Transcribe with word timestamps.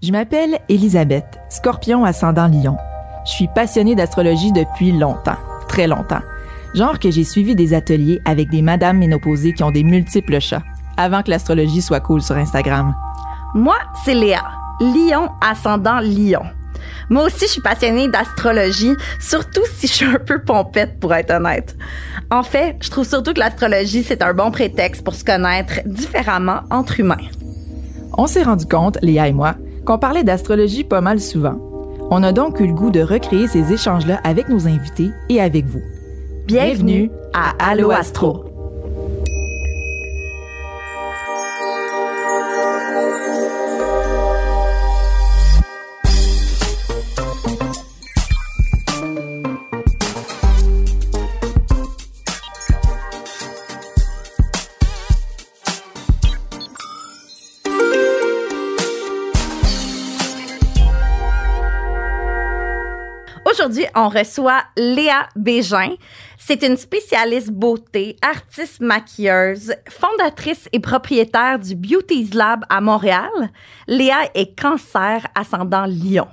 Je 0.00 0.12
m'appelle 0.12 0.60
Elisabeth, 0.68 1.40
scorpion 1.48 2.04
ascendant 2.04 2.46
lion. 2.46 2.76
Je 3.26 3.32
suis 3.32 3.48
passionnée 3.48 3.96
d'astrologie 3.96 4.52
depuis 4.52 4.92
longtemps, 4.92 5.36
très 5.68 5.88
longtemps. 5.88 6.22
Genre 6.72 7.00
que 7.00 7.10
j'ai 7.10 7.24
suivi 7.24 7.56
des 7.56 7.74
ateliers 7.74 8.20
avec 8.24 8.48
des 8.48 8.62
madames 8.62 8.98
ménopausées 8.98 9.54
qui 9.54 9.64
ont 9.64 9.72
des 9.72 9.82
multiples 9.82 10.38
chats, 10.38 10.62
avant 10.96 11.24
que 11.24 11.30
l'astrologie 11.30 11.82
soit 11.82 11.98
cool 11.98 12.22
sur 12.22 12.36
Instagram. 12.36 12.94
Moi, 13.54 13.74
c'est 14.04 14.14
Léa, 14.14 14.44
lion 14.80 15.30
ascendant 15.40 15.98
lion. 15.98 16.44
Moi 17.10 17.24
aussi, 17.24 17.46
je 17.46 17.52
suis 17.52 17.60
passionnée 17.60 18.06
d'astrologie, 18.06 18.94
surtout 19.18 19.64
si 19.74 19.88
je 19.88 19.92
suis 19.92 20.06
un 20.06 20.20
peu 20.24 20.40
pompette, 20.40 21.00
pour 21.00 21.12
être 21.12 21.32
honnête. 21.34 21.76
En 22.30 22.44
fait, 22.44 22.76
je 22.80 22.90
trouve 22.90 23.04
surtout 23.04 23.32
que 23.32 23.40
l'astrologie, 23.40 24.04
c'est 24.04 24.22
un 24.22 24.32
bon 24.32 24.52
prétexte 24.52 25.02
pour 25.02 25.16
se 25.16 25.24
connaître 25.24 25.80
différemment 25.86 26.60
entre 26.70 27.00
humains. 27.00 27.16
On 28.16 28.28
s'est 28.28 28.44
rendu 28.44 28.66
compte, 28.66 28.98
Léa 29.02 29.26
et 29.26 29.32
moi, 29.32 29.56
qu'on 29.88 29.98
parlait 29.98 30.22
d'astrologie 30.22 30.84
pas 30.84 31.00
mal 31.00 31.18
souvent. 31.18 31.58
On 32.10 32.22
a 32.22 32.30
donc 32.30 32.60
eu 32.60 32.66
le 32.66 32.74
goût 32.74 32.90
de 32.90 33.00
recréer 33.00 33.48
ces 33.48 33.72
échanges-là 33.72 34.20
avec 34.22 34.50
nos 34.50 34.66
invités 34.66 35.08
et 35.30 35.40
avec 35.40 35.64
vous. 35.64 35.80
Bienvenue 36.46 37.10
à 37.32 37.54
Allo 37.58 37.90
Astro. 37.90 38.47
On 63.98 64.08
reçoit 64.08 64.62
Léa 64.76 65.28
Bégin. 65.34 65.94
C'est 66.38 66.62
une 66.62 66.76
spécialiste 66.76 67.50
beauté, 67.50 68.16
artiste 68.22 68.80
maquilleuse, 68.80 69.74
fondatrice 69.88 70.68
et 70.72 70.78
propriétaire 70.78 71.58
du 71.58 71.74
Beauties 71.74 72.30
Lab 72.32 72.64
à 72.68 72.80
Montréal. 72.80 73.28
Léa 73.88 74.30
est 74.34 74.58
cancer 74.58 75.26
ascendant 75.34 75.86
lion. 75.86 76.28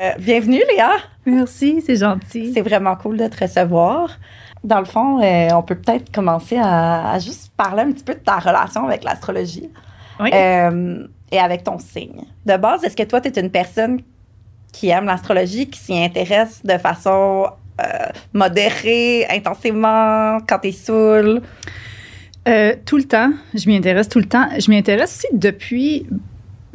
Euh, 0.00 0.10
bienvenue, 0.18 0.62
Léa. 0.70 0.96
Merci, 1.26 1.82
c'est 1.84 1.96
gentil. 1.96 2.52
C'est 2.52 2.62
vraiment 2.62 2.94
cool 2.94 3.16
de 3.16 3.26
te 3.26 3.42
recevoir. 3.44 4.10
Dans 4.64 4.78
le 4.80 4.86
fond, 4.86 5.20
euh, 5.22 5.48
on 5.52 5.62
peut 5.62 5.74
peut-être 5.76 6.10
commencer 6.10 6.56
à, 6.58 7.10
à 7.12 7.18
juste 7.18 7.52
parler 7.56 7.82
un 7.82 7.92
petit 7.92 8.02
peu 8.04 8.14
de 8.14 8.18
ta 8.20 8.38
relation 8.38 8.86
avec 8.86 9.04
l'astrologie 9.04 9.70
Oui. 10.18 10.30
euh, 10.32 11.06
et 11.30 11.38
avec 11.38 11.64
ton 11.64 11.78
signe. 11.78 12.22
De 12.46 12.56
base, 12.56 12.82
est-ce 12.82 12.96
que 12.96 13.02
toi, 13.02 13.20
tu 13.20 13.28
es 13.28 13.40
une 13.40 13.50
personne 13.50 14.00
qui 14.72 14.88
aime 14.88 15.04
l'astrologie, 15.04 15.68
qui 15.68 15.78
s'y 15.78 15.96
intéresse 16.02 16.62
de 16.64 16.78
façon 16.78 17.46
euh, 17.80 17.84
modérée, 18.32 19.26
intensément, 19.30 20.38
quand 20.48 20.58
t'es 20.60 20.72
saoul? 20.72 21.42
Euh, 22.48 22.74
tout 22.84 22.96
le 22.96 23.04
temps, 23.04 23.32
je 23.54 23.68
m'y 23.68 23.76
intéresse 23.76 24.08
tout 24.08 24.18
le 24.18 24.26
temps. 24.26 24.46
Je 24.58 24.70
m'y 24.70 24.76
intéresse 24.78 25.16
aussi 25.24 25.36
depuis 25.36 26.06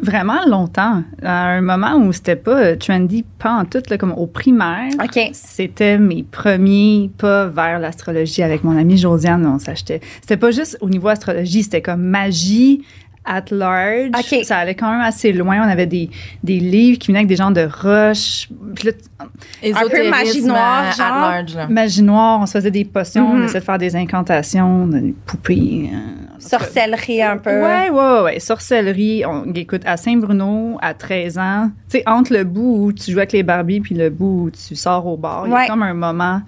vraiment 0.01 0.45
longtemps. 0.47 1.03
À 1.23 1.49
un 1.49 1.61
moment 1.61 1.95
où 1.95 2.11
c'était 2.11 2.35
pas 2.35 2.59
euh, 2.59 2.75
trendy, 2.75 3.23
pas 3.37 3.53
en 3.53 3.65
tout, 3.65 3.81
là, 3.89 3.97
comme 3.97 4.13
au 4.13 4.27
primaire. 4.27 4.91
OK. 5.03 5.29
C'était 5.33 5.97
mes 5.97 6.23
premiers 6.23 7.11
pas 7.17 7.47
vers 7.47 7.79
l'astrologie 7.79 8.43
avec 8.43 8.63
mon 8.63 8.77
amie 8.77 8.97
Josiane. 8.97 9.45
On 9.45 9.59
s'achetait. 9.59 10.01
C'était 10.21 10.37
pas 10.37 10.51
juste 10.51 10.77
au 10.81 10.89
niveau 10.89 11.07
astrologie, 11.07 11.63
c'était 11.63 11.81
comme 11.81 12.01
magie 12.01 12.83
at 13.25 13.45
large. 13.51 14.09
Ça 14.43 14.57
allait 14.57 14.75
quand 14.75 14.89
même 14.91 15.01
assez 15.01 15.31
loin. 15.33 15.59
On 15.65 15.69
avait 15.69 15.85
des, 15.85 16.09
des 16.43 16.59
livres 16.59 16.97
qui 16.99 17.07
venaient 17.07 17.19
avec 17.19 17.29
des 17.29 17.35
genres 17.35 17.51
de 17.51 17.61
roches. 17.81 18.49
Puis 18.75 18.87
là, 18.87 18.91
Un 19.75 19.87
peu 19.89 20.09
magie 20.09 20.41
noire, 20.41 20.85
à- 20.89 20.91
genre. 20.91 21.05
at 21.05 21.31
large, 21.37 21.55
là. 21.55 21.67
magie 21.67 22.01
noire, 22.01 22.39
on 22.41 22.45
se 22.45 22.53
faisait 22.53 22.71
des 22.71 22.85
potions, 22.85 23.27
Mhm. 23.33 23.41
on 23.41 23.43
essayait 23.45 23.59
de 23.59 23.65
faire 23.65 23.77
des 23.77 23.95
incantations, 23.95 24.87
des 24.87 25.13
poupées. 25.25 25.89
euh, 25.93 25.97
cas. 26.39 26.57
Sorcellerie 26.57 27.21
un 27.21 27.37
peu. 27.37 27.49
Ouais, 27.61 27.89
ouais, 27.89 27.91
ouais, 27.91 28.21
ouais. 28.21 28.39
Sorcellerie. 28.39 29.23
On, 29.25 29.51
écoute, 29.53 29.81
à 29.85 29.97
Saint-Bruno, 29.97 30.77
à 30.81 30.93
13 30.93 31.37
ans, 31.37 31.69
tu 31.89 31.97
sais, 31.97 32.03
entre 32.07 32.33
le 32.33 32.45
bout 32.45 32.85
où 32.85 32.93
tu 32.93 33.11
joues 33.11 33.17
avec 33.19 33.33
les 33.33 33.43
Barbies 33.43 33.81
puis 33.81 33.93
le 33.95 34.09
bout 34.09 34.45
où 34.45 34.51
tu 34.51 34.75
sors 34.75 35.05
au 35.05 35.17
bar, 35.17 35.43
il 35.45 35.49
y 35.51 35.53
Ouais. 35.53 35.63
a 35.65 35.67
comme 35.67 35.83
un 35.83 35.93
moment 35.93 36.41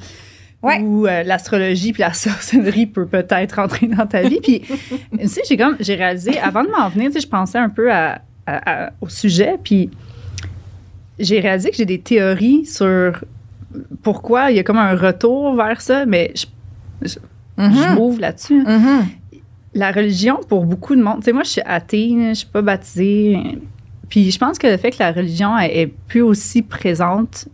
Ouais. 0.63 0.79
où 0.81 1.07
euh, 1.07 1.23
l'astrologie 1.23 1.91
puis 1.91 2.01
la 2.01 2.13
sorcellerie 2.13 2.85
peut 2.85 3.07
peut-être 3.07 3.53
rentrer 3.55 3.88
dans 3.88 4.05
ta 4.05 4.22
vie. 4.22 4.39
Puis, 4.41 4.61
tu 4.61 5.27
sais, 5.27 5.41
j'ai 5.47 5.57
comme, 5.57 5.75
j'ai 5.79 5.95
réalisé, 5.95 6.38
avant 6.39 6.63
de 6.63 6.69
m'en 6.69 6.88
venir, 6.89 7.07
tu 7.07 7.13
sais, 7.13 7.19
je 7.22 7.27
pensais 7.27 7.57
un 7.57 7.69
peu 7.69 7.91
à, 7.91 8.22
à- 8.45 8.85
à- 8.88 8.91
au 9.01 9.09
sujet, 9.09 9.55
puis 9.63 9.89
j'ai 11.19 11.39
réalisé 11.39 11.69
que 11.72 11.77
j'ai 11.77 11.85
des 11.85 11.99
théories 11.99 12.66
sur 12.66 13.23
pourquoi 14.03 14.51
il 14.51 14.57
y 14.57 14.59
a 14.59 14.63
comme 14.63 14.77
un 14.77 14.95
retour 14.95 15.55
vers 15.55 15.81
ça, 15.81 16.05
mais 16.05 16.31
je, 16.35 16.45
je, 17.03 17.13
je 17.57 17.89
Mhm. 17.89 17.95
m'ouvre 17.95 18.19
là-dessus. 18.22 18.63
Mhm. 18.66 19.05
La 19.73 19.91
religion, 19.91 20.39
pour 20.47 20.66
beaucoup 20.66 20.95
de 20.95 21.01
monde, 21.01 21.19
tu 21.19 21.25
sais, 21.25 21.31
moi, 21.33 21.43
je 21.43 21.49
suis 21.51 21.61
athée, 21.66 22.13
je 22.29 22.33
suis 22.33 22.47
pas 22.47 22.61
baptisée. 22.61 23.38
Puis 24.09 24.29
je 24.31 24.38
pense 24.38 24.57
que 24.57 24.67
le 24.67 24.78
fait 24.78 24.91
que 24.91 24.97
la 24.99 25.11
religion 25.11 25.57
est, 25.57 25.75
est 25.81 25.88
plus 25.88 26.22
aussi 26.22 26.61
présente, 26.61 27.47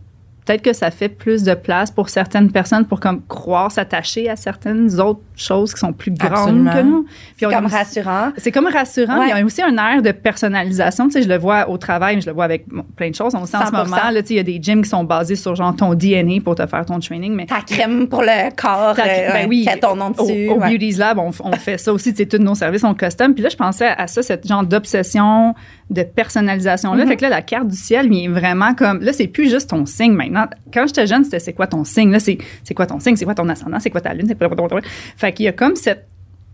peut-être 0.48 0.62
que 0.62 0.72
ça 0.72 0.90
fait 0.90 1.10
plus 1.10 1.42
de 1.42 1.52
place 1.52 1.90
pour 1.90 2.08
certaines 2.08 2.50
personnes 2.50 2.86
pour 2.86 3.00
comme 3.00 3.22
croire, 3.26 3.70
s'attacher 3.70 4.30
à 4.30 4.36
certaines 4.36 4.98
autres 4.98 5.20
choses 5.38 5.72
qui 5.72 5.80
sont 5.80 5.92
plus 5.92 6.10
grandes 6.10 6.32
Absolument. 6.32 6.72
que 6.72 6.82
nous. 6.82 7.06
Puis 7.36 7.46
on 7.46 7.50
a 7.50 7.54
Comme 7.54 7.66
aussi- 7.66 7.74
rassurant. 7.76 8.32
c'est 8.36 8.50
comme 8.52 8.66
rassurant. 8.66 9.20
Ouais. 9.20 9.26
Il 9.28 9.38
y 9.38 9.40
a 9.40 9.44
aussi 9.44 9.62
un 9.62 9.76
air 9.76 10.02
de 10.02 10.10
personnalisation. 10.12 11.06
Tu 11.06 11.12
sais, 11.12 11.22
je 11.22 11.28
le 11.28 11.38
vois 11.38 11.68
au 11.70 11.78
travail, 11.78 12.16
mais 12.16 12.20
je 12.20 12.26
le 12.26 12.32
vois 12.34 12.44
avec 12.44 12.66
plein 12.96 13.10
de 13.10 13.14
choses. 13.14 13.34
On 13.34 13.46
sait 13.46 13.56
en 13.56 13.60
ce 13.66 13.70
100%. 13.72 13.84
moment, 13.84 14.10
là, 14.10 14.22
tu 14.22 14.28
sais, 14.28 14.34
il 14.34 14.36
y 14.38 14.40
a 14.40 14.42
des 14.42 14.58
gyms 14.60 14.82
qui 14.82 14.88
sont 14.90 15.04
basés 15.04 15.36
sur 15.36 15.54
genre 15.54 15.74
ton 15.74 15.94
DNA 15.94 16.40
pour 16.44 16.54
te 16.54 16.66
faire 16.66 16.84
ton 16.84 16.98
training. 17.00 17.34
Mais 17.34 17.46
Ta 17.46 17.60
crème 17.60 18.08
pour 18.08 18.22
le 18.22 18.50
corps, 18.56 18.94
Ta- 18.96 19.04
euh, 19.04 19.32
ben 19.32 19.46
oui, 19.48 19.66
ton 19.80 19.94
nom 19.96 20.12
au, 20.18 20.22
dessus. 20.26 20.48
au 20.48 20.58
ouais. 20.58 20.70
Beauties 20.70 20.92
Lab, 20.98 21.18
on, 21.18 21.30
on 21.44 21.52
fait 21.52 21.78
ça 21.78 21.92
aussi. 21.92 22.10
Tu 22.12 22.18
sais, 22.18 22.26
tous 22.26 22.38
nos 22.38 22.54
services 22.54 22.82
sont 22.82 22.94
custom. 22.94 23.34
Puis 23.34 23.42
là, 23.42 23.48
je 23.48 23.56
pensais 23.56 23.88
à 23.96 24.06
ça, 24.06 24.22
cette 24.22 24.46
genre 24.46 24.64
d'obsession, 24.64 25.54
de 25.90 26.02
personnalisation-là. 26.02 27.04
Mhm. 27.04 27.08
Fait 27.10 27.16
que 27.16 27.22
là, 27.22 27.28
la 27.30 27.42
carte 27.42 27.68
du 27.68 27.76
ciel 27.76 28.08
vient 28.10 28.30
vraiment 28.30 28.74
comme. 28.74 29.00
Là, 29.00 29.12
c'est 29.12 29.26
plus 29.28 29.48
juste 29.50 29.70
ton 29.70 29.86
signe 29.86 30.12
maintenant. 30.12 30.46
Quand 30.72 30.86
j'étais 30.86 31.06
jeune, 31.06 31.24
c'était 31.24 31.38
c'est 31.38 31.52
quoi 31.54 31.66
ton 31.66 31.84
signe? 31.84 32.10
Là, 32.10 32.20
c'est 32.20 32.38
c'est 32.64 32.74
quoi 32.74 32.86
ton 32.86 33.00
signe, 33.00 33.16
c'est 33.16 33.24
quoi 33.24 33.34
ton 33.34 33.48
ascendant, 33.48 33.78
c'est 33.80 33.90
quoi 33.90 34.00
ta 34.00 34.12
lune, 34.12 34.26
c'est 34.28 34.36
quoi 34.38 34.48
ton. 34.48 34.68
Fait 35.16 35.27
qu'il 35.32 35.46
y 35.46 35.48
a 35.48 35.52
comme 35.52 35.76
cette. 35.76 36.06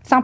100 0.07 0.21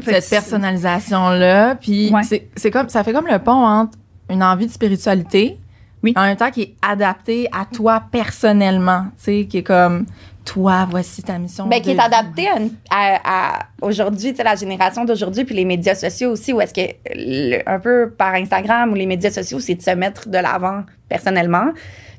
fait 0.00 0.12
que 0.14 0.20
Cette 0.20 0.30
personnalisation-là, 0.30 1.74
puis 1.76 2.10
Ouais. 2.12 2.22
c'est- 2.22 2.48
c'est 2.56 2.70
comme, 2.70 2.88
ça 2.88 3.02
fait 3.02 3.12
comme 3.12 3.26
le 3.26 3.38
pont 3.38 3.50
entre 3.66 3.98
une 4.30 4.42
envie 4.44 4.66
de 4.66 4.70
spiritualité, 4.70 5.58
Oui. 6.04 6.12
en 6.16 6.22
même 6.22 6.36
temps 6.36 6.50
qui 6.50 6.62
est 6.62 6.74
adaptée 6.82 7.48
à 7.52 7.64
toi 7.64 8.02
personnellement, 8.12 9.06
tu 9.18 9.24
sais, 9.24 9.46
qui 9.46 9.58
est 9.58 9.62
comme, 9.62 10.06
toi, 10.44 10.86
voici 10.88 11.22
ta 11.22 11.38
mission. 11.38 11.66
Ben, 11.66 11.80
qui 11.80 11.90
est 11.90 11.98
adapté 11.98 12.46
à, 12.48 12.58
une- 12.60 12.70
à- 12.90 13.20
à 13.56 13.58
aujourd'hui, 13.82 14.30
tu 14.30 14.36
sais, 14.36 14.44
la 14.44 14.54
génération 14.54 15.04
d'aujourd'hui, 15.04 15.44
puis 15.44 15.54
les 15.56 15.64
médias 15.64 15.94
sociaux 15.94 16.30
aussi, 16.32 16.52
où 16.52 16.60
est-ce 16.60 16.74
que, 16.74 16.82
le- 17.14 17.68
un 17.68 17.78
peu 17.80 18.12
par 18.16 18.34
Instagram 18.34 18.92
ou 18.92 18.94
les 18.94 19.06
médias 19.06 19.30
sociaux, 19.30 19.58
c'est 19.58 19.74
de 19.74 19.82
se 19.82 19.90
mettre 19.90 20.28
de 20.28 20.38
l'avant 20.38 20.82
personnellement. 21.08 21.72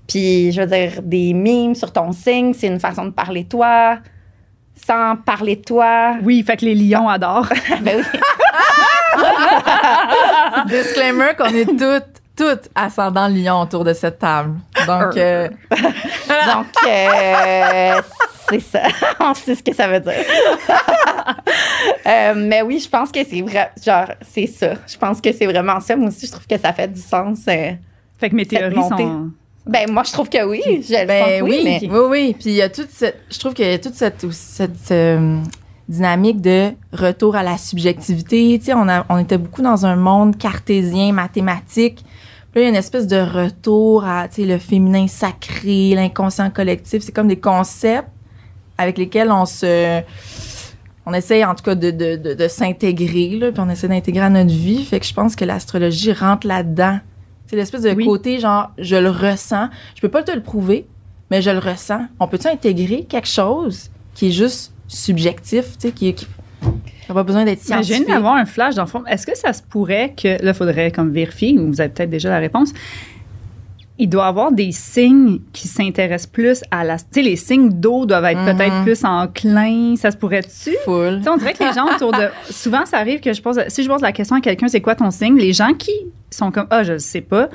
Puis, 0.07 0.51
je 0.51 0.62
veux 0.62 0.68
dire, 0.68 1.01
des 1.03 1.34
mimes 1.34 1.75
sur 1.75 1.94
ton 1.94 2.12
signe, 2.12 2.53
c'est 2.53 2.68
une 2.68 2.79
façon 2.79 3.06
de 3.06 3.12
parler 3.12 3.44
de 3.44 3.50
toi, 3.50 4.00
sans 4.85 5.16
parler 5.16 5.56
de 5.56 5.62
toi. 5.63 6.16
Oui, 6.23 6.44
fait 6.46 6.57
que 6.57 6.66
les 6.66 6.75
lions 6.75 7.09
adorent. 7.09 7.50
ben 7.81 8.03
oui. 8.13 8.19
Disclaimer 10.68 11.31
qu'on 11.38 11.46
est 11.46 11.66
toutes, 11.66 12.22
toutes 12.35 12.69
ascendant 12.75 13.28
lion 13.28 13.62
autour 13.62 13.84
de 13.84 13.94
cette 13.94 14.19
table. 14.19 14.56
Donc, 14.85 15.18
euh, 15.18 15.50
Donc, 15.72 16.68
euh, 16.88 18.01
c'est 18.50 18.59
ça. 18.59 18.81
On 19.19 19.34
sait 19.34 19.56
ce 19.56 19.63
que 19.63 19.74
ça 19.74 19.88
veut 19.88 20.00
dire. 20.00 20.13
Euh, 22.06 22.33
mais 22.36 22.62
oui, 22.62 22.80
je 22.80 22.89
pense 22.89 23.12
que 23.12 23.24
c'est 23.24 23.42
vrai. 23.42 23.71
Genre, 23.83 24.12
c'est 24.21 24.48
ça. 24.48 24.74
Je 24.86 24.98
pense 24.98 25.19
que 25.21 25.31
c'est 25.31 25.45
vraiment 25.45 25.80
ça. 25.80 25.95
Moi 25.95 26.09
aussi, 26.09 26.27
je 26.27 26.31
trouve 26.31 26.45
que 26.45 26.57
ça 26.57 26.74
fait 26.74 26.88
du 26.88 27.01
sens. 27.01 27.39
euh. 27.48 27.71
Fait 28.19 28.30
que 28.30 28.36
mes 28.36 28.45
théories 28.45 28.75
sont. 28.75 29.31
Ben, 29.67 29.89
moi, 29.91 30.03
je 30.06 30.12
trouve 30.12 30.29
que 30.29 30.44
oui. 30.45 30.62
Je 30.65 30.94
le 31.01 31.07
Ben 31.07 31.23
sens 31.23 31.41
oui, 31.50 31.62
mais- 31.63 31.79
oui, 31.89 32.00
oui. 32.09 32.35
Puis 32.39 32.50
il 32.51 32.56
y 32.56 32.62
a 32.62 32.69
toute 32.69 32.89
cette, 32.91 33.19
je 33.31 33.39
trouve 33.39 33.53
qu'il 33.53 33.65
y 33.65 33.73
a 33.73 33.79
toute 33.79 33.95
cette, 33.95 34.31
cette 34.31 34.91
euh, 34.91 35.39
dynamique 35.89 36.39
de 36.41 36.69
retour 36.94 37.35
à 37.35 37.41
la 37.44 37.57
subjectivité. 37.57 38.57
Tu 38.59 38.65
sais, 38.65 38.73
on, 38.75 38.88
a, 38.88 39.06
on 39.09 39.17
était 39.17 39.38
beaucoup 39.39 39.63
dans 39.63 39.85
un 39.85 39.95
monde 39.95 40.38
cartésien, 40.38 41.12
mathématique. 41.13 42.03
Puis 42.51 42.62
là, 42.62 42.62
il 42.62 42.63
y 42.63 42.65
a 42.67 42.69
une 42.69 42.75
espèce 42.75 43.07
de 43.07 43.17
retour 43.17 44.06
à, 44.06 44.27
tu 44.27 44.35
sais, 44.44 44.47
le 44.47 44.59
féminin 44.59 45.07
sacré, 45.07 45.94
l'inconscient 45.95 46.50
collectif. 46.51 47.01
C'est 47.03 47.11
comme 47.11 47.27
des 47.27 47.39
concepts 47.39 48.07
avec 48.77 48.97
lesquels 49.00 49.31
on 49.31 49.45
se, 49.45 50.01
on 51.07 51.13
essaye 51.13 51.44
en 51.44 51.56
tout 51.56 51.63
cas 51.63 51.75
de, 51.75 51.89
de, 51.91 52.15
de, 52.18 52.33
de 52.33 52.47
s'intégrer, 52.47 53.29
là, 53.39 53.51
puis 53.51 53.61
on 53.65 53.69
essaie 53.69 53.88
d'intégrer 53.88 54.25
à 54.25 54.29
notre 54.29 54.53
vie. 54.53 54.85
Fait 54.85 55.00
que 55.00 55.06
je 55.06 55.13
pense 55.13 55.35
que 55.35 55.44
l'astrologie 55.44 56.13
rentre 56.13 56.45
là-dedans. 56.47 57.00
C'est 57.56 57.62
l'espèce 57.62 57.84
de 57.84 57.92
Oui. 57.92 58.04
côté, 58.06 58.38
genre, 58.40 58.72
je 58.78 58.98
le 58.98 59.10
ressens. 59.10 59.69
Je 59.96 60.02
peux 60.02 60.10
pas 60.10 60.24
te 60.24 60.31
le 60.31 60.42
prouver, 60.42 60.86
mais 61.31 61.42
je 61.42 61.50
le 61.52 61.60
ressens. 61.60 62.02
On 62.19 62.28
peut-tu 62.28 62.48
intégrer 62.48 63.06
quelque 63.07 63.30
chose 63.30 63.90
qui 64.13 64.28
est 64.28 64.31
juste 64.31 64.74
subjectif, 64.90 65.78
tu 65.78 65.88
sais, 65.88 65.92
qui, 65.94 66.13
qui 66.13 66.28
n'a 67.07 67.16
pas 67.16 67.24
besoin 67.24 67.46
d'être 67.46 67.60
Mais 67.60 67.63
je 67.63 67.68
viens 67.75 67.84
scientifique? 67.84 68.07
d'avoir 68.13 68.36
un 68.36 68.46
flash 68.46 68.75
dans 68.75 68.84
le 68.84 68.90
fond. 68.90 69.04
Est-ce 69.06 69.25
que 69.25 69.38
ça 69.38 69.54
se 69.54 69.62
pourrait 69.63 70.13
que, 70.22 70.28
là, 70.44 70.52
il 70.52 70.54
faudrait 70.54 70.92
comme 70.92 71.12
vérifier, 71.12 71.57
ou 71.57 71.68
vous 71.68 71.80
avez 71.80 71.90
peut-être 71.90 72.10
déjà 72.10 72.30
la 72.30 72.40
réponse, 72.40 72.74
il 73.98 74.10
doit 74.10 74.25
y 74.25 74.28
avoir 74.28 74.52
des 74.52 74.74
signes 74.74 75.40
qui 75.54 75.69
s'intéressent 75.69 76.28
plus 76.30 76.62
à 76.72 76.84
la... 76.84 76.98
Tu 76.98 77.06
sais, 77.12 77.22
les 77.22 77.38
signes 77.38 77.69
d'eau 77.69 78.06
doivent 78.06 78.25
être 78.25 78.42
Mhm. 78.42 78.57
peut-être 78.57 78.84
plus 78.84 79.06
enclins. 79.06 79.96
Ça 79.96 80.12
se 80.12 80.18
pourrait-tu? 80.18 80.75
Full. 80.84 81.19
Tu 81.19 81.24
sais, 81.24 81.30
on 81.30 81.38
dirait 81.38 81.54
que 81.54 81.63
les 81.63 81.72
gens 81.74 81.86
autour 81.96 82.12
de. 82.12 82.28
Souvent, 82.52 82.86
ça 82.86 82.98
arrive 82.98 83.22
que 83.22 83.31
je 83.31 83.42
pose. 83.42 83.62
Si 83.69 83.84
je 83.84 83.88
pose 83.90 84.02
la 84.02 84.12
question 84.12 84.36
à 84.36 84.42
quelqu'un, 84.42 84.68
c'est 84.68 84.81
quoi 84.81 84.96
ton 84.96 85.12
signe? 85.12 85.38
Les 85.38 85.54
gens 85.54 85.74
qui 85.74 85.94
sont 86.35 86.51
comme, 86.51 86.67
ah, 86.69 86.83
je 86.83 86.93
ne 86.93 86.97
sais 86.97 87.21
pas, 87.21 87.49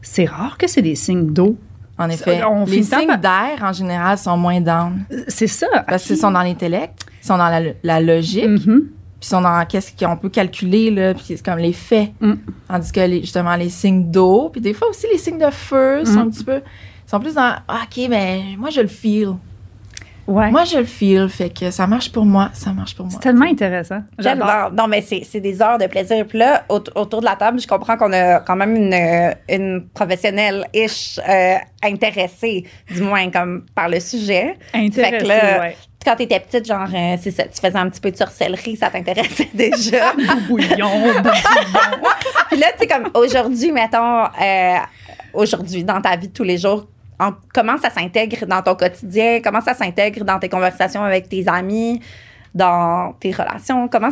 c'est 0.00 0.24
rare 0.24 0.56
que 0.58 0.66
c'est 0.66 0.82
des 0.82 0.94
signes 0.94 1.32
d'eau. 1.32 1.56
En 1.98 2.08
effet. 2.08 2.42
on 2.44 2.64
les 2.64 2.82
par- 2.82 3.00
signes 3.00 3.16
d'air, 3.18 3.58
en 3.62 3.72
général, 3.72 4.18
sont 4.18 4.36
moins 4.36 4.60
down. 4.60 5.04
C'est 5.28 5.46
ça. 5.46 5.66
Parce 5.86 6.04
qu'ils 6.04 6.16
sont 6.16 6.30
dans 6.32 6.42
l'intellect, 6.42 7.04
ils 7.22 7.26
sont 7.26 7.36
dans 7.36 7.48
la, 7.48 7.60
la 7.82 8.00
logique, 8.00 8.44
Mhm. 8.46 8.58
puis 8.64 8.88
ils 9.22 9.26
sont 9.26 9.40
dans 9.42 9.64
qu'est-ce 9.66 9.92
qu'on 9.96 10.16
peut 10.16 10.30
calculer, 10.30 10.90
là, 10.90 11.14
puis 11.14 11.22
c'est 11.26 11.44
comme 11.44 11.58
les 11.58 11.74
faits. 11.74 12.10
Mm. 12.20 12.32
Tandis 12.66 12.90
que, 12.90 13.00
les- 13.00 13.20
justement, 13.20 13.54
les 13.54 13.68
signes 13.68 14.10
d'eau, 14.10 14.48
puis 14.50 14.60
des 14.60 14.72
fois 14.74 14.88
aussi 14.88 15.06
les 15.12 15.18
signes 15.18 15.38
de 15.38 15.50
feu 15.50 16.04
sont 16.04 16.12
Mm. 16.14 16.18
un 16.18 16.30
petit 16.30 16.44
peu... 16.44 16.60
sont 17.06 17.20
plus 17.20 17.34
dans, 17.34 17.54
ah, 17.68 17.80
OK, 17.84 18.06
mais 18.08 18.40
moi, 18.58 18.70
je 18.70 18.80
le 18.80 18.88
feel. 18.88 19.34
Ouais. 20.28 20.50
Moi, 20.50 20.64
je 20.64 20.78
le 20.78 20.84
feel, 20.84 21.28
fait 21.28 21.50
que 21.50 21.70
ça 21.72 21.86
marche 21.86 22.12
pour 22.12 22.24
moi, 22.24 22.50
ça 22.52 22.72
marche 22.72 22.94
pour 22.94 23.06
moi. 23.06 23.12
c'est 23.14 23.20
tellement 23.20 23.44
intéressant. 23.46 24.02
J'adore. 24.18 24.46
Tellement. 24.46 24.70
Non, 24.70 24.86
mais 24.88 25.02
c'est 25.02 25.22
c'est 25.28 25.40
des 25.40 25.60
heures 25.60 25.78
de 25.78 25.86
plaisir. 25.86 26.24
Puis 26.28 26.38
là, 26.38 26.64
au- 26.68 26.82
autour 26.94 27.20
de 27.20 27.24
la 27.26 27.34
table, 27.36 27.60
je 27.60 27.66
comprends 27.66 27.96
qu'on 27.96 28.12
a 28.12 28.38
quand 28.40 28.54
même 28.56 28.76
une, 28.76 29.34
une 29.48 29.88
professionnelle-ish 29.92 31.18
euh, 31.28 31.56
intéressée, 31.82 32.64
du 32.88 33.02
moins 33.02 33.30
comme 33.30 33.64
par 33.74 33.88
le 33.88 33.98
sujet. 34.00 34.56
Intéressé, 34.72 35.10
Fait 35.12 35.18
que 35.22 35.28
là, 35.28 35.60
ouais. 35.60 35.76
Quand 36.04 36.16
t'étais 36.16 36.40
petite, 36.40 36.66
genre, 36.66 36.88
euh, 36.92 37.16
c'est 37.20 37.30
ça, 37.30 37.44
tu 37.44 37.60
faisais 37.60 37.76
un 37.78 37.88
petit 37.88 38.00
peu 38.00 38.10
de 38.10 38.16
sorcellerie, 38.16 38.76
ça 38.76 38.90
t'intéressait 38.90 39.48
déjà. 39.54 40.12
Bouillon, 40.48 40.90
Puis 42.48 42.58
là, 42.58 42.66
tu 42.72 42.78
sais, 42.80 42.86
comme 42.88 43.08
aujourd'hui, 43.14 43.70
mettons, 43.72 44.24
euh, 44.24 44.76
aujourd'hui, 45.32 45.84
dans 45.84 46.00
ta 46.00 46.16
vie 46.16 46.28
de 46.28 46.32
tous 46.32 46.42
les 46.44 46.58
jours, 46.58 46.86
en- 47.20 47.32
comment 47.54 47.78
ça 47.78 47.90
s'intègre 47.90 48.46
dans 48.46 48.62
ton 48.62 48.74
quotidien? 48.74 49.40
Comment 49.42 49.60
ça 49.60 49.74
s'intègre 49.74 50.24
dans 50.24 50.38
tes 50.38 50.48
conversations 50.48 51.02
avec 51.02 51.28
tes 51.28 51.46
amis, 51.48 52.00
dans 52.54 53.14
tes 53.20 53.30
relations? 53.32 53.88
Comment, 53.88 54.10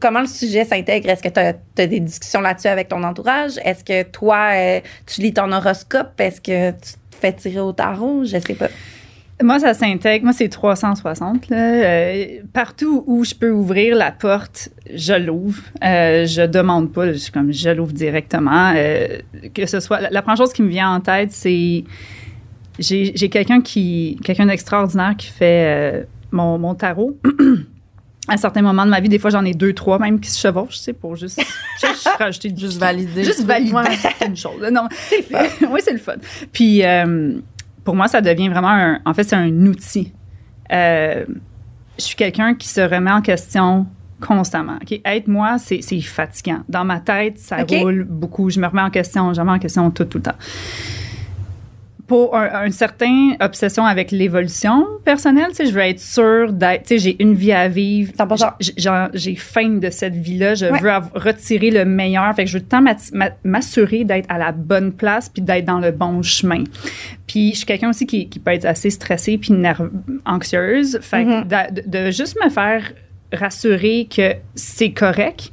comment 0.00 0.20
le 0.20 0.26
sujet 0.26 0.64
s'intègre? 0.64 1.10
Est-ce 1.10 1.22
que 1.22 1.28
tu 1.28 1.40
as, 1.40 1.86
des 1.86 2.00
discussions 2.00 2.40
là-dessus 2.40 2.68
avec 2.68 2.88
ton 2.88 3.02
entourage? 3.02 3.52
Est-ce 3.64 3.84
que 3.84 4.02
toi, 4.04 4.50
euh, 4.54 4.80
tu 5.06 5.20
lis 5.20 5.32
ton 5.34 5.50
horoscope? 5.52 6.20
Est-ce 6.20 6.40
que 6.40 6.70
tu 6.72 6.92
te 7.10 7.16
fais 7.20 7.32
tirer 7.32 7.60
au 7.60 7.72
tarot? 7.72 8.24
Je 8.24 8.38
sais 8.38 8.54
pas. 8.54 8.68
Moi, 9.42 9.60
ça 9.60 9.74
s'intègre. 9.74 10.24
Moi, 10.24 10.32
c'est 10.32 10.48
360. 10.48 11.50
Là. 11.50 11.56
Euh, 11.58 12.24
partout 12.54 13.04
où 13.06 13.22
je 13.22 13.34
peux 13.34 13.50
ouvrir 13.50 13.94
la 13.94 14.10
porte, 14.10 14.70
je 14.94 15.12
l'ouvre. 15.12 15.60
Euh, 15.84 16.24
je 16.24 16.40
demande 16.46 16.90
pas. 16.90 17.12
Je 17.12 17.30
comme 17.30 17.52
je 17.52 17.68
l'ouvre 17.68 17.92
directement. 17.92 18.72
Euh, 18.74 19.18
que 19.54 19.66
ce 19.66 19.80
soit 19.80 20.08
la 20.10 20.22
première 20.22 20.38
chose 20.38 20.54
qui 20.54 20.62
me 20.62 20.68
vient 20.70 20.90
en 20.90 21.00
tête, 21.00 21.32
c'est 21.32 21.84
j'ai 22.78 23.28
quelqu'un 23.30 23.60
qui 23.60 24.18
quelqu'un 24.24 24.46
d'extraordinaire 24.46 25.14
qui 25.16 25.28
fait 25.28 26.02
euh, 26.02 26.04
mon, 26.30 26.58
mon 26.58 26.74
tarot. 26.74 27.18
à 28.28 28.36
certains 28.36 28.62
moments 28.62 28.84
de 28.84 28.90
ma 28.90 28.98
vie, 29.00 29.08
des 29.08 29.20
fois, 29.20 29.30
j'en 29.30 29.44
ai 29.44 29.54
deux, 29.54 29.72
trois 29.72 29.98
même 30.00 30.18
qui 30.18 30.28
se 30.28 30.40
chevauchent, 30.40 30.78
sais, 30.78 30.92
pour 30.92 31.14
juste, 31.14 31.40
juste 31.80 32.08
rajouter 32.18 32.50
du 32.50 32.60
Juste 32.60 32.78
valider. 32.78 33.22
Juste 33.22 33.44
valider 33.44 33.72
Ouais. 33.72 33.94
certaines 33.96 34.36
choses. 34.36 34.60
Non, 34.72 34.88
oui, 35.70 35.80
c'est 35.80 35.92
le 35.92 35.98
fun. 35.98 36.14
Puis, 36.52 36.84
euh, 36.84 37.34
pour 37.84 37.94
moi, 37.94 38.08
ça 38.08 38.20
devient 38.20 38.48
vraiment 38.48 38.70
un. 38.70 39.00
En 39.04 39.14
fait, 39.14 39.22
c'est 39.22 39.36
un 39.36 39.66
outil. 39.66 40.12
Euh, 40.72 41.24
je 41.98 42.02
suis 42.02 42.16
quelqu'un 42.16 42.54
qui 42.54 42.66
se 42.66 42.80
remet 42.80 43.12
en 43.12 43.22
question 43.22 43.86
constamment. 44.20 44.78
OK? 44.82 45.00
Être 45.04 45.28
moi, 45.28 45.58
c'est 45.58 45.80
c'est 45.82 46.00
fatigant. 46.00 46.62
Dans 46.68 46.84
ma 46.84 46.98
tête, 46.98 47.38
ça 47.38 47.62
OK. 47.62 47.70
roule 47.80 48.04
beaucoup. 48.04 48.50
Je 48.50 48.58
me 48.58 48.66
remets 48.66 48.82
en 48.82 48.90
question, 48.90 49.32
je 49.32 49.40
me 49.40 49.46
remets 49.46 49.56
en 49.56 49.60
question 49.60 49.88
tout, 49.92 50.04
tout 50.04 50.18
le 50.18 50.22
temps. 50.24 50.34
Pour 52.06 52.36
un, 52.36 52.66
un 52.66 52.70
certain 52.70 53.32
obsession 53.40 53.84
avec 53.84 54.12
l'évolution 54.12 54.86
personnelle, 55.04 55.48
tu 55.48 55.56
sais, 55.56 55.66
je 55.66 55.72
veux 55.72 55.80
être 55.80 55.98
sûre 55.98 56.52
d'être, 56.52 56.82
tu 56.84 56.88
sais, 56.90 56.98
j'ai 56.98 57.22
une 57.22 57.34
vie 57.34 57.50
à 57.52 57.66
vivre. 57.66 58.12
100%. 58.16 58.52
J- 58.60 58.72
j'en- 58.76 59.08
J'ai 59.12 59.34
faim 59.34 59.78
de 59.80 59.90
cette 59.90 60.14
vie-là. 60.14 60.54
Je 60.54 60.66
Ouais. 60.66 60.78
veux 60.80 60.90
retirer 61.14 61.70
le 61.72 61.84
meilleur. 61.84 62.32
Fait 62.36 62.44
que 62.44 62.50
je 62.50 62.58
veux 62.58 62.64
tant 62.64 62.82
m'assurer 63.44 64.04
d'être 64.04 64.26
à 64.30 64.38
la 64.38 64.52
bonne 64.52 64.92
place 64.92 65.28
puis 65.28 65.42
d'être 65.42 65.64
dans 65.64 65.80
le 65.80 65.90
bon 65.90 66.22
chemin. 66.22 66.62
Puis 67.26 67.50
je 67.52 67.56
suis 67.56 67.66
quelqu'un 67.66 67.90
aussi 67.90 68.06
qui, 68.06 68.28
qui 68.28 68.38
peut 68.38 68.52
être 68.52 68.66
assez 68.66 68.90
stressée 68.90 69.36
puis 69.38 69.52
anxieuse. 70.24 70.98
Fait 71.02 71.24
que 71.24 71.40
Mhm. 71.40 71.48
de, 71.48 72.04
de 72.06 72.10
juste 72.12 72.36
me 72.44 72.48
faire 72.50 72.92
rassurer 73.32 74.06
que 74.14 74.34
c'est 74.54 74.92
correct 74.92 75.50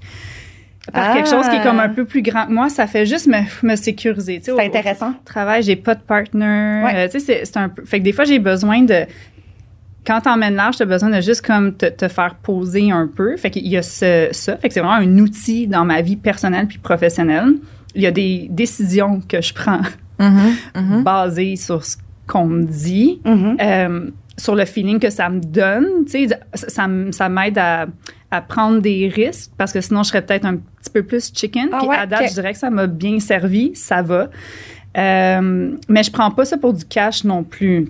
par 0.92 1.12
Ah. 1.12 1.14
quelque 1.16 1.30
chose 1.30 1.48
qui 1.48 1.56
est 1.56 1.64
comme 1.64 1.80
un 1.80 1.90
peu 1.90 2.04
plus 2.06 2.22
grand 2.22 2.46
que 2.48 2.52
moi, 2.52 2.68
ça 2.70 2.88
fait 2.88 3.06
juste 3.06 3.28
me, 3.28 3.38
me 3.66 3.76
sécuriser. 3.76 4.42
C'est 4.44 4.60
intéressant. 4.60 5.12
au 5.12 5.24
travail, 5.26 5.64
j'ai 5.64 5.76
pas 5.78 5.96
de 5.96 6.02
partner. 6.02 6.82
Ouais. 6.84 6.92
Euh, 6.96 7.08
tu 7.10 7.20
sais, 7.20 7.46
c'est- 7.46 7.58
un 7.58 7.70
peu. 7.70 7.86
Fait 7.86 8.00
que 8.00 8.04
des 8.04 8.12
fois, 8.12 8.26
j'ai 8.26 8.40
besoin 8.40 8.82
de. 8.82 9.06
Quand 10.06 10.20
t'emmènes 10.20 10.56
large, 10.56 10.76
t'as 10.78 10.86
besoin 10.86 11.10
de 11.10 11.22
juste 11.22 11.46
comme 11.46 11.74
te, 11.76 11.86
te 11.86 12.10
faire 12.10 12.36
poser 12.36 12.92
un 12.92 13.08
peu. 13.08 13.38
Fait 13.38 13.50
qu'il 13.50 13.66
y 13.68 13.78
a 13.78 13.82
ce, 13.82 14.28
ça. 14.32 14.58
Fait 14.58 14.68
que 14.68 14.74
c'est 14.74 14.82
vraiment 14.82 14.96
un 14.98 15.18
outil 15.20 15.66
dans 15.68 15.86
ma 15.86 16.02
vie 16.02 16.18
personnelle 16.18 16.68
puis 16.68 16.78
professionnelle. 16.80 17.54
Il 17.96 18.02
y 18.02 18.06
a 18.08 18.12
des 18.12 18.48
décisions 18.50 19.22
que 19.28 19.42
je 19.42 19.54
prends 19.54 19.80
Mhm, 20.20 20.56
mhm. 20.76 21.04
basées 21.04 21.56
sur 21.56 21.86
ce 21.86 21.96
qu'on 22.28 22.46
me 22.46 22.64
dit, 22.64 23.22
Mhm. 23.24 23.58
euh, 23.62 24.10
sur 24.38 24.56
le 24.56 24.66
feeling 24.66 25.00
que 25.00 25.10
ça 25.10 25.30
me 25.30 25.40
donne. 25.40 25.86
Tu 26.06 26.28
sais, 26.28 26.28
ça, 26.54 26.68
ça 26.68 26.88
ça 27.12 27.30
m'aide 27.30 27.58
à, 27.58 27.86
à 28.34 28.42
prendre 28.42 28.82
des 28.82 29.08
risques 29.08 29.52
parce 29.58 29.72
que 29.72 29.80
sinon, 29.82 30.04
je 30.04 30.10
serais 30.10 30.22
peut-être 30.26 30.46
un 30.46 30.56
petit 30.58 30.90
peu 30.92 31.04
plus 31.04 31.32
chicken. 31.34 31.70
Ah 31.72 31.78
Puis 31.80 31.88
ouais, 31.88 31.96
à 31.96 32.06
date, 32.06 32.30
je 32.30 32.34
dirais 32.34 32.54
que 32.54 32.60
ça 32.60 32.70
m'a 32.70 32.88
bien 32.88 33.20
servi. 33.20 33.72
Ça 33.76 34.02
va. 34.02 34.30
Euh, 34.98 35.76
mais 35.90 36.04
je 36.04 36.12
prends 36.12 36.32
pas 36.32 36.46
ça 36.46 36.58
pour 36.58 36.74
du 36.74 36.86
cash 36.86 37.24
non 37.24 37.44
plus. 37.44 37.88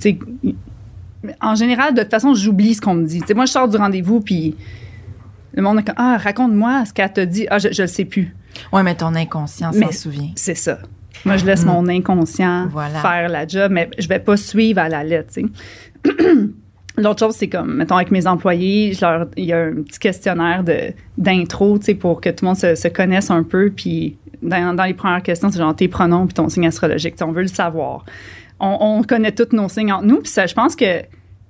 En 1.41 1.55
général, 1.55 1.93
de 1.93 2.01
toute 2.01 2.11
façon, 2.11 2.33
j'oublie 2.33 2.73
ce 2.73 2.81
qu'on 2.81 2.95
me 2.95 3.05
dit. 3.05 3.21
Tu 3.21 3.27
sais, 3.27 3.33
moi, 3.33 3.45
je 3.45 3.51
sors 3.51 3.67
du 3.67 3.77
rendez-vous, 3.77 4.19
puis 4.21 4.55
le 5.53 5.61
monde 5.61 5.79
est 5.79 5.83
comme 5.83 5.95
Ah, 5.97 6.17
raconte-moi 6.17 6.83
ce 6.85 6.93
qu'elle 6.93 7.11
t'a 7.13 7.25
dit. 7.25 7.47
Ah, 7.49 7.59
je, 7.59 7.69
je 7.71 7.81
le 7.83 7.87
sais 7.87 8.05
plus. 8.05 8.35
Ouais, 8.71 8.83
mais 8.83 8.95
ton 8.95 9.15
inconscient 9.15 9.71
s'en 9.71 9.91
souvient. 9.91 10.29
C'est 10.35 10.55
ça. 10.55 10.79
Moi, 11.25 11.37
je 11.37 11.45
laisse 11.45 11.63
Mm. 11.63 11.67
mon 11.69 11.87
inconscient 11.87 12.67
Voilà. 12.69 12.99
faire 12.99 13.29
la 13.29 13.47
job, 13.47 13.71
mais 13.71 13.89
je 13.97 14.07
vais 14.09 14.19
pas 14.19 14.35
suivre 14.35 14.79
à 14.81 14.89
la 14.89 15.03
lettre. 15.03 15.33
L'autre 16.97 17.19
chose, 17.25 17.35
c'est 17.35 17.47
comme, 17.49 17.75
mettons, 17.75 17.95
avec 17.95 18.11
mes 18.11 18.27
employés, 18.27 18.93
je 18.93 19.01
leur- 19.01 19.27
il 19.35 19.45
y 19.45 19.53
a 19.53 19.59
un 19.63 19.81
petit 19.81 19.97
questionnaire 19.99 20.63
d'intro, 21.17 21.79
tu 21.79 21.85
sais, 21.85 21.95
pour 21.95 22.21
que 22.21 22.29
tout 22.29 22.43
le 22.45 22.47
monde 22.49 22.57
se, 22.57 22.75
se 22.75 22.87
connaisse 22.87 23.31
un 23.31 23.43
peu. 23.43 23.71
Puis, 23.75 24.15
dans, 24.41 24.75
dans 24.75 24.83
les 24.83 24.93
premières 24.93 25.23
questions, 25.23 25.49
c'est 25.49 25.57
genre 25.57 25.75
tes 25.75 25.87
pronoms 25.87 26.25
puis 26.27 26.33
ton 26.35 26.49
signe 26.49 26.67
astrologique. 26.67 27.15
Tu 27.15 27.19
sais, 27.19 27.23
on 27.23 27.31
veut 27.31 27.41
le 27.41 27.47
savoir. 27.47 28.05
On, 28.59 28.77
on 28.99 29.03
connaît 29.03 29.31
tous 29.31 29.55
nos 29.55 29.69
signes 29.69 29.91
entre 29.91 30.05
nous. 30.05 30.17
Puis, 30.19 30.29
ça, 30.29 30.45
je 30.45 30.53
pense 30.53 30.75
que 30.75 31.01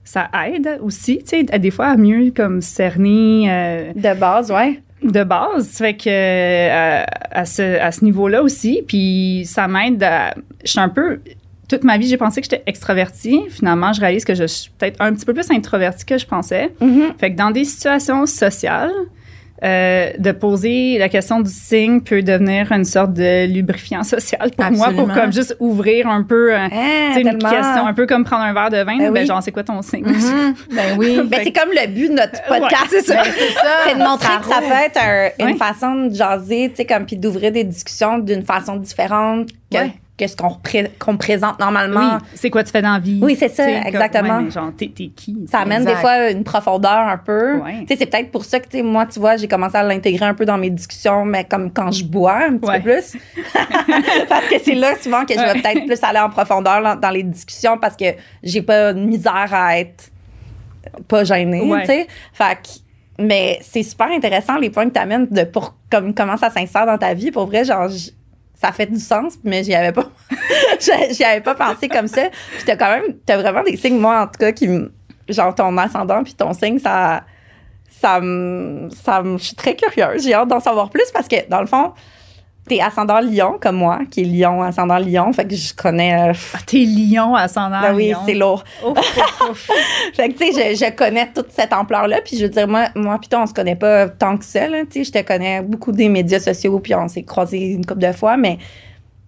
ça 0.06 0.30
aide 0.48 0.80
aussi, 0.82 1.20
tu 1.20 1.24
sais, 1.28 1.46
à 1.52 1.58
des 1.60 1.72
fois 1.72 1.88
à 1.88 1.98
mieux 1.98 2.32
comme 2.36 2.62
cerner. 2.62 3.52
euh, 3.52 3.92
De 3.96 4.18
base, 4.18 4.52
ouais. 4.52 4.82
de 5.04 5.24
base. 5.24 5.68
Fait 5.78 5.94
que 5.96 6.10
euh, 6.10 7.04
à 7.32 7.46
ce, 7.46 7.80
à 7.80 7.92
ce 7.92 8.06
niveau-là 8.06 8.44
aussi, 8.44 8.82
puis 8.88 9.44
ça 9.46 9.68
m'aide 9.68 10.02
à. 10.04 10.34
Je 10.64 10.72
suis 10.72 10.80
un 10.80 10.90
peu. 10.90 11.20
Toute 11.70 11.84
ma 11.84 11.98
vie, 11.98 12.08
j'ai 12.08 12.18
pensé 12.18 12.42
que 12.42 12.46
j'étais 12.50 12.64
extravertie. 12.68 13.42
Finalement, 13.50 13.94
je 13.94 14.02
réalise 14.02 14.26
que 14.26 14.36
je 14.36 14.44
suis 14.46 14.70
peut-être 14.78 14.98
un 15.02 15.14
petit 15.14 15.26
peu 15.26 15.34
plus 15.34 15.50
introvertie 15.52 16.06
que 16.06 16.18
je 16.18 16.26
pensais. 16.26 16.72
Mhm. 16.82 17.14
Fait 17.20 17.32
que 17.32 17.38
dans 17.38 17.52
des 17.52 17.64
situations 17.64 18.26
sociales, 18.26 18.92
euh, 19.64 20.12
de 20.18 20.32
poser 20.34 20.98
la 20.98 21.08
question 21.08 21.40
du 21.40 21.50
signe 21.50 22.02
peut 22.02 22.22
devenir 22.22 22.70
une 22.74 22.84
sorte 22.84 23.14
de 23.14 23.46
lubrifiant 23.48 24.04
social 24.04 24.52
pour 24.58 24.72
moi, 24.72 24.90
pour 24.92 25.08
comme 25.14 25.32
juste 25.32 25.56
ouvrir 25.62 26.10
un 26.10 26.24
peu 26.24 26.54
euh, 26.54 26.68
sais, 27.14 27.22
une 27.22 27.38
question, 27.38 27.88
un 27.88 27.94
peu 27.94 28.06
comme 28.06 28.26
prendre 28.26 28.44
un 28.44 28.52
verre 28.54 28.72
de 28.72 28.78
vin. 28.84 28.98
Ben 28.98 29.14
ben, 29.14 29.22
oui. 29.22 29.26
genre, 29.26 29.42
c'est 29.42 29.54
quoi 29.54 29.64
ton 29.64 29.82
signe? 29.82 30.04
Mhm. 30.06 30.54
Ben 30.76 30.98
oui. 30.98 31.18
Ben, 31.28 31.40
c'est 31.46 31.54
comme 31.54 31.70
le 31.70 31.88
but 31.88 32.10
de 32.10 32.14
notre 32.16 32.44
podcast. 32.46 32.92
Ouais, 32.92 33.00
c'est 33.00 33.02
ça. 33.04 33.24
Ben, 33.24 33.32
c'est 33.88 33.94
de 33.98 34.04
montrer 34.04 34.38
que 34.42 34.48
ça 34.50 34.60
peut 34.60 34.86
être 34.86 35.00
un- 35.02 35.30
une 35.46 35.54
Ouais. 35.54 35.58
façon 35.58 36.08
de 36.08 36.14
jaser, 36.14 36.70
tu 36.72 36.76
sais, 36.78 36.86
comme 36.86 37.06
puis 37.06 37.16
d'ouvrir 37.16 37.54
des 37.54 37.64
discussions 37.64 38.18
d'une 38.18 38.44
façon 38.44 38.76
différente 38.76 39.48
que, 39.72 39.78
Ouais. 39.78 39.94
Que 40.26 40.32
ce 40.32 40.36
qu'on 40.36 40.48
repré- 40.50 40.92
qu'on 41.00 41.18
présente 41.18 41.60
normalement. 41.60 42.16
Oui, 42.16 42.28
c'est 42.36 42.50
quoi 42.50 42.64
tu 42.64 42.72
fais 42.72 42.82
dans 42.82 42.94
la 42.94 43.00
vie? 43.00 43.20
Oui, 43.22 43.36
c'est 43.40 43.50
ça, 43.50 43.66
comme- 43.66 43.88
exactement. 43.88 44.38
ouais, 44.40 44.52
genre, 44.52 44.72
t'es, 44.78 44.92
t'es 44.96 45.08
qui? 45.16 45.46
Ça 45.52 45.60
amène 45.60 45.82
Exact. 45.82 45.96
des 45.96 46.02
fois 46.02 46.30
une 46.32 46.44
profondeur 46.44 46.92
un 47.08 47.18
peu. 47.18 47.58
Ouais. 47.58 47.86
C'est 47.88 48.06
peut-être 48.10 48.32
pour 48.32 48.46
ça 48.46 48.60
que, 48.60 48.82
moi, 48.82 49.06
tu 49.06 49.20
vois, 49.20 49.38
j'ai 49.38 49.48
commencé 49.48 49.76
à 49.78 49.84
l'intégrer 49.84 50.26
un 50.26 50.34
peu 50.34 50.46
dans 50.46 50.58
mes 50.58 50.70
discussions, 50.70 51.26
mais 51.26 51.44
comme 51.46 51.72
quand 51.72 51.92
je 51.92 52.04
bois 52.04 52.38
un 52.50 52.58
petit 52.58 52.70
Ouais. 52.70 52.80
peu 52.82 52.92
plus. 52.92 53.18
parce 54.30 54.46
que 54.48 54.56
c'est 54.64 54.76
là 54.76 54.94
souvent 55.02 55.26
que 55.26 55.34
je 55.34 55.40
vais 55.40 55.62
peut-être 55.62 55.86
plus 55.86 56.04
aller 56.04 56.20
en 56.20 56.30
profondeur 56.30 56.82
dans, 56.82 56.96
dans 56.96 57.10
les 57.10 57.24
discussions 57.24 57.78
parce 57.78 57.96
que 57.96 58.06
j'ai 58.44 58.62
pas 58.62 58.94
de 58.94 59.00
misère 59.00 59.50
à 59.52 59.78
être 59.80 60.10
pas 61.08 61.24
gênée, 61.24 61.70
tu 61.82 61.86
sais. 61.86 62.08
Fait 62.34 62.56
que- 62.56 63.24
mais 63.24 63.60
c'est 63.62 63.84
super 63.84 64.08
intéressant 64.12 64.58
les 64.58 64.70
points 64.70 64.88
que 64.88 64.94
tu 64.94 65.00
amènes 65.00 65.28
de 65.30 65.44
pour 65.44 65.76
comme 65.92 66.14
comment 66.14 66.36
ça 66.38 66.50
s'insère 66.50 66.86
dans 66.86 66.98
ta 66.98 67.14
vie. 67.14 67.30
Pour 67.32 67.46
vrai, 67.46 67.64
genre, 67.64 67.88
ça 68.64 68.72
fait 68.72 68.86
du 68.86 69.00
sens, 69.00 69.34
mais 69.44 69.64
j'y 69.64 69.76
avais 69.76 69.92
pas, 69.92 70.10
j'y 71.12 71.24
avais 71.24 71.42
pas 71.42 71.54
pensé 71.54 71.90
comme 71.90 72.08
ça. 72.08 72.30
Puis 72.56 72.64
t'as 72.66 72.78
quand 72.78 72.90
même, 72.90 73.16
t'as 73.26 73.38
vraiment 73.38 73.62
des 73.62 73.76
signes, 73.76 74.00
moi, 74.00 74.22
en 74.22 74.28
tout 74.28 74.40
cas, 74.40 74.54
qui, 74.54 74.70
genre 75.28 75.54
ton 75.54 75.78
ascendant 75.78 76.24
puis 76.24 76.34
ton 76.34 76.54
signe, 76.54 76.80
ça, 76.80 77.24
ça 77.90 78.22
ça 79.04 79.22
me, 79.22 79.38
je 79.38 79.44
suis 79.44 79.56
très 79.56 79.76
curieuse. 79.76 80.24
J'ai 80.24 80.34
hâte 80.34 80.48
d'en 80.48 80.62
savoir 80.62 80.90
plus 80.90 81.12
parce 81.14 81.28
que, 81.28 81.48
dans 81.50 81.60
le 81.60 81.68
fond, 81.68 81.92
t'es 82.68 82.80
ascendant 82.80 83.20
lion, 83.20 83.58
comme 83.60 83.76
moi, 83.76 84.00
qui 84.10 84.22
est 84.22 84.26
lion, 84.26 84.62
ascendant 84.62 84.98
lion. 84.98 85.32
Fait 85.34 85.46
que 85.46 85.56
je 85.56 85.74
connais, 85.74 86.30
euh, 86.30 86.34
Ah, 86.54 86.60
T'es 86.66 86.86
lion 86.86 87.36
ascendant 87.36 87.82
ben 87.82 87.94
oui, 87.94 88.14
c'est 88.26 88.36
lourd. 88.36 88.64
Ouf, 88.86 88.98
ouf, 88.98 89.50
ouf. 89.50 89.70
Fait 90.14 90.30
que, 90.30 90.38
tu 90.38 90.54
sais, 90.54 90.76
je, 90.76 90.86
je 90.86 90.92
connais 90.92 91.30
toute 91.34 91.52
cette 91.52 91.74
ampleur-là. 91.74 92.22
Puis, 92.24 92.38
je 92.38 92.44
veux 92.44 92.50
dire, 92.50 92.68
moi, 92.68 92.88
moi 92.96 93.18
puis 93.20 93.28
toi, 93.28 93.42
on 93.44 93.48
se 93.48 93.54
connaît 93.54 93.76
pas 93.76 94.08
tant 94.08 94.38
que 94.38 94.46
ça, 94.46 94.68
là. 94.68 94.84
Tu 94.90 95.04
sais, 95.04 95.04
je 95.04 95.12
te 95.12 95.28
connais 95.28 95.62
beaucoup 95.62 95.92
des 95.92 96.08
médias 96.10 96.40
sociaux, 96.40 96.80
puis 96.80 96.96
on 96.96 97.08
s'est 97.08 97.24
croisés 97.24 97.72
une 97.72 97.86
couple 97.86 98.02
de 98.02 98.12
fois, 98.14 98.38
mais 98.38 98.58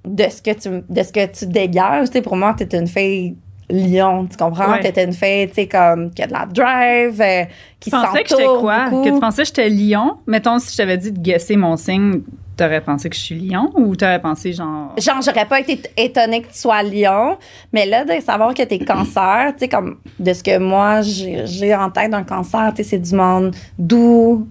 de 0.05 0.25
ce 0.29 0.41
que 0.41 0.51
tu, 0.51 0.83
de 0.87 1.03
ce 1.03 1.11
que 1.11 1.25
tu 1.25 1.47
dégages, 1.47 2.07
tu 2.07 2.13
sais, 2.13 2.21
pour 2.21 2.37
moi, 2.37 2.55
t'es 2.57 2.77
une 2.77 2.87
fille 2.87 3.35
lion, 3.69 4.27
tu 4.27 4.37
comprends? 4.37 4.71
Ouais. 4.73 4.91
T'es 4.91 5.03
une 5.03 5.13
fille, 5.13 5.47
tu 5.49 5.55
sais, 5.55 5.67
comme, 5.67 6.11
qui 6.11 6.21
a 6.21 6.27
de 6.27 6.33
la 6.33 6.45
drive, 6.45 7.19
euh, 7.19 7.43
qui 7.79 7.89
Tu 7.89 7.97
pensais 7.97 8.23
que 8.23 8.29
j'étais 8.29 8.43
s'entoure 8.43 8.61
quoi? 8.61 8.89
beaucoup. 8.89 9.03
Que 9.03 9.13
tu 9.15 9.19
pensais 9.19 9.41
que 9.41 9.47
j'étais 9.47 9.69
lion? 9.69 10.17
Mettons, 10.27 10.59
si 10.59 10.71
je 10.71 10.77
t'avais 10.77 10.97
dit 10.97 11.11
de 11.11 11.19
guesser 11.19 11.55
mon 11.55 11.75
signe, 11.75 12.21
t'aurais 12.55 12.81
pensé 12.81 13.09
que 13.09 13.15
je 13.15 13.21
suis 13.21 13.39
lion 13.39 13.71
ou 13.75 13.95
t'aurais 13.95 14.21
pensé 14.21 14.53
genre. 14.53 14.93
Genre, 14.97 15.21
j'aurais 15.23 15.45
pas 15.45 15.59
été 15.59 15.81
étonnée 15.97 16.41
que 16.41 16.47
tu 16.47 16.57
sois 16.59 16.83
lion, 16.83 17.37
mais 17.73 17.85
là, 17.85 18.05
de 18.05 18.19
savoir 18.21 18.53
que 18.53 18.63
t'es 18.63 18.79
cancer, 18.79 19.53
tu 19.53 19.59
sais, 19.59 19.67
comme 19.67 19.97
de 20.19 20.33
ce 20.33 20.43
que 20.43 20.57
moi, 20.57 21.01
j'ai 21.01 21.75
en 21.75 21.89
tête 21.89 22.11
d'un 22.11 22.23
cancer, 22.23 22.71
tu 22.75 22.77
sais, 22.83 22.89
c'est 22.91 22.99
du 22.99 23.13
monde 23.15 23.55
doux, 23.77 24.47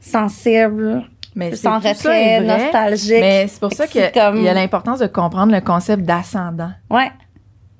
sensible, 0.00 1.04
Mais 1.34 1.50
c'est 1.50 1.56
sans 1.56 1.80
ça 1.80 1.88
retrait, 1.90 2.40
nostalgique. 2.40 3.20
Mais 3.20 3.46
c'est 3.48 3.60
pour 3.60 3.72
ça 3.72 3.86
qu'il 3.86 4.10
comme- 4.12 4.42
y 4.42 4.48
a 4.48 4.54
l'importance 4.54 4.98
de 5.00 5.06
comprendre 5.06 5.52
le 5.52 5.60
concept 5.60 6.04
d'ascendant. 6.04 6.70
Ouais. 6.90 7.10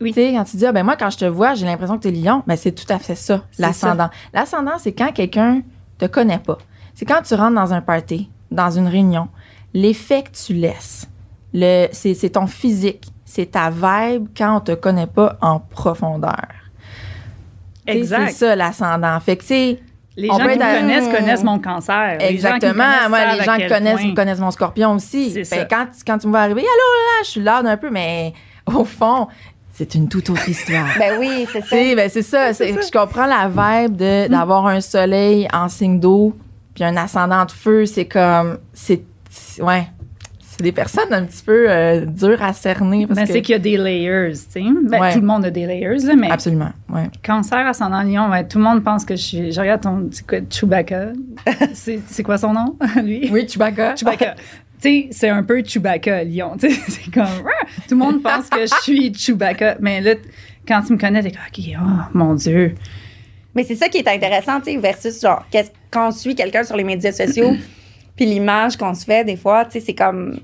Oui. 0.01 0.13
Tu 0.13 0.21
sais, 0.21 0.33
quand 0.35 0.45
tu 0.45 0.57
dis, 0.57 0.67
ah, 0.67 0.73
ben 0.73 0.83
moi, 0.85 0.97
quand 0.97 1.11
je 1.11 1.19
te 1.19 1.25
vois, 1.25 1.55
j'ai 1.55 1.65
l'impression 1.67 1.97
que 1.99 2.03
tu 2.03 2.09
es 2.09 2.11
lion, 2.11 2.43
ben 2.47 2.57
c'est 2.57 2.73
tout 2.73 2.91
à 2.93 2.99
fait 2.99 3.15
ça, 3.15 3.43
l'ascendant. 3.59 4.11
L'ascendant, 4.33 4.73
c'est 4.79 4.93
quand 4.93 5.13
quelqu'un 5.13 5.63
te 5.99 6.07
connaît 6.07 6.39
pas. 6.41 6.59
C'est 6.95 7.05
quand 7.05 7.23
tu 7.23 7.35
rentres 7.35 7.55
dans 7.55 7.73
un 7.73 7.81
party, 7.81 8.29
dans 8.51 8.71
une 8.71 8.89
réunion, 8.89 9.29
l'effet 9.75 10.23
que 10.23 10.31
tu 10.47 10.55
laisses, 10.55 11.09
le, 11.53 11.89
c'est, 11.93 12.15
c'est 12.15 12.31
ton 12.31 12.47
physique, 12.47 13.07
c'est 13.25 13.51
ta 13.53 13.71
vibe 13.71 14.29
quand 14.37 14.57
on 14.57 14.61
te 14.61 14.73
connaît 14.73 15.07
pas 15.07 15.37
en 15.43 15.59
profondeur. 15.61 16.47
Exact. 17.87 18.29
C'est 18.29 18.47
ça, 18.47 18.57
l'ascendant. 18.57 19.19
Fait 19.21 19.37
que, 19.37 19.43
tu 19.43 19.49
sais, 19.49 19.81
Les 20.17 20.31
On 20.31 20.39
gens 20.39 20.45
qui 20.49 20.59
me 20.59 20.81
connaissent 20.81 21.09
connaissent 21.19 21.43
mon 21.45 21.59
cancer. 21.59 22.17
Exactement. 22.21 22.85
Moi, 23.09 23.35
les 23.37 23.43
gens 23.45 23.57
qui 23.57 23.67
connaissent 23.67 24.15
connaissent 24.15 24.39
mon 24.41 24.51
scorpion 24.53 24.93
aussi. 24.95 25.31
C'est 25.33 25.45
Fait 25.45 25.61
ça. 25.61 25.65
quand, 25.67 25.87
quand 26.07 26.19
tu 26.19 26.27
me 26.29 26.33
vois 26.33 26.41
arriver, 26.41 26.61
allô, 26.61 26.69
là, 26.69 27.25
je 27.25 27.29
suis 27.31 27.41
là 27.43 27.63
un 27.65 27.77
peu, 27.77 27.91
mais 27.91 28.33
au 28.67 28.85
fond, 28.85 29.27
c'est 29.73 29.95
une 29.97 30.09
toute 30.09 30.31
autre 30.31 30.49
histoire. 30.49 30.87
Ben 30.99 31.19
oui, 31.19 31.47
c'est 31.53 31.61
Tu 31.63 31.69
ça. 31.69 31.77
sais, 31.77 31.95
ben 31.97 32.09
c'est 32.09 32.23
ça. 32.23 32.55
c'est- 32.55 32.73
Je 32.81 32.91
comprends 32.93 33.27
la 33.27 33.49
vibe 33.49 33.97
de, 33.97 34.29
d'avoir 34.29 34.67
un 34.67 34.81
soleil 34.81 35.47
en 35.53 35.69
signe 35.69 35.99
d'eau 36.01 36.35
puis 36.75 36.85
un 36.85 36.97
ascendant 36.97 37.45
de 37.45 37.51
feu. 37.51 37.85
C'est 37.85 38.07
comme. 38.07 38.59
C'est. 38.73 39.03
Ouais. 39.63 39.87
C'est 40.57 40.63
des 40.63 40.71
personnes 40.73 41.13
un 41.13 41.25
petit 41.25 41.43
peu 41.45 41.67
euh, 41.69 42.07
dures 42.07 42.41
à 42.41 42.53
cerner. 42.53 43.09
Parce 43.09 43.19
Ben, 43.19 43.27
que, 43.27 43.33
c'est 43.33 43.43
qu'il 43.43 43.55
y 43.55 43.57
a 43.57 43.59
des 43.59 43.77
layers, 43.77 44.31
tu 44.35 44.39
sais. 44.51 44.61
Ben, 44.89 45.01
Ouais. 45.01 45.13
Tout 45.13 45.21
le 45.21 45.27
monde 45.27 45.45
a 45.45 45.51
des 45.51 45.67
layers, 45.67 45.99
là, 46.07 46.15
mais 46.15 46.31
Absolument. 46.31 46.71
Ouais. 46.89 47.09
cancer 47.25 47.67
ascendant 47.67 48.03
lion, 48.05 48.31
ouais, 48.31 48.47
tout 48.47 48.59
le 48.59 48.65
monde 48.65 48.85
pense 48.85 49.05
que 49.05 49.17
je 49.17 49.23
suis. 49.23 49.53
Je 49.53 49.61
regarde 49.61 49.81
ton. 49.81 50.09
C'est 50.13 50.25
quoi, 50.25 50.39
Chewbacca? 50.49 51.07
c'est, 51.75 51.99
c'est 52.07 52.23
quoi 52.23 52.39
son 52.39 52.53
nom, 52.53 52.77
lui? 53.03 53.29
Oui, 53.33 53.49
Chewbacca. 53.49 53.97
Chewbacca. 53.97 54.35
tu 54.81 54.89
sais, 54.89 55.09
c'est 55.11 55.29
un 55.29 55.43
peu 55.43 55.61
Chewbacca, 55.65 56.23
lion. 56.23 56.57
Tu 56.57 56.71
sais, 56.71 56.81
c'est 56.87 57.11
comme. 57.13 57.25
Tout 57.89 57.95
le 57.95 57.97
monde 57.97 58.23
pense 58.23 58.49
que 58.49 58.61
je 58.61 58.75
suis 58.83 59.13
Chewbacca. 59.13 59.79
Mais 59.81 60.01
là, 60.01 60.15
quand 60.69 60.83
tu 60.83 60.93
me 60.93 60.99
connais, 60.99 61.21
t'es 61.21 61.33
comme, 61.33 61.41
OK, 61.49 61.65
oh 61.81 62.17
mon 62.17 62.35
Dieu. 62.35 62.77
Mais 63.57 63.65
c'est 63.65 63.75
ça 63.77 63.89
qui 63.89 63.99
est 63.99 64.09
intéressant, 64.09 64.61
tu 64.61 64.71
sais, 64.73 64.77
versus 64.79 65.21
genre, 65.21 65.45
qu'est-ce- 65.51 65.71
quand 65.91 66.09
on 66.09 66.11
suit 66.13 66.37
quelqu'un 66.37 66.63
sur 66.63 66.77
les 66.77 66.85
médias 66.85 67.11
sociaux, 67.13 67.55
puis 68.17 68.27
l'image 68.27 68.77
qu'on 68.77 68.95
se 68.95 69.05
fait, 69.05 69.25
des 69.25 69.37
fois, 69.37 69.65
tu 69.65 69.73
sais, 69.73 69.81
c'est 69.81 69.95
comme. 69.95 70.39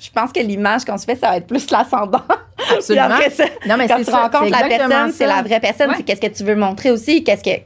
Je 0.00 0.10
pense 0.10 0.32
que 0.32 0.40
l'image 0.40 0.84
qu'on 0.84 0.98
se 0.98 1.04
fait, 1.04 1.14
ça 1.14 1.28
va 1.30 1.36
être 1.36 1.46
plus 1.46 1.70
l'ascendant. 1.70 2.22
Absolument. 2.74 3.04
après 3.06 3.30
ça, 3.30 3.44
Non, 3.66 3.76
mais 3.76 3.86
quand 3.86 3.98
tu 3.98 4.04
ça, 4.04 4.22
rencontres 4.22 4.50
la 4.50 4.66
personne, 4.68 5.12
c'est 5.12 5.26
la 5.26 5.42
vraie 5.42 5.60
personne, 5.60 5.90
Ouais. 5.90 5.96
c'est 5.98 6.02
qu'est-ce 6.02 6.20
que 6.20 6.26
tu 6.36 6.42
veux 6.44 6.56
montrer 6.56 6.90
aussi, 6.90 7.22
qu'est-ce 7.22 7.42
que. 7.44 7.60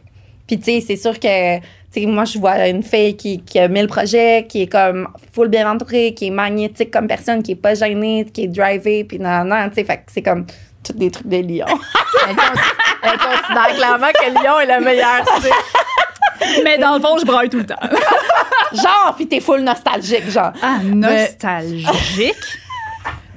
Puis 0.46 0.58
tu 0.58 0.64
sais, 0.64 0.80
c'est 0.86 0.96
sûr 0.96 1.18
que, 1.18 1.56
tu 1.58 1.62
sais, 1.90 2.06
moi 2.06 2.24
je 2.24 2.38
vois 2.38 2.68
une 2.68 2.82
fille 2.82 3.16
qui, 3.16 3.40
qui 3.42 3.58
a 3.58 3.68
mille 3.68 3.86
projets, 3.88 4.46
qui 4.48 4.62
est 4.62 4.66
comme 4.66 5.08
full 5.32 5.48
bien 5.48 5.70
entourée, 5.70 6.12
qui 6.14 6.26
est 6.26 6.30
magnétique 6.30 6.90
comme 6.90 7.06
personne, 7.08 7.42
qui 7.42 7.52
est 7.52 7.56
pas 7.56 7.74
gênée, 7.74 8.26
qui 8.32 8.44
est 8.44 8.48
drivée, 8.48 9.04
puis 9.04 9.18
non, 9.18 9.44
non, 9.44 9.68
tu 9.70 9.76
sais, 9.76 9.84
fait 9.84 9.96
que 9.98 10.02
c'est 10.12 10.22
comme 10.22 10.44
tous 10.84 10.92
des 10.92 11.10
trucs 11.10 11.28
de 11.28 11.38
lion. 11.38 11.66
Elle, 13.02 13.18
considère 13.18 13.76
clairement 13.76 14.08
que 14.08 14.30
Lyon 14.30 14.60
est 14.60 14.78
le 14.78 14.84
meilleur. 14.84 15.24
tu 15.36 15.42
sais. 15.42 15.50
Mais 16.64 16.78
dans 16.78 16.94
le 16.94 17.00
fond, 17.00 17.16
je 17.18 17.24
braille 17.24 17.48
tout 17.48 17.58
le 17.58 17.66
temps. 17.66 17.74
genre, 18.72 19.14
puis 19.16 19.26
t'es 19.26 19.40
full 19.40 19.60
nostalgique, 19.62 20.28
genre. 20.30 20.52
Ah, 20.62 20.78
nostalgique? 20.82 22.34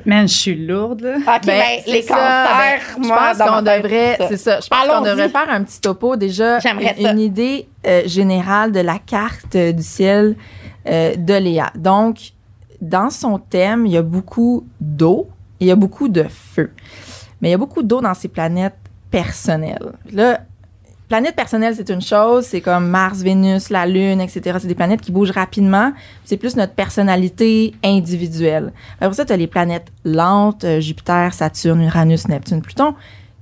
Man, 0.05 0.27
je 0.27 0.33
suis 0.33 0.55
lourde, 0.55 1.01
là. 1.01 1.17
OK, 1.17 1.45
ben, 1.45 1.61
c'est 1.85 1.91
les 1.91 2.01
ça. 2.01 2.15
cancers, 2.15 2.97
Ben, 2.97 3.07
moi, 3.07 3.33
je 3.33 3.37
pense 3.37 3.49
qu'on 3.49 3.61
devrait, 3.61 4.17
c'est 4.29 4.37
ça. 4.37 4.59
Je 4.59 4.67
pense 4.67 4.87
qu'on 4.87 5.01
devrait 5.01 5.29
faire 5.29 5.49
un 5.49 5.63
petit 5.63 5.81
topo 5.81 6.15
déjà. 6.15 6.59
J'aimerais 6.59 6.95
une, 6.97 7.05
ça. 7.05 7.11
une 7.11 7.19
idée 7.19 7.67
euh, 7.85 8.03
générale 8.05 8.71
de 8.71 8.79
la 8.79 8.97
carte 8.97 9.55
euh, 9.55 9.71
du 9.71 9.83
ciel 9.83 10.35
euh, 10.87 11.15
de 11.15 11.33
Léa. 11.33 11.71
Donc, 11.75 12.31
dans 12.81 13.09
son 13.09 13.37
thème, 13.39 13.85
il 13.85 13.91
y 13.91 13.97
a 13.97 14.01
beaucoup 14.01 14.65
d'eau 14.79 15.29
et 15.59 15.65
il 15.65 15.67
y 15.67 15.71
a 15.71 15.75
beaucoup 15.75 16.07
de 16.07 16.23
feu. 16.23 16.71
Mais 17.41 17.49
il 17.49 17.51
y 17.51 17.55
a 17.55 17.57
beaucoup 17.57 17.83
d'eau 17.83 18.01
dans 18.01 18.13
ses 18.13 18.29
planètes 18.29 18.77
personnelles. 19.11 19.91
Là, 20.11 20.39
planète 21.09 21.35
personnelle, 21.35 21.73
c'est 21.75 21.89
une 21.89 22.01
chose, 22.01 22.45
c'est 22.45 22.61
comme 22.61 22.87
Mars, 22.87 23.21
Vénus, 23.21 23.69
la 23.71 23.85
Lune, 23.85 24.21
etc. 24.21 24.57
C'est 24.61 24.67
des 24.67 24.75
planètes 24.75 25.01
qui 25.01 25.11
bougent 25.11 25.31
rapidement. 25.31 25.91
C'est 26.23 26.37
plus 26.37 26.55
notre 26.55 26.73
personnalité 26.73 27.73
individuelle. 27.83 28.71
Après 29.01 29.15
ça, 29.15 29.25
tu 29.25 29.33
as 29.33 29.37
les 29.37 29.47
planètes 29.47 29.91
lentes, 30.05 30.63
euh, 30.63 30.79
Jupiter, 30.79 31.33
Saturne, 31.33 31.81
Uranus, 31.81 32.27
Neptune, 32.27 32.61
Pluton, 32.61 32.93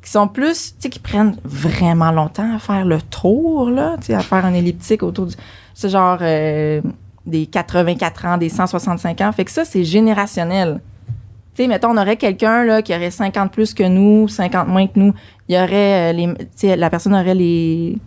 qui 0.01 0.09
sont 0.09 0.29
plus, 0.29 0.75
tu 0.75 0.83
sais, 0.83 0.89
qui 0.89 0.99
prennent 0.99 1.35
vraiment 1.43 2.11
longtemps 2.11 2.55
à 2.55 2.59
faire 2.59 2.85
le 2.85 3.01
tour, 3.01 3.69
là, 3.69 3.97
tu 3.99 4.07
sais, 4.07 4.13
à 4.13 4.21
faire 4.21 4.45
un 4.45 4.53
elliptique 4.53 5.03
autour 5.03 5.27
du. 5.27 5.35
C'est 5.73 5.89
genre 5.89 6.19
euh, 6.21 6.81
des 7.25 7.45
84 7.45 8.25
ans, 8.25 8.37
des 8.37 8.49
165 8.49 9.21
ans. 9.21 9.31
Fait 9.33 9.45
que 9.45 9.51
ça, 9.51 9.65
c'est 9.65 9.83
générationnel. 9.83 10.79
Tu 11.57 11.63
sais, 11.63 11.67
mettons, 11.67 11.89
on 11.89 11.97
aurait 11.97 12.17
quelqu'un 12.17 12.63
là, 12.65 12.83
qui 12.83 12.93
aurait 12.93 13.09
50 13.09 13.51
plus 13.51 13.73
que 13.73 13.81
nous, 13.81 14.27
50 14.27 14.67
moins 14.67 14.85
que 14.85 14.99
nous. 14.99 15.15
Il 15.49 15.55
y 15.55 15.57
aurait, 15.57 16.13
euh, 16.13 16.35
les, 16.61 16.75
la 16.75 16.91
personne 16.91 17.15
aurait 17.15 17.33
les, 17.33 17.97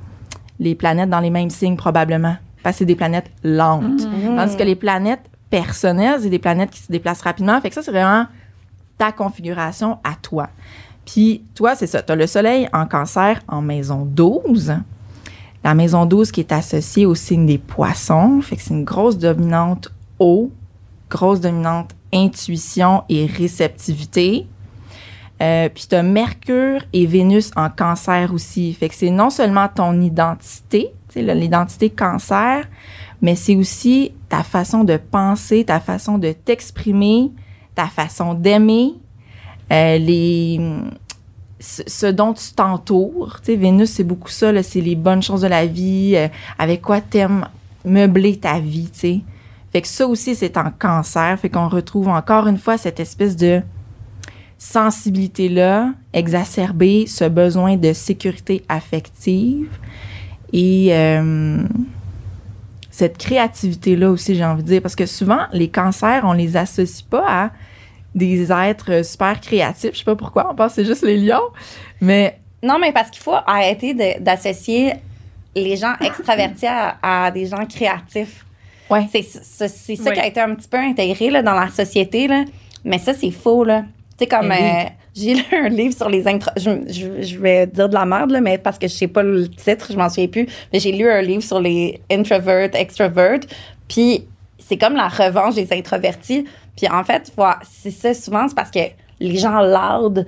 les 0.60 0.76
planètes 0.76 1.10
dans 1.10 1.18
les 1.18 1.30
mêmes 1.30 1.50
signes 1.50 1.74
probablement. 1.74 2.36
Parce 2.62 2.76
que 2.76 2.78
c'est 2.78 2.84
des 2.84 2.94
planètes 2.94 3.28
lentes. 3.42 4.06
Tandis 4.36 4.56
que 4.56 4.62
les 4.62 4.76
planètes 4.76 5.28
personnelles, 5.50 6.20
c'est 6.20 6.30
des 6.30 6.38
planètes 6.38 6.70
qui 6.70 6.78
se 6.78 6.92
déplacent 6.92 7.22
rapidement. 7.22 7.60
Fait 7.60 7.70
que 7.70 7.74
ça, 7.74 7.82
c'est 7.82 7.90
vraiment 7.90 8.26
ta 8.96 9.10
configuration 9.10 9.98
à 10.04 10.14
toi. 10.22 10.48
Puis 11.04 11.42
toi, 11.56 11.74
c'est 11.74 11.88
ça. 11.88 12.02
Tu 12.02 12.12
as 12.12 12.16
le 12.16 12.28
soleil 12.28 12.68
en 12.72 12.86
cancer 12.86 13.40
en 13.48 13.62
maison 13.62 14.04
12. 14.04 14.76
La 15.64 15.74
maison 15.74 16.06
12 16.06 16.30
qui 16.30 16.38
est 16.38 16.52
associée 16.52 17.04
au 17.04 17.16
signe 17.16 17.46
des 17.46 17.58
poissons. 17.58 18.40
Fait 18.42 18.54
que 18.54 18.62
c'est 18.62 18.74
une 18.74 18.84
grosse 18.84 19.18
dominante 19.18 19.92
eau, 20.20 20.52
grosse 21.08 21.40
dominante 21.40 21.96
intuition 22.12 23.04
et 23.08 23.26
réceptivité. 23.26 24.46
Euh, 25.42 25.68
puis 25.68 25.86
tu 25.88 25.94
as 25.94 26.02
Mercure 26.02 26.82
et 26.92 27.06
Vénus 27.06 27.50
en 27.56 27.70
cancer 27.70 28.32
aussi. 28.34 28.72
Fait 28.74 28.88
que 28.88 28.94
c'est 28.94 29.10
non 29.10 29.30
seulement 29.30 29.68
ton 29.68 30.00
identité, 30.00 30.92
l'identité 31.14 31.88
cancer, 31.88 32.66
mais 33.22 33.34
c'est 33.34 33.56
aussi 33.56 34.12
ta 34.28 34.42
façon 34.42 34.84
de 34.84 34.96
penser, 34.96 35.64
ta 35.64 35.80
façon 35.80 36.18
de 36.18 36.32
t'exprimer, 36.32 37.30
ta 37.74 37.86
façon 37.86 38.34
d'aimer, 38.34 38.94
euh, 39.72 39.98
les 39.98 40.60
ce, 41.60 42.06
dont 42.06 42.32
tu 42.32 42.52
t'entoures. 42.54 43.40
Vénus, 43.46 43.90
c'est 43.90 44.04
beaucoup 44.04 44.30
ça, 44.30 44.62
c'est 44.62 44.80
les 44.80 44.96
bonnes 44.96 45.22
choses 45.22 45.42
de 45.42 45.46
la 45.46 45.66
vie, 45.66 46.14
euh, 46.16 46.28
avec 46.58 46.82
quoi 46.82 47.00
t'aimes 47.00 47.46
meubler 47.84 48.36
ta 48.38 48.58
vie. 48.60 49.22
Fait 49.72 49.82
que 49.82 49.88
ça 49.88 50.06
aussi, 50.06 50.34
c'est 50.34 50.56
en 50.56 50.70
cancer. 50.70 51.38
Fait 51.38 51.48
qu'on 51.48 51.68
retrouve 51.68 52.08
encore 52.08 52.46
une 52.46 52.58
fois 52.58 52.76
cette 52.76 53.00
espèce 53.00 53.36
de 53.36 53.62
sensibilité-là, 54.58 55.92
exacerbée, 56.12 57.06
ce 57.06 57.24
besoin 57.24 57.76
de 57.76 57.92
sécurité 57.92 58.62
affective 58.68 59.68
et 60.52 60.88
euh, 60.90 61.62
cette 62.90 63.16
créativité-là 63.16 64.10
aussi, 64.10 64.34
j'ai 64.34 64.44
envie 64.44 64.62
de 64.62 64.68
dire. 64.68 64.82
Parce 64.82 64.96
que 64.96 65.06
souvent, 65.06 65.46
les 65.52 65.68
cancers, 65.68 66.22
on 66.24 66.32
les 66.32 66.56
associe 66.56 67.02
pas 67.02 67.24
à 67.26 67.50
des 68.14 68.50
êtres 68.52 69.04
super 69.04 69.40
créatifs. 69.40 69.92
Je 69.92 69.98
sais 69.98 70.04
pas 70.04 70.16
pourquoi, 70.16 70.50
on 70.50 70.54
pense 70.54 70.74
que 70.74 70.82
c'est 70.82 70.84
juste 70.84 71.04
les 71.04 71.16
lions. 71.16 71.48
Mais 72.00 72.38
Non, 72.62 72.78
mais 72.78 72.92
parce 72.92 73.10
qu'il 73.10 73.22
faut 73.22 73.36
arrêter 73.46 73.94
d'associer 74.20 74.94
les 75.54 75.76
gens 75.76 75.94
extravertis 76.00 76.66
à 76.66 77.30
des 77.30 77.46
gens 77.46 77.64
créatifs. 77.66 78.44
Ouais, 78.90 79.06
C'est 79.12 79.22
c'est- 79.22 79.68
c'est 79.68 79.96
ça 79.96 80.10
qui 80.12 80.20
a 80.20 80.26
été 80.26 80.40
un 80.40 80.54
petit 80.54 80.68
peu 80.68 80.76
intégré 80.78 81.30
là, 81.30 81.42
dans 81.42 81.54
la 81.54 81.68
société. 81.68 82.28
Là. 82.28 82.44
Mais 82.84 82.98
ça, 82.98 83.14
c'est 83.14 83.30
faux, 83.30 83.64
là. 83.64 83.82
Tu 84.18 84.24
sais, 84.24 84.26
comme. 84.26 84.48
Oui. 84.50 84.56
euh, 84.60 84.84
j'ai 85.14 85.34
lu 85.34 85.42
un 85.52 85.68
livre 85.68 85.92
sur 85.94 86.08
les 86.08 86.26
intro... 86.28 86.50
Je, 86.56 86.70
je- 86.86 87.22
je 87.22 87.38
vais 87.38 87.66
dire 87.66 87.88
de 87.88 87.94
la 87.94 88.04
merde, 88.06 88.30
là, 88.30 88.40
mais 88.40 88.58
parce 88.58 88.78
que 88.78 88.86
je 88.86 88.94
sais 88.94 89.08
pas 89.08 89.22
le 89.24 89.48
titre, 89.48 89.88
je 89.90 89.96
m'en 89.96 90.08
souviens 90.08 90.28
plus. 90.28 90.46
Mais 90.72 90.78
j'ai 90.78 90.92
lu 90.92 91.10
un 91.10 91.20
livre 91.20 91.42
sur 91.42 91.58
les 91.60 92.00
introverts, 92.10 92.70
extroverts. 92.74 93.40
Puis 93.88 94.24
c'est 94.58 94.76
comme 94.78 94.94
la 94.94 95.08
revanche 95.08 95.56
des 95.56 95.72
introvertis. 95.72 96.44
Puis 96.76 96.88
en 96.88 97.02
fait, 97.02 97.32
c'est 97.68 97.90
ça, 97.90 98.14
souvent, 98.14 98.46
c'est 98.48 98.54
parce 98.54 98.70
que 98.70 98.78
les 99.18 99.36
gens 99.36 99.60
loud, 99.60 100.24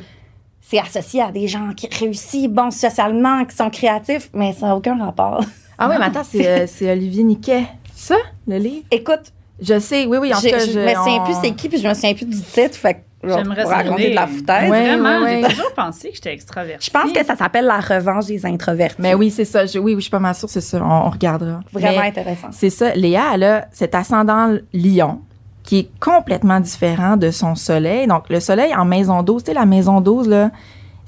c'est 0.61 0.79
associé 0.81 1.23
à 1.23 1.31
des 1.31 1.47
gens 1.47 1.71
qui 1.77 1.87
réussissent, 1.89 2.49
bon, 2.49 2.71
socialement, 2.73 3.45
qui 3.45 3.55
sont 3.57 3.71
créatifs, 3.71 4.31
mais 4.35 4.53
ça 4.53 4.67
n'a 4.67 4.77
aucun 4.77 4.99
rapport. 5.03 5.45
Ah 5.79 5.89
oui, 5.89 5.95
mais 5.99 6.07
attends, 6.07 6.25
c'est 6.29 6.47
euh, 6.47 6.67
c'est 6.67 6.91
Olivier 6.91 7.23
Niquet. 7.23 7.65
Ça, 8.03 8.17
le 8.49 8.57
livre? 8.59 8.85
Écoute, 8.91 9.33
Je 9.61 9.79
sais, 9.79 10.07
oui, 10.07 10.19
oui, 10.21 10.33
en 10.35 10.39
tout 10.39 10.47
je, 10.47 10.51
cas, 10.51 10.59
je 10.59 10.73
je, 10.73 10.79
me 10.81 10.89
souviens 10.95 11.21
on- 11.21 11.25
plus 11.25 11.35
c'est 11.41 11.53
qui, 11.53 11.69
puis 11.69 11.79
je 11.79 11.87
me 11.87 11.95
souviens 11.95 12.15
plus 12.15 12.27
du 12.27 12.41
titre. 12.41 12.75
Fait 12.75 13.05
J'aimerais 13.25 13.63
raconter 13.63 14.11
de 14.11 14.15
la 14.17 14.27
foutaise. 14.27 14.69
Ouais, 14.69 14.83
Vraiment, 14.89 15.21
ouais, 15.25 15.43
j'ai 15.49 15.55
toujours 15.55 15.73
pensé 15.75 16.09
que 16.09 16.17
j'étais 16.17 16.33
extravertie. 16.35 16.85
Je 16.85 16.91
pense 16.91 17.13
que 17.13 17.25
ça 17.25 17.37
s'appelle 17.37 17.67
la 17.67 17.79
revanche 17.79 18.27
des 18.27 18.45
introvertis. 18.45 18.97
Mais 19.01 19.15
oui, 19.15 19.31
c'est 19.31 19.45
ça. 19.45 19.65
Je- 19.67 19.79
oui, 19.79 19.93
oui, 19.93 19.99
je 20.01 20.07
suis 20.07 20.11
pas 20.11 20.19
mal 20.19 20.35
sûre, 20.35 20.49
c'est 20.51 20.61
ça. 20.61 20.83
On, 20.85 21.07
on 21.07 21.11
regardera. 21.11 21.61
Vraiment 21.73 22.01
Mais 22.01 22.09
intéressant. 22.09 22.49
C'est 22.51 22.71
ça. 22.71 22.93
Léa, 22.97 23.23
elle 23.35 23.45
a 23.45 23.69
cet 23.71 23.95
ascendant 23.95 24.57
lion 24.73 25.21
qui 25.63 25.79
est 25.79 25.91
complètement 26.01 26.59
différent 26.59 27.17
de 27.17 27.31
son 27.31 27.55
soleil. 27.55 28.09
Donc, 28.09 28.29
le 28.31 28.41
soleil 28.41 28.75
en 28.75 28.85
maison 28.85 29.23
12, 29.23 29.45
tu 29.45 29.51
sais, 29.53 29.55
la 29.55 29.67
maison 29.67 30.01
12, 30.01 30.27
là, 30.29 30.51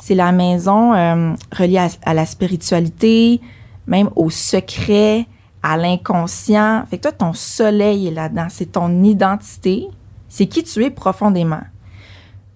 c'est 0.01 0.15
la 0.15 0.31
maison 0.31 0.95
euh, 0.95 1.33
reliée 1.59 1.79
à, 1.79 1.89
à 2.05 2.15
la 2.15 2.25
spiritualité, 2.27 3.41
même 3.89 4.11
au 4.15 4.31
secret, 4.31 5.27
à 5.65 5.79
l'inconscient. 5.79 6.85
Fait 6.91 6.99
que 6.99 7.05
toi, 7.05 7.13
ton 7.13 7.33
soleil 7.33 8.09
est 8.09 8.11
là-dedans. 8.11 8.49
C'est 8.51 8.73
ton 8.73 9.03
identité. 9.03 9.89
C'est 10.29 10.47
qui 10.47 10.63
tu 10.63 10.85
es 10.85 10.91
profondément. 10.91 11.63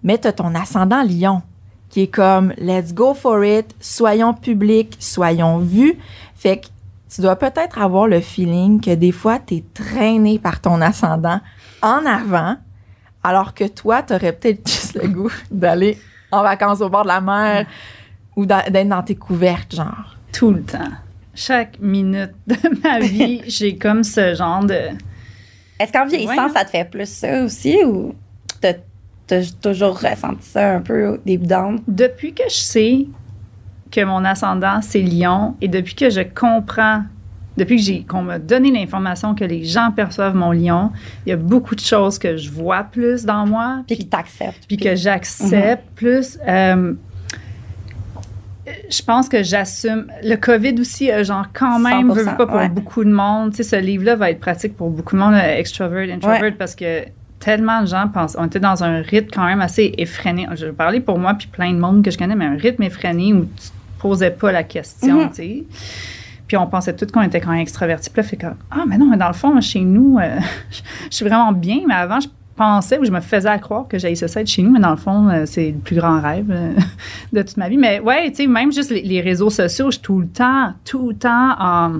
Mais 0.02 0.18
tu 0.18 0.28
as 0.28 0.32
ton 0.32 0.54
ascendant 0.54 1.02
lion 1.02 1.42
qui 1.88 2.02
est 2.02 2.08
comme 2.08 2.52
let's 2.58 2.92
go 2.92 3.14
for 3.14 3.42
it, 3.42 3.74
soyons 3.80 4.34
publics, 4.34 4.94
soyons 5.00 5.56
vus. 5.58 5.98
Fait 6.36 6.58
que 6.58 6.66
tu 7.08 7.22
dois 7.22 7.36
peut-être 7.36 7.80
avoir 7.80 8.06
le 8.06 8.20
feeling 8.20 8.78
que 8.78 8.94
des 8.94 9.12
fois, 9.12 9.38
tu 9.38 9.54
es 9.54 9.64
traîné 9.72 10.38
par 10.38 10.60
ton 10.60 10.82
ascendant 10.82 11.40
en 11.80 12.04
avant, 12.04 12.56
alors 13.24 13.54
que 13.54 13.64
toi, 13.64 14.02
tu 14.02 14.12
aurais 14.12 14.34
peut-être 14.34 14.68
juste 14.68 15.02
le 15.02 15.08
goût 15.08 15.32
d'aller 15.50 15.98
en 16.30 16.42
vacances 16.42 16.82
au 16.82 16.90
bord 16.90 17.04
de 17.04 17.08
la 17.08 17.22
mer 17.22 17.66
ou 18.36 18.44
d'être 18.44 18.88
dans 18.88 19.02
tes 19.02 19.16
couvertes, 19.16 19.74
genre. 19.74 20.14
Tout 20.30 20.50
le 20.50 20.62
temps. 20.62 20.90
Chaque 21.40 21.78
minute 21.80 22.32
de 22.48 22.56
ma 22.82 22.98
vie, 22.98 23.42
j'ai 23.46 23.76
comme 23.76 24.02
ce 24.02 24.34
genre 24.34 24.64
de. 24.64 24.78
Est-ce 25.78 25.92
qu'en 25.92 26.04
vieillissant, 26.06 26.46
Ouais. 26.46 26.52
ça 26.52 26.64
te 26.64 26.70
fait 26.70 26.84
plus 26.90 27.08
ça 27.08 27.44
aussi 27.44 27.76
ou 27.84 28.14
t'as 28.60 28.74
t'as 29.28 29.42
toujours 29.62 30.00
ressenti 30.00 30.46
ça 30.48 30.74
un 30.74 30.80
peu 30.80 31.06
au 31.06 31.16
début 31.18 31.46
d'âme? 31.46 31.78
Depuis 31.86 32.32
que 32.34 32.42
je 32.48 32.56
sais 32.56 33.06
que 33.90 34.02
mon 34.04 34.24
ascendant, 34.24 34.80
c'est 34.82 35.00
lion, 35.02 35.54
et 35.60 35.68
depuis 35.68 35.94
que 35.94 36.10
je 36.10 36.22
comprends, 36.22 37.02
depuis 37.56 37.76
que 37.76 37.82
j'ai 37.82 38.02
qu'on 38.04 38.22
m'a 38.22 38.38
donné 38.38 38.70
l'information 38.72 39.34
que 39.34 39.44
les 39.44 39.64
gens 39.64 39.92
perçoivent 39.92 40.34
mon 40.34 40.50
lion, 40.52 40.90
il 41.24 41.30
y 41.30 41.32
a 41.32 41.36
beaucoup 41.36 41.74
de 41.76 41.80
choses 41.80 42.18
que 42.18 42.36
je 42.36 42.50
vois 42.50 42.82
plus 42.84 43.24
dans 43.24 43.46
moi, 43.46 43.82
Puis 43.86 43.96
qui 43.98 44.08
t'accepte. 44.08 44.66
puis 44.66 44.76
que 44.76 44.96
j'accepte 44.96 45.84
plus. 45.94 46.38
Euh, 46.48 46.94
je 48.90 49.02
pense 49.02 49.28
que 49.28 49.42
j'assume. 49.42 50.06
Le 50.22 50.36
COVID 50.36 50.74
aussi, 50.80 51.10
euh, 51.10 51.24
genre, 51.24 51.46
quand 51.52 51.78
même, 51.78 52.08
100%, 52.10 52.14
veut, 52.14 52.24
pas 52.36 52.46
pour 52.46 52.56
ouais. 52.56 52.68
beaucoup 52.68 53.04
de 53.04 53.10
monde. 53.12 53.50
Tu 53.50 53.58
sais, 53.58 53.62
ce 53.62 53.76
livre-là 53.76 54.16
va 54.16 54.30
être 54.30 54.40
pratique 54.40 54.76
pour 54.76 54.90
beaucoup 54.90 55.16
de 55.16 55.20
monde, 55.20 55.34
euh, 55.34 55.56
extrovert, 55.58 56.08
introvert, 56.12 56.40
Ouais. 56.42 56.52
parce 56.52 56.74
que 56.74 57.04
tellement 57.40 57.82
de 57.82 57.86
gens 57.86 58.08
pensent. 58.08 58.36
On 58.38 58.46
était 58.46 58.60
dans 58.60 58.82
un 58.82 59.00
rythme 59.00 59.28
quand 59.32 59.44
même 59.46 59.60
assez 59.60 59.94
effréné. 59.98 60.46
Je 60.56 60.66
vais 60.66 60.72
parler 60.72 61.00
pour 61.00 61.18
moi, 61.18 61.34
puis 61.34 61.46
plein 61.46 61.72
de 61.72 61.78
monde 61.78 62.02
que 62.04 62.10
je 62.10 62.18
connais, 62.18 62.34
mais 62.34 62.46
un 62.46 62.56
rythme 62.56 62.82
effréné 62.82 63.32
où 63.32 63.44
tu 63.44 63.68
te 63.68 64.00
posais 64.00 64.30
pas 64.30 64.50
la 64.52 64.62
question, 64.64 65.22
Mhm. 65.22 65.28
tu 65.30 65.34
sais. 65.36 65.64
Puis 66.46 66.56
on 66.56 66.66
pensait 66.66 66.96
tous 66.96 67.06
qu'on 67.12 67.20
était 67.22 67.40
quand 67.40 67.50
même 67.50 67.60
extravertis. 67.60 68.08
Puis 68.10 68.22
là, 68.22 68.28
fait 68.28 68.36
comme, 68.38 68.54
ah, 68.70 68.84
mais 68.88 68.96
non, 68.96 69.06
mais 69.06 69.18
dans 69.18 69.28
le 69.28 69.34
fond, 69.34 69.60
chez 69.60 69.80
nous, 69.80 70.18
euh, 70.18 70.38
je 71.10 71.14
suis 71.16 71.24
vraiment 71.26 71.52
bien, 71.52 71.80
mais 71.86 71.94
avant, 71.94 72.20
je 72.20 72.28
pensais 72.58 72.98
ou 72.98 73.04
je 73.04 73.10
me 73.10 73.20
faisais 73.20 73.48
à 73.48 73.58
croire 73.58 73.86
que 73.88 73.98
j'allais 73.98 74.16
ça 74.16 74.44
chez 74.44 74.62
nous, 74.62 74.72
mais 74.72 74.80
dans 74.80 74.90
le 74.90 74.96
fond, 74.96 75.28
euh, 75.28 75.44
c'est 75.46 75.70
le 75.70 75.78
plus 75.78 75.96
grand 75.96 76.20
rêve 76.20 76.50
euh, 76.50 76.74
de 77.32 77.42
toute 77.42 77.56
ma 77.56 77.68
vie. 77.68 77.78
Mais 77.78 78.00
ouais, 78.00 78.28
tu 78.30 78.36
sais, 78.36 78.46
même 78.46 78.72
juste 78.72 78.90
les, 78.90 79.02
les 79.02 79.20
réseaux 79.20 79.50
sociaux, 79.50 79.86
je 79.86 79.92
suis 79.92 80.02
tout 80.02 80.20
le 80.20 80.28
temps, 80.28 80.74
tout 80.84 81.08
le 81.08 81.14
temps 81.14 81.54
en, 81.58 81.92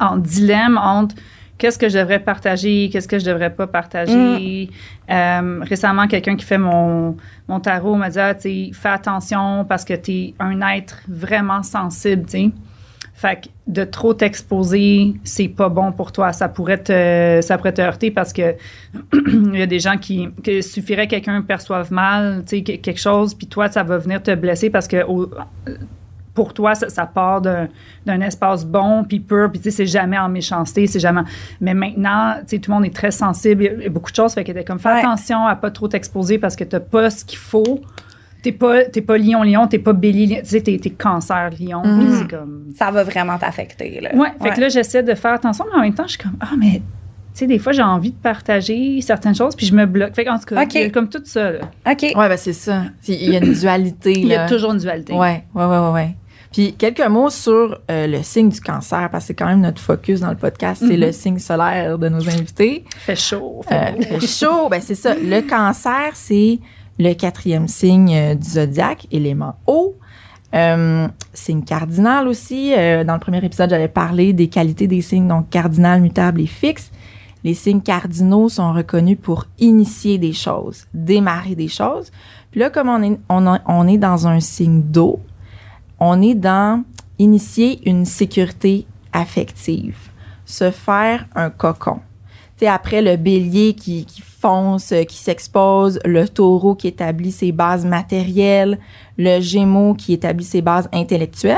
en 0.00 0.16
dilemme 0.16 0.78
entre 0.78 1.16
qu'est-ce 1.58 1.78
que 1.78 1.88
je 1.88 1.98
devrais 1.98 2.18
partager, 2.18 2.88
qu'est-ce 2.90 3.06
que 3.06 3.18
je 3.18 3.24
devrais 3.24 3.54
pas 3.54 3.66
partager. 3.66 4.70
Euh, 5.10 5.60
récemment, 5.62 6.06
quelqu'un 6.06 6.36
qui 6.36 6.44
fait 6.44 6.58
mon, 6.58 7.16
mon 7.48 7.60
tarot 7.60 7.94
m'a 7.94 8.10
dit, 8.10 8.18
ah, 8.18 8.34
tu 8.34 8.42
sais, 8.42 8.70
fais 8.72 8.88
attention 8.88 9.64
parce 9.68 9.84
que 9.84 9.94
tu 9.94 10.12
es 10.12 10.34
un 10.38 10.60
être 10.72 11.02
vraiment 11.08 11.62
sensible, 11.62 12.24
tu 12.24 12.30
sais. 12.30 12.50
Fait 13.22 13.36
que 13.42 13.48
de 13.68 13.84
trop 13.84 14.14
t'exposer, 14.14 15.14
c'est 15.22 15.46
pas 15.46 15.68
bon 15.68 15.92
pour 15.92 16.10
toi. 16.10 16.32
Ça 16.32 16.48
pourrait 16.48 16.78
te, 16.82 17.38
ça 17.40 17.56
pourrait 17.56 17.72
te 17.72 17.80
heurter 17.80 18.10
parce 18.10 18.32
que 18.32 18.56
il 19.14 19.56
y 19.56 19.62
a 19.62 19.66
des 19.66 19.78
gens 19.78 19.96
qui, 19.96 20.28
que 20.42 20.60
suffirait 20.60 21.06
que 21.06 21.12
quelqu'un 21.12 21.40
perçoive 21.42 21.92
mal, 21.92 22.42
tu 22.44 22.56
sais, 22.56 22.62
que- 22.64 22.76
quelque 22.82 22.98
chose, 22.98 23.32
puis 23.34 23.46
toi, 23.46 23.68
ça 23.68 23.84
va 23.84 23.98
venir 23.98 24.20
te 24.24 24.34
blesser 24.34 24.70
parce 24.70 24.88
que 24.88 25.04
au- 25.04 25.30
pour 26.34 26.52
toi, 26.52 26.74
ça, 26.74 26.88
ça 26.88 27.06
part 27.06 27.42
d'un, 27.42 27.68
espace 28.22 28.64
bon, 28.64 29.04
puis 29.04 29.20
pur, 29.20 29.50
puis 29.52 29.60
tu 29.60 29.70
sais, 29.70 29.76
c'est 29.76 29.86
jamais 29.86 30.18
en 30.18 30.28
méchanceté, 30.28 30.88
c'est 30.88 30.98
jamais... 30.98 31.20
Mais 31.60 31.74
maintenant, 31.74 32.34
tu 32.40 32.42
sais, 32.56 32.58
tout 32.58 32.70
le 32.72 32.76
monde 32.78 32.86
est 32.86 32.94
très 32.94 33.10
sensible, 33.12 33.62
il 33.62 33.66
y 33.66 33.68
a- 33.68 33.72
il 33.74 33.82
y 33.82 33.86
a 33.86 33.90
beaucoup 33.90 34.10
de 34.10 34.16
choses, 34.16 34.32
fait 34.34 34.42
que 34.42 34.50
t'es 34.50 34.64
comme, 34.64 34.80
fais 34.80 34.88
Ouais. 34.88 34.98
attention 34.98 35.46
à 35.46 35.54
pas 35.54 35.70
trop 35.70 35.86
t'exposer 35.86 36.38
parce 36.38 36.56
que 36.56 36.64
t'as 36.64 36.80
pas 36.80 37.08
ce 37.10 37.24
qu'il 37.24 37.38
faut. 37.38 37.80
T'es 38.42 38.52
pas, 38.52 38.84
t'es 38.84 39.00
pas 39.02 39.18
lion-lion, 39.18 39.68
t'es 39.68 39.78
pas 39.78 39.92
bélier, 39.92 40.40
tu 40.42 40.48
sais, 40.48 40.60
t'es, 40.60 40.76
t'es 40.76 40.90
cancer-lion, 40.90 41.82
Mhm. 41.84 42.16
c'est 42.18 42.28
comme... 42.30 42.64
Ça 42.76 42.90
va 42.90 43.04
vraiment 43.04 43.38
t'affecter. 43.38 44.00
Là. 44.00 44.10
Ouais, 44.14 44.28
fait 44.42 44.50
que 44.50 44.60
là, 44.60 44.68
j'essaie 44.68 45.02
de 45.04 45.14
faire 45.14 45.34
attention, 45.34 45.64
mais 45.70 45.78
en 45.78 45.82
même 45.82 45.94
temps, 45.94 46.02
je 46.04 46.10
suis 46.10 46.18
comme, 46.18 46.36
ah, 46.40 46.48
mais, 46.58 46.72
tu 46.80 46.82
sais, 47.34 47.46
des 47.46 47.58
fois, 47.60 47.72
j'ai 47.72 47.82
envie 47.82 48.10
de 48.10 48.16
partager 48.16 49.00
certaines 49.00 49.34
choses, 49.36 49.54
puis 49.54 49.64
je 49.66 49.74
me 49.74 49.86
bloque. 49.86 50.14
Fait 50.14 50.24
qu'en 50.24 50.38
tout 50.38 50.46
cas, 50.46 50.62
Ok. 50.64 50.74
il 50.74 50.80
y 50.80 50.84
a 50.84 50.90
comme 50.90 51.08
tout 51.08 51.22
ça, 51.24 51.52
là. 51.52 51.60
OK. 51.88 52.02
Ouais, 52.02 52.28
ben 52.28 52.36
c'est 52.36 52.52
ça. 52.52 52.82
Il 53.06 53.30
y 53.32 53.36
a 53.36 53.44
une 53.44 53.52
dualité. 53.52 54.12
Il 54.12 54.26
y 54.26 54.34
a 54.34 54.42
là. 54.42 54.48
toujours 54.48 54.72
une 54.72 54.78
dualité. 54.78 55.12
Ouais, 55.12 55.44
ouais, 55.54 55.64
ouais, 55.64 55.78
ouais, 55.78 55.92
ouais. 55.92 56.16
Puis 56.52 56.74
quelques 56.74 57.06
mots 57.08 57.30
sur 57.30 57.80
euh, 57.90 58.06
le 58.06 58.22
signe 58.22 58.48
du 58.50 58.60
cancer, 58.60 59.08
parce 59.10 59.24
que 59.24 59.28
c'est 59.28 59.34
quand 59.34 59.46
même 59.46 59.60
notre 59.62 59.80
focus 59.80 60.20
dans 60.20 60.28
le 60.30 60.36
podcast, 60.36 60.82
c'est 60.86 60.96
Mhm. 60.96 61.00
le 61.00 61.12
signe 61.12 61.38
solaire 61.38 61.96
de 61.96 62.08
nos 62.10 62.28
invités. 62.28 62.84
Fait 62.98 63.16
chaud, 63.16 63.62
fait 63.66 63.74
Euh, 63.74 63.92
beau. 63.96 64.02
fait 64.02 64.26
chaud, 64.26 64.68
ben 64.68 64.80
c'est 64.82 64.94
ça. 64.96 65.14
Le 65.14 65.40
cancer, 65.48 66.10
c'est 66.14 66.58
le 67.02 67.14
quatrième 67.14 67.68
signe 67.68 68.14
euh, 68.14 68.34
du 68.34 68.48
zodiaque, 68.48 69.06
élément 69.10 69.56
eau. 69.66 69.96
Euh, 70.54 71.08
signe 71.32 71.62
cardinal 71.62 72.28
aussi. 72.28 72.74
Euh, 72.76 73.04
dans 73.04 73.14
le 73.14 73.20
premier 73.20 73.44
épisode, 73.44 73.70
j'avais 73.70 73.88
parlé 73.88 74.32
des 74.32 74.48
qualités 74.48 74.86
des 74.86 75.00
signes, 75.00 75.28
donc 75.28 75.48
cardinal, 75.50 76.00
mutable 76.00 76.40
et 76.40 76.46
fixe. 76.46 76.90
Les 77.44 77.54
signes 77.54 77.80
cardinaux 77.80 78.48
sont 78.48 78.72
reconnus 78.72 79.18
pour 79.20 79.46
initier 79.58 80.18
des 80.18 80.32
choses, 80.32 80.86
démarrer 80.94 81.54
des 81.54 81.68
choses. 81.68 82.12
Puis 82.50 82.60
là, 82.60 82.70
comme 82.70 82.88
on 82.88 83.02
est, 83.02 83.18
on 83.28 83.88
est 83.88 83.98
dans 83.98 84.28
un 84.28 84.40
signe 84.40 84.82
d'eau, 84.82 85.20
on 85.98 86.20
est 86.22 86.34
dans 86.34 86.84
initier 87.18 87.80
une 87.88 88.04
sécurité 88.04 88.86
affective, 89.12 89.96
se 90.44 90.70
faire 90.70 91.26
un 91.34 91.50
cocon. 91.50 92.00
Sais, 92.62 92.68
après 92.68 93.02
le 93.02 93.16
bélier 93.16 93.74
qui, 93.74 94.04
qui 94.04 94.20
fonce, 94.20 94.92
euh, 94.92 95.02
qui 95.02 95.16
s'expose, 95.16 95.98
le 96.04 96.28
taureau 96.28 96.76
qui 96.76 96.86
établit 96.86 97.32
ses 97.32 97.50
bases 97.50 97.84
matérielles, 97.84 98.78
le 99.18 99.40
gémeau 99.40 99.94
qui 99.94 100.12
établit 100.12 100.44
ses 100.44 100.62
bases 100.62 100.88
intellectuelles, 100.92 101.56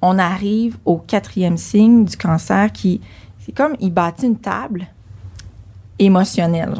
on 0.00 0.16
arrive 0.20 0.78
au 0.84 0.98
quatrième 0.98 1.56
signe 1.56 2.04
du 2.04 2.16
cancer 2.16 2.70
qui, 2.70 3.00
c'est 3.40 3.50
comme 3.50 3.74
il 3.80 3.92
bâtit 3.92 4.26
une 4.26 4.38
table 4.38 4.86
émotionnelle. 5.98 6.76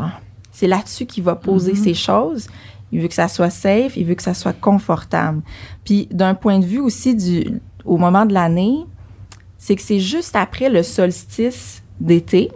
C'est 0.52 0.68
là-dessus 0.68 1.04
qu'il 1.04 1.24
va 1.24 1.35
poser 1.35 1.74
ses 1.74 1.94
choses. 1.94 2.46
Il 2.92 3.00
veut 3.00 3.09
que 3.09 3.14
ça 3.14 3.26
soit 3.26 3.50
safe, 3.50 3.96
il 3.96 4.04
veut 4.04 4.14
que 4.14 4.22
ça 4.22 4.35
soit 4.35 4.52
confortable. 4.52 5.42
Puis 5.85 6.07
d'un 6.12 6.37
point 6.37 6.61
de 6.61 6.64
vue 6.64 6.78
aussi 6.78 7.16
du 7.16 7.61
au 7.85 7.96
moment 7.96 8.26
de 8.26 8.33
l'année, 8.33 8.85
c'est 9.59 9.74
que 9.74 9.83
c'est 9.83 9.98
juste 9.98 10.37
après 10.37 10.68
le 10.68 10.85
solstice 10.85 11.83
d'été. 11.98 12.52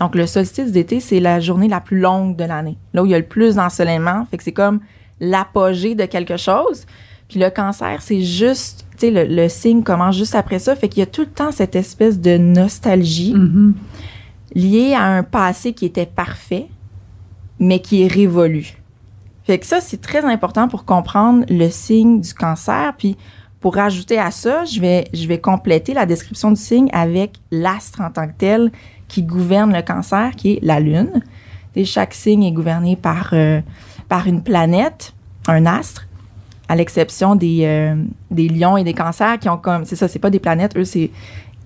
Donc 0.00 0.14
le 0.14 0.26
solstice 0.26 0.72
d'été, 0.72 1.00
c'est 1.00 1.20
la 1.20 1.40
journée 1.40 1.68
la 1.68 1.80
plus 1.80 2.00
longue 2.00 2.36
de 2.36 2.44
l'année. 2.44 2.76
Là 2.92 3.02
où 3.02 3.06
il 3.06 3.12
y 3.12 3.14
a 3.14 3.18
le 3.18 3.24
plus 3.26 3.56
d'ensoleillement, 3.56 4.26
fait 4.30 4.36
que 4.38 4.42
c'est 4.44 4.52
comme 4.52 4.80
l'apogée 5.20 5.94
de 5.94 6.04
quelque 6.04 6.36
chose. 6.36 6.86
Puis 7.28 7.38
le 7.40 7.48
cancer, 7.50 8.02
c'est 8.02 8.20
juste, 8.22 8.84
tu 8.98 9.06
sais, 9.06 9.10
le, 9.10 9.24
le 9.24 9.48
signe 9.48 9.82
commence 9.82 10.16
juste 10.16 10.34
après 10.34 10.58
ça, 10.58 10.74
fait 10.76 10.88
qu'il 10.88 11.00
y 11.00 11.02
a 11.02 11.06
tout 11.06 11.22
le 11.22 11.28
temps 11.28 11.52
cette 11.52 11.76
espèce 11.76 12.20
de 12.20 12.36
nostalgie 12.36 13.34
Mhm. 13.34 13.74
lié 14.54 14.94
à 14.94 15.04
un 15.04 15.22
passé 15.22 15.72
qui 15.72 15.84
était 15.86 16.06
parfait, 16.06 16.68
mais 17.58 17.78
qui 17.80 18.02
est 18.02 18.08
révolu. 18.08 18.74
Fait 19.44 19.58
que 19.58 19.66
ça, 19.66 19.80
c'est 19.80 20.00
très 20.00 20.24
important 20.24 20.68
pour 20.68 20.84
comprendre 20.84 21.44
le 21.48 21.68
signe 21.70 22.20
du 22.20 22.32
cancer. 22.34 22.94
Puis 22.98 23.16
pour 23.60 23.74
rajouter 23.76 24.18
à 24.18 24.30
ça, 24.30 24.64
je 24.64 24.80
vais, 24.80 25.04
je 25.14 25.26
vais 25.26 25.38
compléter 25.38 25.94
la 25.94 26.06
description 26.06 26.50
du 26.50 26.60
signe 26.60 26.88
avec 26.92 27.36
l'astre 27.50 28.00
en 28.00 28.10
tant 28.10 28.26
que 28.26 28.32
tel 28.36 28.70
qui 29.08 29.22
gouverne 29.22 29.72
le 29.72 29.82
cancer, 29.82 30.32
qui 30.36 30.52
est 30.52 30.58
la 30.62 30.80
Lune. 30.80 31.22
Et 31.76 31.84
chaque 31.84 32.14
signe 32.14 32.44
est 32.44 32.52
gouverné 32.52 32.96
par, 32.96 33.30
euh, 33.32 33.60
par 34.08 34.26
une 34.26 34.42
planète, 34.42 35.14
un 35.48 35.66
astre, 35.66 36.06
à 36.68 36.76
l'exception 36.76 37.34
des, 37.34 37.62
euh, 37.64 37.94
des 38.30 38.48
lions 38.48 38.76
et 38.76 38.84
des 38.84 38.94
cancers 38.94 39.38
qui 39.38 39.48
ont 39.48 39.58
comme. 39.58 39.84
C'est 39.84 39.96
ça, 39.96 40.08
c'est 40.08 40.18
pas 40.18 40.30
des 40.30 40.38
planètes, 40.38 40.76
eux, 40.76 40.84
c'est. 40.84 41.10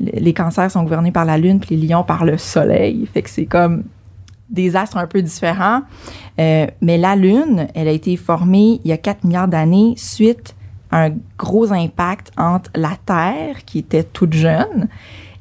Les 0.01 0.33
cancers 0.33 0.71
sont 0.71 0.85
gouvernés 0.85 1.11
par 1.11 1.25
la 1.25 1.39
Lune, 1.39 1.59
puis 1.59 1.75
les 1.75 1.89
lions 1.89 2.05
par 2.05 2.25
le 2.25 2.39
Soleil. 2.39 3.09
Fait 3.13 3.23
que 3.23 3.31
c'est 3.31 3.47
comme 3.47 3.83
des 4.49 4.77
astres 4.77 4.97
un 4.97 5.07
peu 5.07 5.23
différents. 5.23 5.83
Euh, 6.39 6.67
mais 6.81 6.99
la 6.99 7.17
Lune, 7.17 7.67
elle 7.75 7.89
a 7.89 7.91
été 7.91 8.17
formée 8.17 8.81
il 8.85 8.89
y 8.89 8.93
a 8.93 8.97
4 8.97 9.25
milliards 9.25 9.49
d'années 9.49 9.95
suite 9.97 10.55
à 10.91 11.07
un 11.07 11.17
gros 11.37 11.73
impact 11.73 12.31
entre 12.37 12.71
la 12.75 12.97
Terre, 13.05 13.65
qui 13.67 13.81
était 13.81 14.05
toute 14.05 14.33
jeune, 14.33 14.89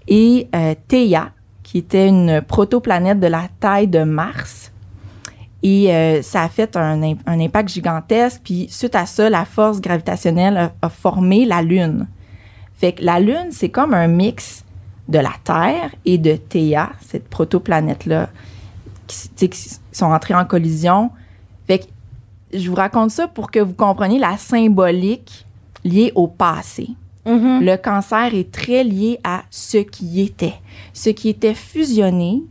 et 0.07 0.49
euh, 0.55 0.73
Theia, 0.87 1.31
qui 1.67 1.79
était 1.79 2.07
une 2.07 2.41
protoplanète 2.41 3.19
de 3.19 3.27
la 3.27 3.49
taille 3.59 3.89
de 3.89 4.03
Mars. 4.03 4.71
Et 5.63 5.93
euh, 5.93 6.21
ça 6.21 6.43
a 6.43 6.47
fait 6.47 6.77
un, 6.77 7.03
im- 7.03 7.17
un 7.25 7.41
impact 7.41 7.67
gigantesque. 7.67 8.39
Puis 8.41 8.67
suite 8.69 8.95
à 8.95 9.05
ça, 9.05 9.29
la 9.29 9.43
force 9.43 9.81
gravitationnelle 9.81 10.71
a, 10.81 10.89
formé 10.89 11.43
la 11.43 11.61
Lune. 11.61 12.07
Fait 12.77 12.93
que 12.93 13.03
la 13.03 13.19
Lune, 13.19 13.49
c'est 13.51 13.67
comme 13.67 13.93
un 13.93 14.07
mix 14.07 14.63
de 15.09 15.19
la 15.19 15.33
Terre 15.43 15.93
et 16.05 16.17
de 16.17 16.37
Theia, 16.37 16.91
cette 17.01 17.27
protoplanète-là, 17.27 18.29
qui, 19.05 19.49
qui 19.49 19.69
sont 19.91 20.05
entrés 20.05 20.35
en 20.35 20.45
collision. 20.45 21.11
Fait 21.67 21.79
que 21.79 21.85
je 22.53 22.69
vous 22.69 22.75
raconte 22.75 23.11
ça 23.11 23.27
pour 23.27 23.51
que 23.51 23.59
vous 23.59 23.73
compreniez 23.73 24.19
la 24.19 24.37
symbolique 24.37 25.45
liée 25.83 26.13
au 26.15 26.27
passé. 26.29 26.91
Mhm. 27.27 27.63
Le 27.63 27.75
cancer 27.77 28.33
est 28.33 28.51
très 28.51 28.83
lié 28.83 29.19
à 29.23 29.43
ce 29.49 29.77
qui 29.79 30.21
était, 30.21 30.53
ce 30.93 31.09
qui 31.09 31.29
était 31.29 31.53
fusionné 31.53 32.41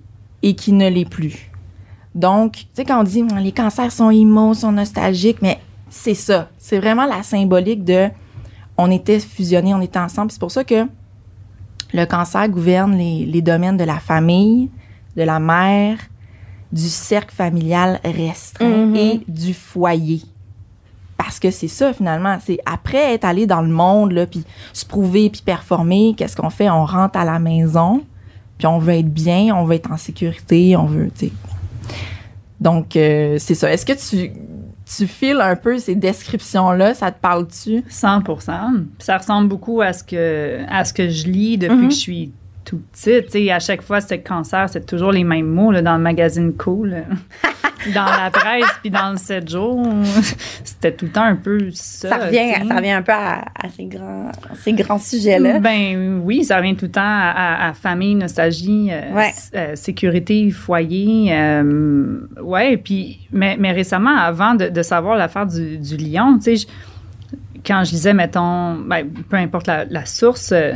et 0.42 0.54
qui 0.54 0.72
ne 0.72 0.88
l'est 0.88 1.08
plus. 1.08 1.50
Donc, 2.14 2.52
tu 2.52 2.64
sais, 2.74 2.84
quand 2.84 3.00
on 3.00 3.04
dit 3.04 3.24
les 3.40 3.52
cancers 3.52 3.90
sont 3.92 4.10
immo, 4.10 4.54
sont 4.54 4.72
nostalgiques, 4.72 5.42
mais 5.42 5.58
c'est 5.90 6.14
ça. 6.14 6.48
C'est 6.58 6.78
vraiment 6.78 7.06
la 7.06 7.22
symbolique 7.22 7.84
de 7.84 8.08
on 8.78 8.90
était 8.90 9.20
fusionnés, 9.20 9.74
on 9.74 9.80
était 9.80 9.98
ensemble. 9.98 10.30
C'est 10.30 10.40
pour 10.40 10.50
ça 10.50 10.64
que 10.64 10.86
le 11.94 12.04
cancer 12.04 12.48
gouverne 12.48 12.96
les, 12.96 13.24
les 13.26 13.42
domaines 13.42 13.76
de 13.76 13.84
la 13.84 13.98
famille, 13.98 14.70
de 15.16 15.22
la 15.22 15.38
mère, 15.40 15.98
du 16.72 16.88
cercle 16.88 17.34
familial 17.34 18.00
restreint 18.04 18.86
Mhm. 18.86 18.96
et 18.96 19.20
du 19.28 19.54
foyer. 19.54 20.20
Parce 21.26 21.40
que 21.40 21.50
c'est 21.50 21.66
ça, 21.66 21.92
finalement. 21.92 22.38
C'est 22.46 22.60
après 22.66 23.14
être 23.14 23.24
allé 23.24 23.48
dans 23.48 23.60
le 23.60 23.68
monde, 23.68 24.12
là, 24.12 24.26
puis 24.26 24.44
se 24.72 24.86
prouver, 24.86 25.28
puis 25.28 25.42
performer, 25.44 26.14
qu'est-ce 26.16 26.36
qu'on 26.36 26.50
fait? 26.50 26.70
On 26.70 26.84
rentre 26.84 27.18
à 27.18 27.24
la 27.24 27.40
maison, 27.40 28.04
puis 28.58 28.68
on 28.68 28.78
veut 28.78 28.92
être 28.94 29.12
bien, 29.12 29.52
on 29.56 29.64
veut 29.64 29.74
être 29.74 29.90
en 29.90 29.96
sécurité, 29.96 30.76
on 30.76 30.86
veut, 30.86 31.10
tu 31.18 31.26
sais. 31.26 31.32
Donc, 32.60 32.94
euh, 32.94 33.36
c'est 33.40 33.54
ça. 33.56 33.70
Est-ce 33.72 33.84
que 33.84 33.92
tu, 33.92 34.30
tu 34.96 35.06
files 35.08 35.40
un 35.40 35.56
peu 35.56 35.78
ces 35.78 35.96
descriptions-là? 35.96 36.94
Ça 36.94 37.10
te 37.10 37.20
parle-tu? 37.20 37.82
100% 37.90 38.84
Ça 39.00 39.18
ressemble 39.18 39.48
beaucoup 39.48 39.80
à 39.82 39.92
ce 39.92 40.04
que, 40.04 40.60
à 40.68 40.84
ce 40.84 40.92
que 40.94 41.08
je 41.08 41.26
lis 41.26 41.58
depuis 41.58 41.76
Mhm. 41.76 41.88
que 41.88 41.94
je 41.94 41.98
suis 41.98 42.32
tout 42.66 42.82
petite. 42.92 43.26
Tu 43.26 43.30
sais, 43.46 43.50
à 43.50 43.58
chaque 43.60 43.80
fois, 43.80 44.00
c'était 44.02 44.20
cancer, 44.20 44.68
c'est 44.68 44.84
toujours 44.84 45.12
les 45.12 45.24
mêmes 45.24 45.46
mots 45.46 45.70
là, 45.72 45.80
dans 45.80 45.96
le 45.96 46.02
magazine 46.02 46.52
Cool, 46.54 47.04
dans 47.94 48.04
la 48.04 48.30
presse, 48.30 48.66
puis 48.82 48.90
dans 48.90 49.12
le 49.12 49.16
7 49.16 49.48
jours. 49.48 49.86
C'était 50.64 50.92
tout 50.92 51.04
le 51.06 51.12
temps 51.12 51.22
un 51.22 51.36
peu 51.36 51.70
ça. 51.72 52.08
Ça 52.10 52.16
revient, 52.26 52.52
ça 52.68 52.74
revient 52.76 52.90
un 52.90 53.02
peu 53.02 53.12
à, 53.12 53.44
à 53.54 53.68
ces 53.74 53.84
grands, 53.84 54.30
ces 54.62 54.72
grands 54.72 54.98
sujets-là. 54.98 55.60
Ben 55.60 56.20
oui, 56.24 56.44
ça 56.44 56.56
revient 56.58 56.74
tout 56.76 56.86
le 56.86 56.90
temps 56.90 57.00
à, 57.04 57.72
famille, 57.74 58.14
nostalgie, 58.16 58.88
euh, 58.90 59.14
Ouais. 59.14 59.30
euh, 59.54 59.76
sécurité, 59.76 60.50
foyer. 60.50 61.28
euh, 61.32 62.18
ouais, 62.42 62.76
puis, 62.76 63.28
mais, 63.32 63.56
mais 63.58 63.72
récemment, 63.72 64.16
avant 64.16 64.54
de, 64.54 64.68
de 64.68 64.82
savoir 64.82 65.16
l'affaire 65.16 65.46
du, 65.46 65.78
du 65.78 65.96
lion, 65.96 66.36
tu 66.38 66.56
sais, 66.56 66.56
je- 66.56 66.66
quand 67.64 67.82
je 67.84 67.92
lisais, 67.92 68.14
mettons, 68.14 68.74
ben, 68.76 69.08
peu 69.28 69.36
importe 69.36 69.66
la, 69.68 69.84
la 69.86 70.04
source, 70.06 70.52
euh, 70.52 70.72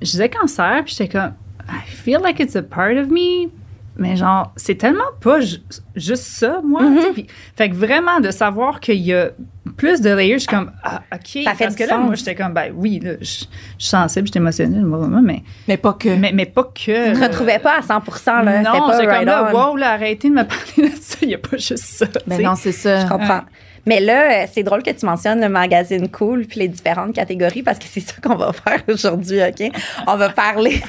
je 0.00 0.10
disais 0.10 0.28
cancer, 0.28 0.82
puis 0.84 0.94
j'étais 0.96 1.08
comme, 1.18 1.32
I 1.68 1.80
feel 1.86 2.18
like 2.22 2.40
it's 2.40 2.56
a 2.56 2.62
part 2.62 2.96
of 2.96 3.08
me. 3.08 3.48
Mais 3.96 4.16
genre, 4.16 4.52
c'est 4.56 4.76
tellement 4.76 5.02
pas 5.20 5.40
ju- 5.40 5.58
juste 5.94 6.22
ça, 6.22 6.60
moi. 6.64 6.80
Tu 6.80 7.02
sais, 7.02 7.12
puis- 7.12 7.26
fait 7.56 7.68
que 7.68 7.74
vraiment, 7.74 8.20
de 8.20 8.30
savoir 8.30 8.80
qu'il 8.80 8.96
y 9.00 9.12
a 9.12 9.30
plus 9.76 10.00
de 10.00 10.08
layers, 10.10 10.34
je 10.34 10.38
suis 10.38 10.48
comme, 10.48 10.72
ah, 10.82 11.02
OK. 11.12 11.42
Ça 11.44 11.54
fait 11.54 11.64
parce 11.64 11.74
que 11.76 11.82
là, 11.82 11.88
sens. 11.96 12.06
moi, 12.06 12.14
j'étais 12.14 12.34
comme, 12.34 12.54
ben 12.54 12.72
oui, 12.74 12.98
là, 13.00 13.12
je, 13.20 13.24
je 13.26 13.26
suis 13.34 13.46
sensible, 13.78 14.26
je 14.28 14.32
suis 14.32 14.38
émotionnelle, 14.38 14.84
moi, 14.84 15.06
moi, 15.06 15.20
mais, 15.20 15.42
Mais 15.68 15.76
pas 15.76 15.92
que. 15.92 16.08
mais, 16.16 16.32
mais 16.32 16.46
pas 16.46 16.64
que. 16.64 17.12
Tu 17.12 17.18
te 17.18 17.22
retrouvais 17.24 17.58
pas 17.58 17.78
à 17.78 17.82
100 17.82 18.00
là. 18.42 18.62
Non, 18.62 18.86
pas 18.86 18.92
j'étais 18.94 19.06
right 19.06 19.18
comme 19.18 19.26
là, 19.26 19.50
on. 19.52 19.70
wow, 19.70 19.76
là, 19.76 19.90
arrêtez 19.92 20.30
de 20.30 20.34
me 20.34 20.44
parler 20.76 20.90
de 20.90 20.96
ça, 20.98 21.18
il 21.22 21.28
n'y 21.28 21.34
a 21.34 21.38
pas 21.38 21.56
juste 21.58 21.78
ça. 21.84 22.06
Mais 22.26 22.36
sais. 22.36 22.42
non, 22.42 22.54
c'est 22.54 22.72
ça. 22.72 23.00
Je 23.00 23.06
comprends. 23.08 23.42
Mais 23.86 24.00
là, 24.00 24.42
euh, 24.42 24.46
c'est 24.52 24.62
drôle 24.62 24.82
que 24.82 24.90
tu 24.90 25.06
mentionnes 25.06 25.40
le 25.40 25.48
magazine 25.48 26.08
Cool 26.08 26.46
puis 26.46 26.60
les 26.60 26.68
différentes 26.68 27.14
catégories 27.14 27.62
parce 27.62 27.78
que 27.78 27.86
c'est 27.86 28.00
ça 28.00 28.14
qu'on 28.22 28.36
va 28.36 28.52
faire 28.52 28.82
aujourd'hui, 28.88 29.40
OK? 29.42 29.70
On 30.06 30.16
va 30.16 30.28
parler, 30.30 30.80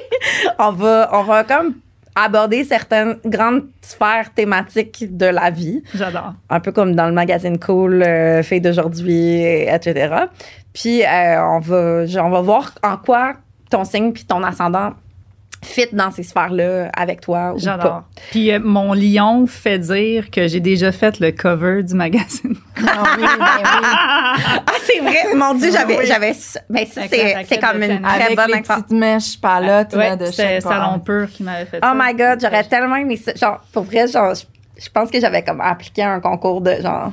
on 0.58 0.72
va, 0.72 1.10
on 1.12 1.22
va 1.22 1.44
comme 1.44 1.74
aborder 2.14 2.64
certaines 2.64 3.16
grandes 3.24 3.64
sphères 3.80 4.32
thématiques 4.34 5.16
de 5.16 5.26
la 5.26 5.50
vie, 5.50 5.82
J'adore. 5.94 6.34
un 6.50 6.60
peu 6.60 6.72
comme 6.72 6.94
dans 6.94 7.06
le 7.06 7.12
magazine 7.12 7.58
Cool, 7.58 8.02
euh, 8.02 8.42
Fille 8.42 8.60
d'aujourd'hui, 8.60 9.42
etc. 9.42 10.14
Puis 10.72 11.02
euh, 11.02 11.42
on 11.42 11.60
va, 11.60 12.04
on 12.22 12.30
va 12.30 12.40
voir 12.40 12.72
en 12.82 12.96
quoi 12.96 13.34
ton 13.70 13.84
signe 13.84 14.12
puis 14.12 14.24
ton 14.24 14.42
ascendant 14.42 14.92
fit 15.62 15.86
dans 15.92 16.10
ces 16.10 16.22
sphères-là 16.24 16.90
avec 16.96 17.20
toi 17.20 17.50
ou 17.52 17.54
pas. 17.54 17.60
J'adore. 17.60 18.02
Puis 18.32 18.50
euh, 18.52 18.58
mon 18.62 18.92
lion 18.94 19.46
fait 19.46 19.78
dire 19.78 20.30
que 20.30 20.48
j'ai 20.48 20.60
déjà 20.60 20.90
fait 20.92 21.20
le 21.20 21.30
cover 21.32 21.82
du 21.82 21.94
magazine. 21.94 22.56
Ah 22.84 23.14
oui, 23.16 23.22
ben 23.22 23.28
oui. 23.38 23.88
Ah, 24.66 24.72
c'est 24.84 24.98
vrai! 25.00 25.34
Mon 25.36 25.54
Dieu, 25.54 25.70
j'avais. 25.70 25.98
Oui. 25.98 26.04
j'avais 26.06 26.32
mais 26.68 26.84
ça, 26.86 27.02
Avec 27.02 27.14
c'est, 27.14 27.44
c'est 27.48 27.58
comme 27.60 27.80
une 27.82 28.00
très 28.02 28.24
Avec 28.24 28.36
bonne 28.36 28.46
les 28.48 28.54
info. 28.54 28.74
petites 28.74 28.90
mèches 28.90 29.40
palottes 29.40 29.92
là, 29.92 29.98
ouais, 30.10 30.16
de 30.16 30.26
c'est 30.26 30.60
Salon. 30.60 30.98
Pur 30.98 31.28
qui 31.30 31.42
m'avait 31.44 31.66
fait 31.66 31.78
Oh 31.82 31.86
ça. 31.86 31.94
my 31.94 32.12
God, 32.14 32.40
j'aurais 32.40 32.64
tellement 32.64 32.96
aimé 32.96 33.16
ça. 33.16 33.32
Genre, 33.34 33.60
pour 33.72 33.84
vrai, 33.84 34.08
genre, 34.08 34.34
je, 34.34 34.42
je 34.82 34.88
pense 34.90 35.10
que 35.10 35.20
j'avais 35.20 35.42
comme 35.42 35.60
appliqué 35.60 36.02
un 36.02 36.18
concours 36.20 36.60
de 36.60 36.74
genre. 36.82 37.12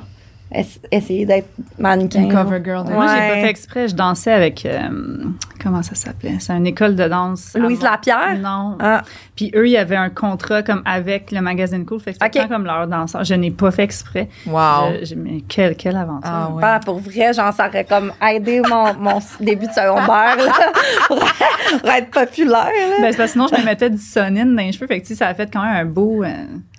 Ess- 0.52 0.80
essayer 0.90 1.26
d'être 1.26 1.48
mannequin. 1.78 2.22
Une 2.24 2.32
cover 2.32 2.60
girl. 2.64 2.84
de- 2.86 2.92
Moi, 2.92 3.06
j'ai 3.06 3.20
pas 3.28 3.34
Ouais. 3.34 3.42
fait 3.42 3.50
exprès. 3.50 3.88
Je 3.88 3.94
dansais 3.94 4.32
avec. 4.32 4.64
euh, 4.66 4.88
comment 5.62 5.82
ça 5.82 5.94
s'appelait? 5.94 6.36
C'est 6.40 6.52
une 6.52 6.66
école 6.66 6.96
de 6.96 7.06
danse. 7.08 7.56
Louise 7.58 7.82
Lapierre? 7.82 8.38
Non. 8.38 8.76
Ah, 8.80 9.02
Puis 9.36 9.50
eux, 9.54 9.66
il 9.66 9.72
y 9.72 9.76
avait 9.76 9.96
un 9.96 10.10
contrat 10.10 10.62
comme 10.62 10.82
avec 10.84 11.30
le 11.32 11.40
magazine 11.40 11.84
Cool. 11.86 12.00
Fait 12.00 12.12
que 12.12 12.18
c'était 12.22 12.26
Ok. 12.26 12.32
tout 12.32 12.38
le 12.38 12.44
temps 12.48 12.54
comme 12.54 12.64
leur 12.64 12.86
danseur. 12.86 13.24
Je 13.24 13.34
n'ai 13.34 13.50
pas 13.50 13.70
fait 13.70 13.84
exprès. 13.84 14.28
Wow. 14.46 14.92
Je- 15.00 15.06
je- 15.06 15.14
mais 15.14 15.40
quelle, 15.48 15.76
quelle 15.76 15.96
aventure. 15.96 16.30
Ah 16.30 16.50
ouais. 16.52 16.62
ah, 16.64 16.80
pour 16.84 16.98
vrai, 16.98 17.32
genre, 17.32 17.52
ça 17.52 17.68
aurait 17.68 17.84
comme 17.84 18.12
aidé 18.22 18.60
mon, 18.68 18.92
mon 18.94 19.18
début 19.40 19.66
de 19.66 19.72
secondaire, 19.72 20.36
là, 20.36 20.52
pour, 21.06 21.18
pour 21.80 21.90
être 21.90 22.10
populaire, 22.10 22.64
là. 22.66 22.96
Ben, 23.00 23.02
parce 23.02 23.16
que 23.16 23.26
sinon, 23.28 23.46
je 23.50 23.58
me 23.60 23.64
mettais 23.64 23.88
du 23.90 23.98
sonine 23.98 24.54
dans 24.54 24.62
les 24.62 24.72
cheveux. 24.72 24.86
Fait 24.86 25.00
que, 25.00 25.14
ça 25.14 25.28
a 25.28 25.34
fait 25.34 25.50
quand 25.52 25.62
même 25.62 25.74
un 25.76 25.84
beau. 25.84 26.22
Euh, 26.24 26.28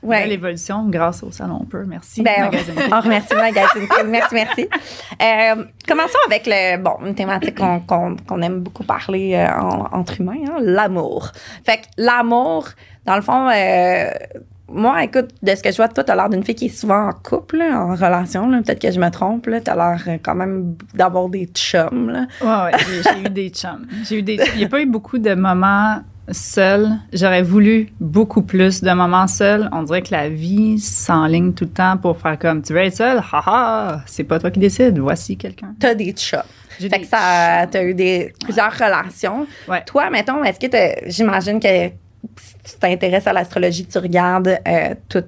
Ouais. 0.04 0.24
belle 0.24 0.32
évolution 0.32 0.88
grâce 0.90 1.22
au 1.24 1.32
Salon 1.32 1.60
Pur. 1.70 1.84
Merci, 1.88 2.24
Ben, 2.24 2.42
magazine. 2.46 2.74
on 2.92 3.00
remercie 3.02 3.36
magazine. 3.36 3.88
Merci, 4.08 4.34
merci. 4.36 4.68
Euh, 5.22 5.64
commençons 5.88 6.18
avec 6.26 6.44
le, 6.48 6.78
bon, 6.78 6.98
une 7.06 7.14
thématique 7.16 7.58
qu'on 7.58 7.80
qu'on- 7.82 8.16
qu'on 8.28 8.42
aime 8.42 8.62
beaucoup 8.62 8.84
parler 8.84 9.36
euh, 9.36 9.48
en- 9.62 9.88
entre 9.92 10.20
humains, 10.22 10.40
hein, 10.48 10.58
l'amour. 10.62 11.32
Fait 11.66 11.78
que 11.78 11.84
l'amour, 11.98 12.68
dans 13.06 13.16
le 13.16 13.22
fond, 13.22 13.50
euh, 13.50 14.10
moi, 14.74 15.04
écoute, 15.04 15.30
de 15.44 15.54
ce 15.54 15.62
que 15.62 15.70
je 15.70 15.76
vois, 15.76 15.90
toi, 15.90 16.04
t'as 16.04 16.16
l'air 16.16 16.30
d'une 16.30 16.44
fille 16.46 16.56
qui 16.56 16.68
est 16.68 16.70
souvent 16.70 17.10
en 17.10 17.12
couple, 17.12 17.58
là, 17.58 17.82
en 17.84 17.90
relation. 17.94 18.50
là. 18.50 18.62
Peut-être 18.62 18.82
que 18.82 18.90
je 18.90 19.00
me 19.02 19.10
trompe. 19.10 19.46
là. 19.48 19.60
T'as 19.60 19.76
l'air 19.76 20.20
quand 20.24 20.34
même 20.34 20.78
d'avoir 20.94 21.28
des 21.30 21.46
chums. 21.48 22.10
Là. 22.10 22.26
Ouais, 22.42 22.72
ouais, 22.74 22.80
j'ai, 22.88 23.04
j'ai 23.04 23.20
eu 23.26 23.30
des 23.30 23.50
chums. 23.50 23.86
J'ai 24.08 24.20
eu 24.20 24.24
des. 24.24 24.40
Il 24.54 24.60
n'y 24.60 24.64
a 24.66 24.70
pas 24.70 24.82
eu 24.82 24.86
beaucoup 24.86 25.18
de 25.18 25.34
moments 25.36 25.98
seuls. 26.32 26.90
J'aurais 27.14 27.44
voulu 27.44 27.90
beaucoup 28.00 28.42
plus 28.42 28.82
de 28.82 28.92
moments 28.92 29.28
seuls. 29.28 29.70
On 29.72 29.84
dirait 29.84 30.02
que 30.02 30.12
la 30.12 30.30
vie 30.30 30.80
s'enligne 30.80 31.54
tout 31.54 31.66
le 31.66 31.72
temps 31.72 31.98
pour 31.98 32.18
faire 32.20 32.38
comme 32.40 32.62
tu 32.62 32.74
veux 32.74 32.80
être 32.80 32.96
seul. 32.96 33.22
Haha, 33.32 34.02
c'est 34.06 34.24
pas 34.24 34.40
toi 34.40 34.52
qui 34.52 34.60
décides. 34.60 34.98
Voici 35.00 35.38
quelqu'un. 35.38 35.74
T'as 35.80 35.94
des. 35.96 36.14
J'ai 36.80 36.90
Fait 36.90 36.98
des 36.98 37.02
que 37.04 37.08
ça, 37.08 37.68
t'as 37.70 37.84
eu 37.84 37.94
des, 37.94 38.34
plusieurs 38.44 38.72
relations. 38.74 39.46
Ouais. 39.68 39.84
Toi, 39.86 40.10
mettons, 40.10 40.44
est-ce 40.44 40.60
que 40.60 40.68
t'as- 40.68 41.08
j'imagine 41.10 41.60
que 41.60 41.68
si 42.38 42.56
tu 42.64 42.80
t'intéresses 42.80 43.28
à 43.28 43.34
l'astrologie, 43.34 43.86
tu 43.86 43.98
regardes 43.98 44.58
euh, 44.68 44.96
tous 45.10 45.24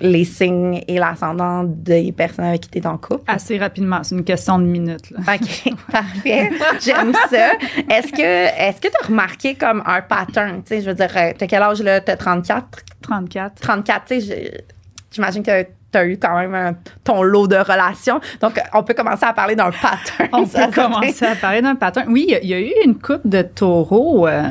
les 0.00 0.24
signes 0.24 0.82
et 0.88 0.98
l'ascendant 0.98 1.64
des 1.64 2.12
personnes 2.12 2.44
avec 2.44 2.62
qui 2.62 2.68
tu 2.70 2.78
es 2.78 2.86
en 2.86 2.98
couple? 2.98 3.22
Assez 3.26 3.58
rapidement, 3.58 4.02
c'est 4.02 4.14
une 4.14 4.24
question 4.24 4.58
de 4.58 4.64
minutes. 4.64 5.10
là. 5.10 5.18
OK, 5.34 5.74
parfait. 5.92 6.50
J'aime 6.84 7.12
ça. 7.30 7.52
Est-ce 7.90 8.12
que 8.12 8.22
est-ce 8.22 8.80
que 8.80 8.88
tu 8.88 8.94
as 9.02 9.06
remarqué 9.06 9.54
comme 9.54 9.82
un 9.86 10.00
pattern? 10.02 10.62
Tu 10.62 10.68
sais, 10.76 10.80
je 10.82 10.86
veux 10.90 10.94
dire, 10.94 11.10
euh, 11.16 11.32
t'as 11.36 11.46
quel 11.46 11.62
âge 11.62 11.82
là? 11.82 12.00
T'as 12.00 12.16
34? 12.16 12.66
34. 13.02 13.60
34, 13.60 14.04
tu 14.06 14.20
sais, 14.20 14.64
j'imagine 15.12 15.42
que 15.42 15.62
tu 15.62 15.98
as 15.98 16.04
eu 16.04 16.18
quand 16.18 16.36
même 16.36 16.54
un- 16.54 16.74
ton 17.04 17.22
lot 17.22 17.46
de 17.46 17.56
relations. 17.56 18.20
Donc, 18.40 18.60
on 18.74 18.82
peut 18.82 18.94
commencer 18.94 19.24
à 19.24 19.32
parler 19.32 19.54
d'un 19.54 19.70
pattern. 19.70 20.28
On 20.32 20.44
peut 20.46 20.72
commencer 20.74 21.24
à 21.24 21.36
parler 21.36 21.62
d'un 21.62 21.74
pattern. 21.76 22.10
Oui, 22.12 22.24
il 22.28 22.32
y 22.32 22.34
a- 22.34 22.42
il 22.42 22.48
y, 22.50 22.54
a 22.54 22.60
eu 22.60 22.72
une 22.84 22.98
coupe 22.98 23.26
de 23.26 23.42
taureaux. 23.42 24.26
euh, 24.26 24.42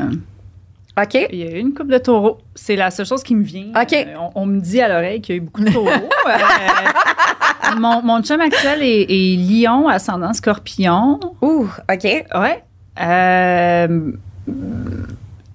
OK. 1.01 1.27
Il 1.31 1.39
y 1.39 1.43
a 1.43 1.51
eu 1.51 1.59
une 1.59 1.73
coupe 1.73 1.89
de 1.89 1.97
taureaux. 1.97 2.37
C'est 2.55 2.75
la 2.77 2.89
seule 2.91 3.05
chose 3.05 3.21
qui 3.23 3.35
me 3.35 3.43
vient. 3.43 3.67
OK. 3.79 3.91
Euh, 3.93 4.15
on, 4.17 4.43
on 4.43 4.45
me 4.45 4.59
dit 4.61 4.79
à 4.81 4.87
l'oreille 4.87 5.19
qu'il 5.21 5.35
y 5.35 5.37
a 5.37 5.41
eu 5.41 5.45
beaucoup 5.45 5.61
de 5.63 5.71
taureaux. 5.71 5.89
Euh, 6.27 7.75
mon, 7.79 8.01
mon 8.03 8.21
chum 8.21 8.39
actuel 8.41 8.81
est, 8.83 9.05
est 9.09 9.35
lion, 9.37 9.87
ascendant 9.87 10.33
scorpion. 10.33 11.19
Ouh, 11.41 11.67
OK. 11.91 12.03
Ouais. 12.03 12.63
Euh, 13.01 14.11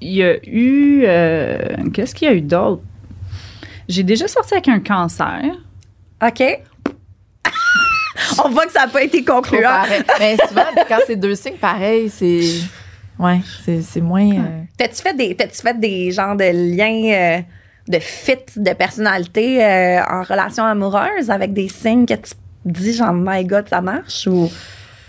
il 0.01 0.13
y 0.13 0.23
a 0.25 0.37
eu. 0.47 1.05
euh, 1.07 1.59
Qu'est-ce 1.95 2.15
qu'il 2.15 2.29
y 2.29 2.31
a 2.31 2.35
eu 2.35 2.41
d'autre? 2.41 2.83
J'ai 3.89 4.03
déjà 4.03 4.27
sorti 4.29 4.55
avec 4.55 4.69
un 4.69 4.81
cancer. 4.81 5.41
OK. 6.25 6.43
On 8.45 8.49
voit 8.51 8.67
que 8.67 8.73
ça 8.73 8.81
n'a 8.87 8.89
pas 8.89 9.03
été 9.03 9.25
concluant. 9.25 9.83
Mais 10.19 10.37
souvent, 10.49 10.63
quand 10.89 10.99
c'est 11.07 11.17
deux 11.17 11.35
signes 11.35 11.55
pareils, 11.61 12.11
c'est. 12.11 12.41
Ouais, 13.21 13.41
c'est 13.65 13.83
c'est 13.83 14.01
moins. 14.01 14.29
euh, 14.31 14.63
T'as-tu 14.79 15.03
fait 15.03 15.15
des, 15.15 15.35
t'as-tu 15.37 15.61
fait 15.61 15.79
des 15.79 16.11
genres 16.11 16.37
de 16.37 16.77
liens 16.77 17.13
euh, 17.13 17.41
de 17.89 17.99
fit 17.99 18.37
de 18.57 18.73
personnalité 18.73 19.63
euh, 19.65 20.01
en 20.05 20.23
relation 20.23 20.65
amoureuse 20.65 21.31
avec 21.31 21.53
des 21.53 21.69
signes 21.69 22.07
que 22.07 22.15
tu 22.15 22.33
dis 22.65 22.95
genre 22.95 23.13
my 23.15 23.45
god 23.45 23.69
ça 23.69 23.81
marche 23.81 24.27
ou 24.27 24.51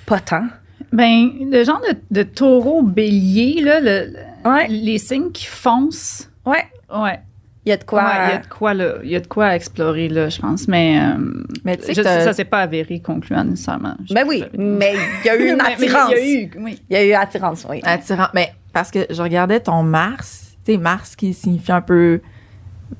pas 0.06 0.19
tant? 0.19 0.45
Ben, 0.91 1.30
le 1.50 1.63
genre 1.63 1.80
de, 1.89 1.95
de 2.12 2.24
taureau 2.24 2.82
bélier, 2.82 3.62
là, 3.62 3.80
le- 3.80 4.13
Ouais. 4.43 4.67
les 4.67 4.97
signes 4.97 5.32
qui 5.32 5.45
foncent. 5.45 6.28
Ouais. 6.45 6.65
Ouais. 6.93 7.19
Il 7.65 7.69
y 7.69 7.71
a 7.71 7.78
de 7.78 7.84
quoi. 7.84 8.04
Ouais, 8.04 8.10
il 8.28 8.32
y 8.32 8.34
a 8.34 8.38
de 8.39 8.47
quoi 8.47 8.74
là, 8.74 8.93
il 9.04 9.10
y 9.12 9.15
a 9.15 9.19
de 9.19 9.28
quoi 9.28 9.45
à 9.47 9.56
explorer 9.56 10.10
là, 10.10 10.30
je 10.30 10.39
pense, 10.41 10.67
mais, 10.67 11.00
euh, 11.00 11.17
Mais 11.63 11.78
je- 11.88 12.02
ça 12.02 12.34
s'est 12.34 12.43
pas 12.45 12.60
avéré 12.62 13.00
concluant 13.00 13.43
nécessairement. 13.43 13.93
Ben 14.10 14.26
oui, 14.28 14.43
mais 14.58 14.95
il 15.24 15.28
y 15.28 15.30
a 15.30 15.36
eu 15.36 15.50
une 15.52 15.58
Mais- 15.58 15.63
mais 15.63 15.74
attirance. 15.86 16.12
Il 16.12 16.17
y 16.17 16.38
a 16.38 16.41
eu, 16.41 16.52
oui. 16.60 16.82
Il 16.89 16.93
y 16.93 16.95
a 17.00 17.06
eu 17.06 17.13
attirance, 17.13 17.67
oui. 17.69 17.80
attirant. 17.84 18.28
Mais 18.34 18.52
parce 18.74 18.89
que 18.89 19.06
je 19.10 19.21
regardais 19.21 19.60
ton 19.60 19.84
Mars, 19.84 20.56
tu 20.65 20.71
sais, 20.71 20.78
Mars 20.80 21.15
qui 21.15 21.34
signifie 21.36 21.71
un 21.71 21.82
peu. 21.82 22.19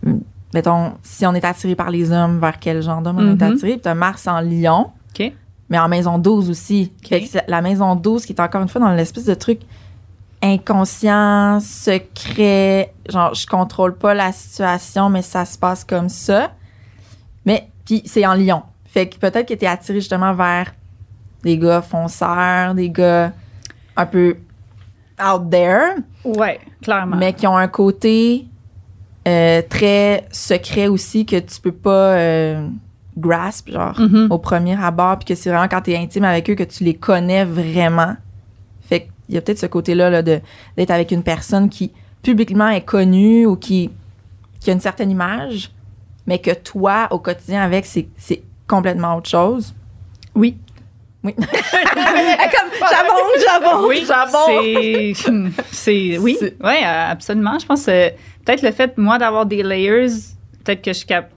hum, 0.06 0.21
Mettons, 0.54 0.95
si 1.02 1.26
on 1.26 1.34
est 1.34 1.45
attiré 1.45 1.76
par 1.76 1.89
les 1.89 2.12
hommes, 2.12 2.39
vers 2.41 2.60
quel 2.60 2.82
genre 2.84 3.02
d'homme 3.02 3.17
on 3.19 3.32
est 3.32 3.41
Mhm. 3.45 3.54
attiré. 3.54 3.71
Puis 3.71 3.82
t'as 3.82 3.93
Mars 3.95 4.28
en 4.28 4.41
lion, 4.41 4.91
OK. 5.17 5.32
mais 5.69 5.80
en 5.80 5.88
maison 5.88 6.17
12 6.17 6.50
aussi. 6.50 6.91
Fait 7.08 7.21
que 7.21 7.28
c'est 7.28 7.45
la 7.47 7.62
maison 7.62 7.95
12 7.95 8.26
qui 8.26 8.34
est 8.34 8.41
encore 8.41 8.62
une 8.62 8.67
fois 8.67 8.82
dans 8.82 8.91
l'espèce 8.91 9.24
de 9.24 9.34
truc 9.34 9.62
inconscient, 10.41 11.60
secret. 11.60 12.93
Genre, 13.10 13.34
je 13.34 13.45
contrôle 13.47 13.95
pas 13.95 14.13
la 14.13 14.32
situation, 14.32 15.10
mais 15.10 15.21
ça 15.21 15.45
se 15.45 15.58
passe 15.58 15.84
comme 15.84 16.10
ça. 16.10 16.51
Mais, 17.45 17.67
puis 17.86 18.01
c'est 18.06 18.25
en 18.25 18.34
lion. 18.34 18.63
Fait 18.86 19.08
que 19.08 19.17
peut-être 19.17 19.47
que 19.47 19.54
t'es 19.54 19.67
attiré 19.67 19.99
justement 19.99 20.34
vers 20.34 20.73
des 21.43 21.58
gars 21.58 21.82
fonceurs, 21.82 22.75
des 22.75 22.89
gars 22.89 23.32
un 23.95 24.06
peu 24.06 24.38
out 25.23 25.49
there, 25.49 25.95
Ouais, 26.23 26.60
clairement. 26.82 27.15
mais 27.17 27.34
qui 27.34 27.45
ont 27.47 27.58
un 27.58 27.67
côté 27.67 28.45
euh, 29.27 29.62
très 29.69 30.27
secret 30.32 30.88
aussi 30.88 31.25
que 31.25 31.38
tu 31.39 31.62
peux 31.62 31.71
pas 31.71 32.13
euh, 32.15 32.67
grasp, 33.17 33.69
genre, 33.69 33.99
Mhm. 33.99 34.27
au 34.32 34.38
premier 34.39 34.82
abord, 34.84 35.17
puis 35.19 35.25
que 35.27 35.36
c'est 35.36 35.49
vraiment 35.51 35.67
quand 35.67 35.82
tu 35.82 35.91
es 35.91 35.97
intime 35.97 36.23
avec 36.23 36.49
eux 36.49 36.56
que 36.56 36.63
tu 36.63 36.84
les 36.84 36.95
connais 36.95 37.45
vraiment. 37.45 38.15
Qu'il 39.32 39.36
y 39.36 39.38
a 39.38 39.41
peut-être 39.41 39.60
ce 39.60 39.65
côté-là 39.65 40.10
là, 40.10 40.22
de, 40.22 40.41
d'être 40.76 40.91
avec 40.91 41.10
une 41.12 41.24
personne 41.24 41.70
qui 41.70 41.94
publiquement 42.22 42.67
est 42.67 42.82
connue 42.82 43.46
ou 43.46 43.56
qui, 43.56 43.89
qui 44.60 44.70
a 44.70 44.74
une 44.74 44.82
certaine 44.82 45.10
image, 45.10 45.72
mais 46.28 46.39
que 46.39 46.52
toi, 46.52 47.08
au 47.12 47.20
quotidien, 47.20 47.62
avec, 47.63 47.86
c'est, 47.86 48.10
c'est 48.17 48.41
complètement 48.67 49.15
autre 49.15 49.30
chose. 49.30 49.74
Oui. 50.36 50.58
Oui. 51.24 51.34
Comme 51.38 52.72
j'abonde, 52.89 53.41
j'abonde. 53.48 53.86
Oui, 53.88 54.04
c'est, 55.15 55.63
c'est, 55.72 56.17
oui, 56.17 56.36
C'est- 56.38 56.62
ouais, 56.62 56.84
absolument. 56.84 57.58
Je 57.58 57.65
pense 57.65 57.86
que 57.86 58.10
peut-être 58.44 58.63
le 58.63 58.72
fait, 58.72 58.98
moi, 58.98 59.17
d'avoir 59.17 59.46
des 59.46 59.63
layers, 59.63 60.08
peut-être 60.65 60.82
que 60.82 60.91
je 60.91 61.06
cap, 61.06 61.30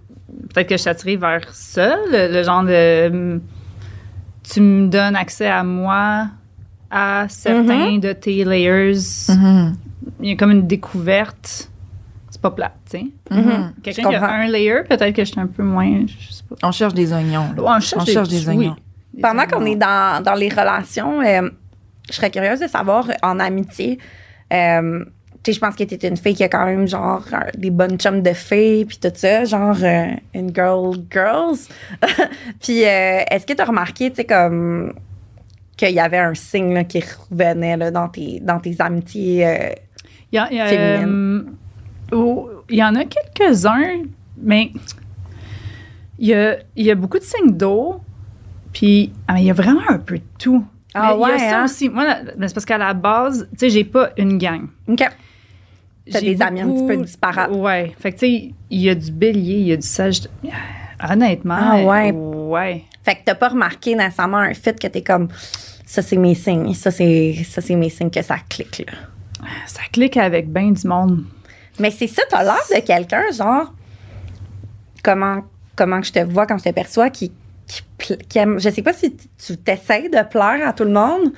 peut-être 0.53 0.67
que 0.69 0.75
je 0.77 0.81
suis 0.81 0.91
attirée 0.91 1.17
vers 1.17 1.43
ça, 1.55 1.97
le, 2.11 2.33
le 2.33 2.43
genre 2.43 2.65
de, 2.65 3.07
hum, 3.09 3.41
tu 4.43 4.61
me 4.61 4.89
donnes 4.89 5.15
accès 5.15 5.47
à 5.47 5.63
moi, 5.63 6.27
à 6.97 7.27
certains 7.29 7.99
de 7.99 8.13
tes 8.13 8.45
layers. 8.45 8.99
Il 10.21 10.29
y 10.29 10.33
a 10.33 10.37
comme 10.37 10.53
une 10.53 10.67
découverte. 10.67 11.69
C'est 12.31 12.41
pas 12.41 12.51
plate, 12.53 12.75
tu 12.91 12.99
sais. 12.99 13.07
Mhm. 13.31 13.73
Quelqu'un 13.83 14.09
qui 14.11 14.15
a 14.15 14.31
un 14.33 14.47
layer, 14.47 14.83
peut-être 14.89 15.15
que 15.15 15.25
je 15.25 15.31
suis 15.33 15.41
un 15.41 15.47
peu 15.47 15.63
moins, 15.63 16.05
je 16.07 16.33
sais 16.35 16.43
pas. 16.49 16.57
On 16.67 16.73
cherche 16.73 16.95
des 16.95 17.13
oignons. 17.13 17.49
là. 17.57 17.63
Ouais, 17.63 17.71
on 17.77 17.81
cherche, 17.81 18.03
On 18.03 18.05
cherche 18.13 18.29
des 18.29 18.49
oui, 18.49 18.57
oignons. 18.57 18.77
des 19.13 19.23
Pendant 19.23 19.47
qu'on 19.47 19.65
est 19.67 19.77
dans, 19.77 20.23
dans 20.23 20.35
les 20.35 20.49
relations, 20.49 21.21
euh, 21.21 21.49
je 22.09 22.15
serais 22.15 22.31
curieuse 22.31 22.61
de 22.61 22.67
savoir 22.67 23.09
en 23.23 23.39
amitié. 23.41 23.99
euh, 24.53 25.05
tu 25.43 25.53
sais, 25.53 25.57
je 25.57 25.61
pense 25.61 25.75
que 25.77 25.85
t'es 25.85 26.09
une 26.09 26.17
fille 26.17 26.35
qui 26.35 26.43
a 26.43 26.49
quand 26.49 26.65
même 26.65 26.89
genre 26.89 27.23
des 27.59 27.69
bonnes 27.71 27.99
chums 27.99 28.23
de 28.23 28.33
filles 28.33 28.87
puis 28.87 28.97
tout 28.97 29.11
ça, 29.15 29.45
genre 29.45 29.77
euh, 29.83 30.07
une 30.35 30.55
girl 30.55 30.97
girls. 31.11 31.59
puis 32.63 32.83
euh, 32.85 33.21
est-ce 33.31 33.45
que 33.47 33.53
tu 33.53 33.61
as 33.61 33.67
remarqué, 33.67 34.09
tu 34.11 34.17
sais, 34.17 34.25
comme 34.25 34.95
qu'il 35.77 35.91
y 35.95 36.01
avait 36.01 36.19
un 36.19 36.35
signe 36.35 36.73
là, 36.75 36.85
qui 36.85 37.03
revenait 37.31 37.77
là, 37.77 37.91
dans, 37.91 38.09
tes, 38.09 38.41
dans 38.41 38.59
tes 38.61 38.75
amitiés? 38.79 39.47
euh, 39.47 39.69
Il 40.33 40.37
y, 40.37 40.39
a- 40.39 40.49
il 40.51 40.57
y 40.57 40.61
a, 40.61 40.67
féminine. 40.67 41.47
euh, 42.13 42.17
oh, 42.17 42.51
il 42.71 42.77
y 42.77 42.85
en 42.85 42.95
a 42.95 43.05
quelques-uns, 43.05 44.03
mais 44.37 44.71
il 46.19 46.29
y 46.29 46.35
a, 46.35 46.57
il 46.77 46.85
y 46.87 46.91
a 46.91 46.95
beaucoup 46.95 47.19
de 47.19 47.25
signes 47.25 47.53
d'eau, 47.57 48.01
puis 48.73 49.13
ah, 49.29 49.39
il 49.39 49.47
y 49.47 49.51
a 49.51 49.55
vraiment 49.55 49.83
un 49.89 49.99
peu 49.99 50.19
de 50.19 50.25
tout. 50.39 50.65
Ah 50.95 51.09
Mais 51.09 51.15
il 51.15 51.21
y 51.21 51.23
ouais, 51.25 51.33
a 51.33 51.39
ça 51.51 51.61
hein? 51.61 51.65
aussi. 51.65 51.89
Moi, 51.89 52.05
c'est 52.47 52.55
parce 52.55 52.65
qu'à 52.65 52.79
la 52.79 52.95
base, 52.95 53.49
tu 53.53 53.59
sais, 53.59 53.71
j'ai 53.71 53.85
pas 53.85 54.11
une 54.17 54.39
gang. 54.39 54.69
OK. 54.89 54.99
T'as 56.11 56.21
J'ai 56.21 56.35
des 56.35 56.43
amis 56.43 56.61
un 56.61 56.71
petit 56.71 56.87
peu 56.87 56.97
disparates. 56.99 57.51
Ouais. 57.51 57.93
Fait 57.99 58.13
que, 58.13 58.19
tu 58.19 58.27
sais, 58.27 58.53
il 58.71 58.81
y 58.81 58.91
a 58.91 58.95
du 58.95 59.11
bélier, 59.11 59.55
il 59.57 59.67
y 59.69 59.73
a 59.73 59.77
du 59.77 59.87
sage. 59.87 60.21
Honnêtement. 61.11 61.57
Ah 61.59 61.83
ouais. 61.85 62.13
Ouais. 62.51 62.85
Fait 63.05 63.15
que 63.17 63.21
t'as 63.25 63.35
pas 63.35 63.49
remarqué 63.49 63.95
nécessairement 63.95 64.39
un 64.39 64.55
fit 64.55 64.75
que 64.75 64.87
t'es 64.87 65.03
comme 65.03 65.29
ça 65.87 66.01
c'est 66.03 66.17
mes 66.17 66.35
signes, 66.35 66.73
ça 66.75 66.91
c'est 66.91 67.35
ça 67.49 67.61
c'est 67.61 67.77
mes 67.77 67.91
signes 67.91 68.11
que 68.11 68.23
ça 68.23 68.37
clique 68.49 68.85
là. 68.87 69.49
Ça 69.67 69.83
clique 69.93 70.17
avec 70.17 70.51
bien 70.51 70.71
du 70.71 70.87
monde. 70.89 71.25
Mais 71.79 71.91
c'est 71.91 72.07
ça, 72.07 72.23
t'as 72.31 72.43
l'air 72.45 72.55
de 72.75 72.81
quelqu'un 72.81 73.25
genre 73.37 73.73
comment 75.03 75.43
comment 75.77 76.01
que 76.01 76.07
je 76.07 76.13
te 76.13 76.21
vois 76.21 76.47
quand 76.47 76.59
je 76.59 76.65
te 76.65 76.71
perçois 76.71 77.11
qui 77.11 77.33
qui, 77.99 78.17
qui 78.29 78.39
aime, 78.39 78.61
je 78.61 78.69
sais 78.71 78.83
pas 78.83 78.93
si 78.93 79.17
tu 79.17 79.57
t'essayes 79.57 80.11
de 80.11 80.23
plaire 80.29 80.67
à 80.69 80.73
tout 80.73 80.85
le 80.85 80.91
monde 80.93 81.33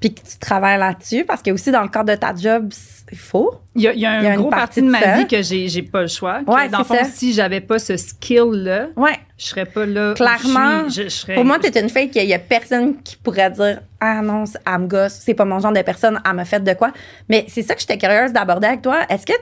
puis 0.00 0.12
que 0.14 0.20
tu 0.20 0.38
travailles 0.38 0.78
là-dessus 0.78 1.24
parce 1.24 1.42
que 1.42 1.50
aussi 1.50 1.70
dans 1.70 1.82
le 1.82 1.88
cadre 1.88 2.12
de 2.12 2.18
ta 2.18 2.34
job 2.34 2.68
c'est- 2.72 3.00
il 3.12 3.18
faut. 3.18 3.60
Il 3.74 3.82
y 3.82 3.88
a, 3.88 3.92
il 3.92 3.98
y 4.00 4.06
a 4.06 4.12
un 4.12 4.20
Il 4.20 4.24
y 4.24 4.26
a 4.28 4.34
une 4.34 4.40
gros 4.40 4.50
partie 4.50 4.80
parti 4.80 4.80
de 4.82 4.86
de 4.86 4.90
ma 4.92 5.16
vie 5.18 5.26
que 5.26 5.42
j'ai, 5.42 5.66
j'ai 5.68 5.82
pas 5.82 6.02
le 6.02 6.06
choix. 6.06 6.42
Ouais, 6.46 6.68
dans 6.68 6.78
le 6.78 6.84
fond, 6.84 6.94
ça. 6.94 7.04
si 7.04 7.32
j'avais 7.32 7.60
pas 7.60 7.80
ce 7.80 7.96
skill-là, 7.96 8.86
Ouais. 8.96 9.18
Je 9.40 9.46
serais 9.46 9.64
pas 9.64 9.86
là. 9.86 10.12
Clairement, 10.14 10.84
je, 10.88 10.90
suis. 10.90 11.02
Je- 11.04 11.08
je 11.08 11.14
serais- 11.14 11.34
Pour 11.34 11.44
moi, 11.46 11.58
t'es 11.58 11.80
une 11.80 11.88
fille 11.88 12.10
qu'il 12.10 12.24
y 12.28 12.34
a 12.34 12.38
personne 12.38 13.00
qui 13.02 13.16
pourrait 13.16 13.50
dire 13.50 13.80
Ah 13.98 14.20
non, 14.22 14.44
c'est- 14.46 14.58
elle 14.66 14.78
me 14.82 14.86
gosse, 14.86 15.18
c'est 15.24 15.34
pas 15.34 15.44
mon 15.44 15.58
genre 15.60 15.72
de 15.72 15.82
personne, 15.82 16.20
elle 16.28 16.36
me 16.36 16.44
fait 16.44 16.60
de 16.62 16.72
quoi. 16.74 16.92
Mais 17.28 17.44
c'est 17.48 17.62
ça 17.62 17.74
que 17.74 17.80
j'étais 17.80 17.98
curieuse 17.98 18.32
d'aborder 18.32 18.66
avec 18.68 18.82
toi. 18.82 18.98
Est-ce 19.08 19.24
que 19.26 19.32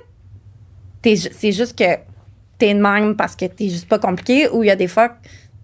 c'est 1.32 1.52
juste 1.52 1.76
que 1.78 1.84
t'es 2.58 2.74
de 2.74 2.80
même 2.80 3.16
parce 3.16 3.36
que 3.36 3.44
t'es 3.46 3.68
juste 3.68 3.88
pas 3.88 3.98
compliqué 3.98 4.48
ou 4.48 4.62
il 4.62 4.66
y 4.66 4.70
a 4.70 4.76
des 4.76 4.88
fois 4.88 5.10
que 5.10 5.14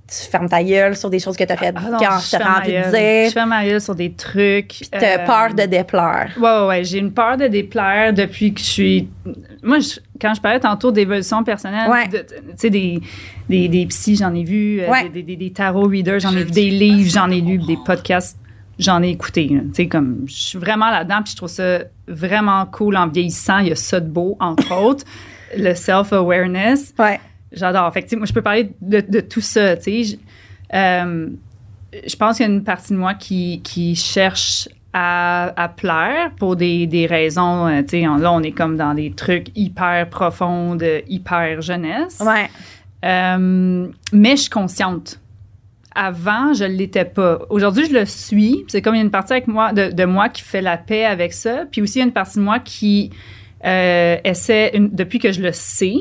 tu 0.07 0.31
fermes 0.31 0.49
ta 0.49 0.63
gueule 0.63 0.97
sur 0.97 1.09
des 1.11 1.19
choses 1.19 1.37
que 1.37 1.45
t'aurais 1.45 1.73
Ah 1.75 1.81
non, 1.81 1.99
quand 1.99 2.19
je 2.21 2.37
ma 2.39 2.59
envie 2.59 2.73
de 2.73 2.91
dire, 2.91 3.29
Je 3.29 3.31
fais 3.33 3.47
ma 3.47 3.65
gueule 3.65 3.81
sur 3.81 3.95
des 3.95 4.13
trucs. 4.13 4.69
puis 4.69 4.89
t'as 4.91 5.19
Euh, 5.23 5.27
peur 5.27 5.55
de 5.55 5.63
déplaire. 5.65 6.31
Ouais, 6.39 6.43
ouais, 6.43 6.67
ouais. 6.67 6.85
J'ai 6.85 6.99
une 6.99 7.13
peur 7.13 7.37
de 7.37 7.47
déplaire 7.47 8.13
depuis 8.13 8.53
que 8.53 8.61
je 8.61 8.65
suis. 8.67 9.09
Moi, 9.63 9.79
je- 9.81 9.99
quand 10.21 10.35
je 10.35 10.41
parlais 10.43 10.61
tantôt 10.61 10.93
d'évolution 10.93 11.43
personnelle, 11.43 11.91
Ouais. 11.91 12.09
tu 12.11 12.19
sais, 12.57 12.71
des, 12.71 13.01
des, 13.49 13.69
des 13.69 13.87
psys, 13.87 14.17
j'en 14.17 14.35
ai 14.35 14.45
vu, 14.45 14.81
euh, 14.81 14.91
Ouais. 14.91 15.09
des, 15.09 15.23
des, 15.23 15.37
des 15.37 15.51
tarot 15.53 15.87
readers, 15.89 16.21
j'en 16.21 16.33
ai 16.37 16.45
vu 16.45 16.51
des 16.51 16.71
livres, 16.71 17.11
j'en 17.11 17.31
ai 17.31 17.41
lu, 17.41 17.59
des 17.59 17.77
podcasts, 17.85 18.39
j'en 18.79 19.03
ai 19.03 19.11
écouté. 19.11 19.49
Tu 19.49 19.61
sais, 19.75 19.87
comme, 19.89 20.23
je 20.27 20.33
suis 20.35 20.59
vraiment 20.59 20.91
là-dedans, 20.91 21.21
puis 21.23 21.33
je 21.33 21.37
trouve 21.37 21.49
ça 21.51 21.81
vraiment 22.09 22.65
cool 22.67 22.97
en 22.97 23.07
vieillissant. 23.09 23.59
Il 23.59 23.69
y 23.69 23.73
a 23.73 23.77
ça 23.77 24.01
de 24.01 24.09
beau, 24.09 24.37
entre 24.41 24.73
autres. 24.83 25.05
Le 25.57 25.75
self-awareness. 25.75 26.95
Ouais. 26.99 27.21
J'adore. 27.53 27.93
Fait 27.93 28.03
que, 28.03 28.17
moi, 28.17 28.27
je 28.27 28.33
peux 28.33 28.43
parler 28.43 28.71
de, 28.81 29.01
de 29.01 29.21
tout 29.21 29.41
ça. 29.41 29.77
tu 29.77 29.83
sais. 29.83 30.03
Je, 30.05 30.17
euh, 30.77 31.29
je 32.07 32.17
pense 32.17 32.37
qu'il 32.39 32.47
y 32.47 32.49
a 32.49 32.53
une 32.53 32.65
partie 32.65 32.93
de 32.93 32.99
moi 32.99 33.15
qui, 33.15 33.61
qui 33.63 33.95
cherche 33.95 34.69
à, 34.93 35.53
à 35.63 35.69
plaire 35.69 36.31
pour 36.37 36.57
des, 36.57 36.87
des 36.89 37.07
raisons. 37.07 37.67
euh, 37.69 37.83
tu 37.83 37.91
sais, 37.91 38.01
là, 38.01 38.33
on 38.33 38.43
est 38.43 38.51
comme 38.53 38.77
dans 38.77 38.95
des 38.95 39.13
trucs 39.13 39.47
hyper 39.55 40.09
profonds, 40.11 40.77
hyper 41.09 41.61
jeunesse. 41.63 42.21
Ouais. 42.25 42.49
Euh, 43.05 43.89
mais 44.13 44.37
je 44.37 44.43
suis 44.43 44.51
consciente. 44.51 45.21
Avant, 45.95 46.55
je 46.55 46.65
ne 46.65 46.71
l'étais 46.71 47.05
pas. 47.05 47.41
Aujourd'hui, 47.51 47.87
je 47.87 47.93
le 47.93 48.05
suis. 48.05 48.65
C'est 48.69 48.83
comme 48.83 48.95
il 48.95 48.99
y 48.99 49.01
a 49.01 49.05
une 49.05 49.11
partie 49.11 49.35
de, 49.35 50.05
moi 50.05 50.29
qui 50.29 50.43
fait 50.43 50.63
la 50.63 50.77
paix 50.77 51.05
avec 51.05 51.33
ça. 51.33 51.65
Puis 51.71 51.83
aussi, 51.83 51.99
il 51.99 52.01
y 52.01 52.03
a 52.03 52.07
une 52.07 52.13
partie 52.13 52.39
de 52.39 52.43
moi 52.45 52.59
qui 52.59 53.11
euh, 53.65 54.17
essaie, 54.25 54.73
depuis 54.75 55.19
que 55.21 55.31
je 55.31 55.41
le 55.41 55.53
sais, 55.53 55.95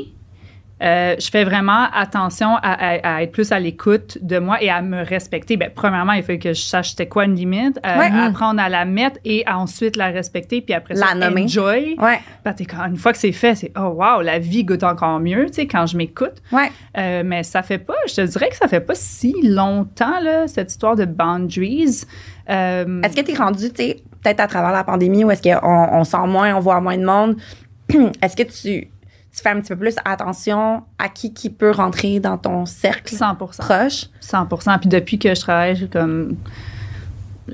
Euh, 0.84 1.16
je 1.18 1.30
fais 1.30 1.44
vraiment 1.46 1.88
attention 1.94 2.56
à, 2.58 2.60
à- 2.74 3.16
à 3.18 3.24
être 3.24 3.32
plus 3.32 3.52
à 3.54 3.60
l'écoute 3.60 4.18
de 4.22 4.38
moi 4.40 4.62
et 4.62 4.70
à 4.70 4.82
me 4.82 5.02
respecter. 5.06 5.56
Ben, 5.56 5.72
premièrement, 5.74 6.12
il 6.14 6.24
faut 6.24 6.38
que 6.38 6.50
je 6.54 6.62
sache 6.62 6.90
c'était 6.90 7.08
quoi 7.08 7.24
une 7.26 7.36
limite, 7.36 7.80
euh, 7.86 7.98
Ouais. 8.00 8.10
apprendre 8.12 8.62
à 8.62 8.68
la 8.68 8.84
mettre 8.84 9.18
et 9.24 9.44
à 9.48 9.58
ensuite 9.58 9.96
la 9.96 10.08
respecter, 10.08 10.62
puis 10.62 10.74
après 10.74 10.96
La 10.96 11.08
ça, 11.08 11.16
nommer. 11.16 11.44
enjoy. 11.44 11.96
Ouais, 12.00 12.20
Ben, 12.44 12.54
une 12.90 12.98
fois 12.98 13.14
que 13.14 13.18
c'est 13.18 13.32
fait, 13.32 13.56
c'est 13.56 13.72
oh 13.78 13.96
wow, 13.98 14.22
la 14.22 14.40
vie 14.40 14.64
goûte 14.66 14.84
encore 14.84 15.20
mieux, 15.20 15.46
tu 15.48 15.54
sais, 15.54 15.68
quand 15.68 15.86
je 15.86 15.96
m'écoute. 15.96 16.42
ouais. 16.52 16.70
Euh, 16.98 17.24
mais 17.26 17.44
ça 17.44 17.62
fait 17.64 17.78
pas, 17.80 17.96
je 18.08 18.16
te 18.16 18.22
dirais 18.22 18.50
que 18.50 18.56
ça 18.56 18.68
fait 18.68 18.82
pas 18.82 18.94
si 18.96 19.34
longtemps, 19.44 20.20
là, 20.22 20.48
cette 20.48 20.70
histoire 20.72 20.96
de 20.96 21.06
boundaries. 21.06 22.02
Euh, 22.50 23.02
Est-ce 23.04 23.16
que 23.16 23.22
tu 23.22 23.32
es 23.32 23.36
rendu, 23.36 23.72
tu 23.72 23.84
peut-être 24.22 24.40
à 24.42 24.48
travers 24.48 24.72
la 24.72 24.84
pandémie, 24.84 25.24
ou 25.24 25.32
est-ce 25.32 25.42
qu'on 25.42 25.60
on 25.92 26.04
sent 26.04 26.28
moins, 26.28 26.56
on 26.56 26.60
voit 26.60 26.80
moins 26.82 26.98
de 26.98 27.06
monde? 27.06 27.36
est-ce 28.22 28.36
que 28.36 28.44
tu, 28.44 28.90
tu 29.36 29.42
fais 29.42 29.50
un 29.50 29.60
petit 29.60 29.70
peu 29.70 29.78
plus 29.78 29.96
attention 30.06 30.84
à 31.00 31.10
qui 31.10 31.34
qui 31.34 31.50
peut 31.50 31.72
rentrer 31.72 32.20
dans 32.20 32.38
ton 32.38 32.66
cercle 32.66 33.16
100 33.16 33.36
proche? 33.36 34.06
100% 34.22 34.80
Puis 34.80 34.90
depuis 34.90 35.18
que 35.20 35.34
je 35.34 35.42
travaille 35.42 35.90
comme 35.90 36.36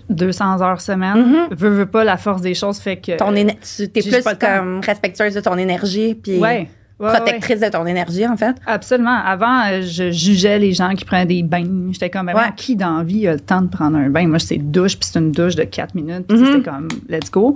200 0.10 0.62
heures 0.62 0.82
semaine, 0.82 1.18
Mhm. 1.50 1.56
veux, 1.56 1.70
veux 1.70 1.86
pas, 1.86 2.04
la 2.04 2.18
force 2.18 2.42
des 2.42 2.54
choses 2.54 2.80
fait 2.80 2.98
que. 2.98 3.18
Ton 3.18 3.34
tu 3.34 3.40
es 3.84 4.02
plus 4.02 4.24
comme 4.40 4.82
respectueuse 4.82 5.34
de 5.34 5.40
ton 5.42 5.58
énergie, 5.58 6.14
puis 6.14 6.34
Ouais. 6.38 6.70
ouais, 7.00 7.08
ouais. 7.08 7.14
protectrice 7.16 7.60
de 7.60 7.70
ton 7.70 7.86
énergie, 7.88 8.28
en 8.28 8.38
fait. 8.38 8.56
Absolument. 8.68 9.18
Avant, 9.26 9.66
euh, 9.72 9.82
je 9.82 10.12
jugeais 10.12 10.60
les 10.60 10.74
gens 10.74 10.94
qui 10.94 11.06
prenaient 11.06 11.26
des 11.26 11.42
bains. 11.44 11.66
J'étais 11.92 12.10
comme, 12.12 12.28
ben, 12.28 12.36
Ouais. 12.36 12.52
qui 12.56 12.76
dans 12.76 12.98
la 13.00 13.04
vie 13.04 13.28
a 13.28 13.34
le 13.34 13.40
temps 13.40 13.62
de 13.64 13.68
prendre 13.70 13.98
un 13.98 14.10
bain? 14.10 14.28
Moi, 14.28 14.38
c'est 14.40 14.58
douche, 14.58 14.96
puis 14.98 15.10
c'est 15.12 15.18
une 15.20 15.32
douche 15.32 15.56
de 15.56 15.64
4 15.64 15.96
minutes. 15.96 16.28
Puis 16.28 16.38
Mhm. 16.38 16.46
c'était 16.46 16.70
comme, 16.70 16.88
let's 17.10 17.32
go. 17.32 17.56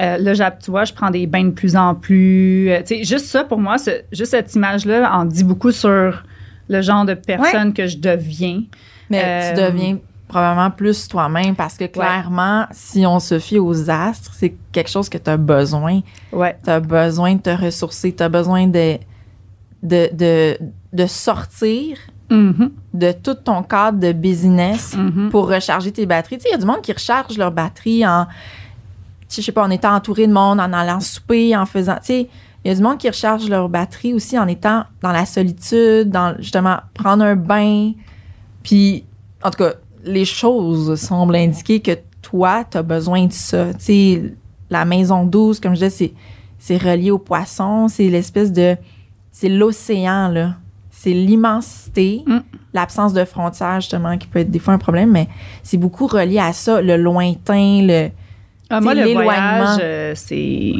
Euh, 0.00 0.16
là, 0.18 0.50
tu 0.52 0.70
vois, 0.70 0.84
je 0.84 0.92
prends 0.92 1.10
des 1.10 1.26
bains 1.26 1.44
de 1.44 1.50
plus 1.50 1.74
en 1.76 1.94
plus. 1.94 2.70
Euh, 2.70 2.78
tu 2.80 2.96
sais, 2.98 3.04
juste 3.04 3.26
ça, 3.26 3.42
pour 3.44 3.58
moi, 3.58 3.78
ce- 3.78 4.02
juste 4.12 4.30
cette 4.30 4.54
image-là 4.54 5.12
en 5.12 5.24
dit 5.24 5.42
beaucoup 5.44 5.72
sur 5.72 6.22
le 6.68 6.82
genre 6.82 7.04
de 7.04 7.14
personne 7.14 7.72
que 7.72 7.86
je 7.86 7.96
deviens. 7.98 8.62
Mais 9.10 9.22
Euh, 9.24 9.50
tu 9.54 9.60
deviens 9.62 9.98
probablement 10.28 10.70
plus 10.70 11.08
toi-même 11.08 11.56
parce 11.56 11.76
que 11.78 11.86
clairement, 11.86 12.66
si 12.70 13.06
on 13.06 13.18
se 13.18 13.38
fie 13.38 13.58
aux 13.58 13.88
astres, 13.90 14.32
c'est 14.34 14.54
quelque 14.72 14.90
chose 14.90 15.08
que 15.08 15.16
tu 15.18 15.30
as 15.30 15.36
besoin. 15.38 16.00
Ouais. 16.32 16.56
Tu 16.62 16.70
as 16.70 16.80
besoin 16.80 17.34
de 17.34 17.40
te 17.40 17.50
ressourcer, 17.50 18.14
tu 18.14 18.22
as 18.22 18.28
besoin 18.28 18.66
de, 18.66 18.98
de, 19.82 20.08
de, 20.12 20.58
de 20.92 21.06
sortir 21.06 21.96
Mhm, 22.30 22.72
de 22.92 23.12
tout 23.12 23.32
ton 23.32 23.62
cadre 23.62 23.98
de 23.98 24.12
business 24.12 24.94
mhm. 24.94 25.30
pour 25.30 25.48
recharger 25.48 25.90
tes 25.92 26.04
batteries. 26.04 26.36
Tu 26.36 26.42
sais, 26.42 26.48
il 26.50 26.52
y 26.52 26.54
a 26.56 26.58
du 26.58 26.66
monde 26.66 26.82
qui 26.82 26.92
recharge 26.92 27.38
leur 27.38 27.50
batterie 27.50 28.06
en, 28.06 28.26
je 29.28 29.40
sais 29.40 29.52
pas, 29.52 29.62
en 29.62 29.70
étant 29.70 29.94
entouré 29.94 30.26
de 30.26 30.32
monde, 30.32 30.60
en 30.60 30.72
allant 30.72 31.00
souper, 31.00 31.56
en 31.56 31.66
faisant, 31.66 31.96
tu 31.96 32.06
sais, 32.06 32.28
il 32.64 32.68
y 32.68 32.70
a 32.70 32.74
du 32.74 32.82
monde 32.82 32.98
qui 32.98 33.08
recharge 33.08 33.48
leur 33.48 33.68
batterie 33.68 34.14
aussi 34.14 34.38
en 34.38 34.46
étant 34.48 34.84
dans 35.02 35.12
la 35.12 35.26
solitude, 35.26 36.10
dans 36.10 36.34
justement 36.38 36.78
prendre 36.94 37.24
un 37.24 37.36
bain. 37.36 37.92
Puis, 38.62 39.04
en 39.42 39.50
tout 39.50 39.58
cas, 39.58 39.74
les 40.04 40.24
choses 40.24 40.94
semblent 41.00 41.36
indiquer 41.36 41.80
que 41.80 41.92
toi, 42.22 42.64
tu 42.64 42.76
as 42.76 42.82
besoin 42.82 43.26
de 43.26 43.32
ça. 43.32 43.72
Tu 43.74 43.80
sais, 43.80 44.34
la 44.70 44.84
maison 44.84 45.24
douce, 45.24 45.60
comme 45.60 45.72
je 45.74 45.84
disais, 45.84 45.90
c'est, 45.90 46.12
c'est 46.58 46.76
relié 46.76 47.10
au 47.10 47.18
poisson, 47.18 47.88
c'est 47.88 48.08
l'espèce 48.08 48.52
de, 48.52 48.76
c'est 49.30 49.48
l'océan, 49.48 50.28
là. 50.28 50.54
C'est 50.90 51.12
l'immensité, 51.12 52.24
Mm. 52.26 52.38
l'absence 52.74 53.12
de 53.12 53.24
frontières, 53.24 53.80
justement, 53.80 54.18
qui 54.18 54.26
peut 54.26 54.40
être 54.40 54.50
des 54.50 54.58
fois 54.58 54.74
un 54.74 54.78
problème, 54.78 55.12
mais 55.12 55.28
c'est 55.62 55.76
beaucoup 55.76 56.08
relié 56.08 56.40
à 56.40 56.52
ça, 56.52 56.82
le 56.82 56.96
lointain, 56.96 57.82
le. 57.86 58.10
Ah, 58.70 58.80
moi, 58.80 58.94
le 58.94 59.02
voyage, 59.14 59.78
euh, 59.82 60.12
c'est. 60.14 60.72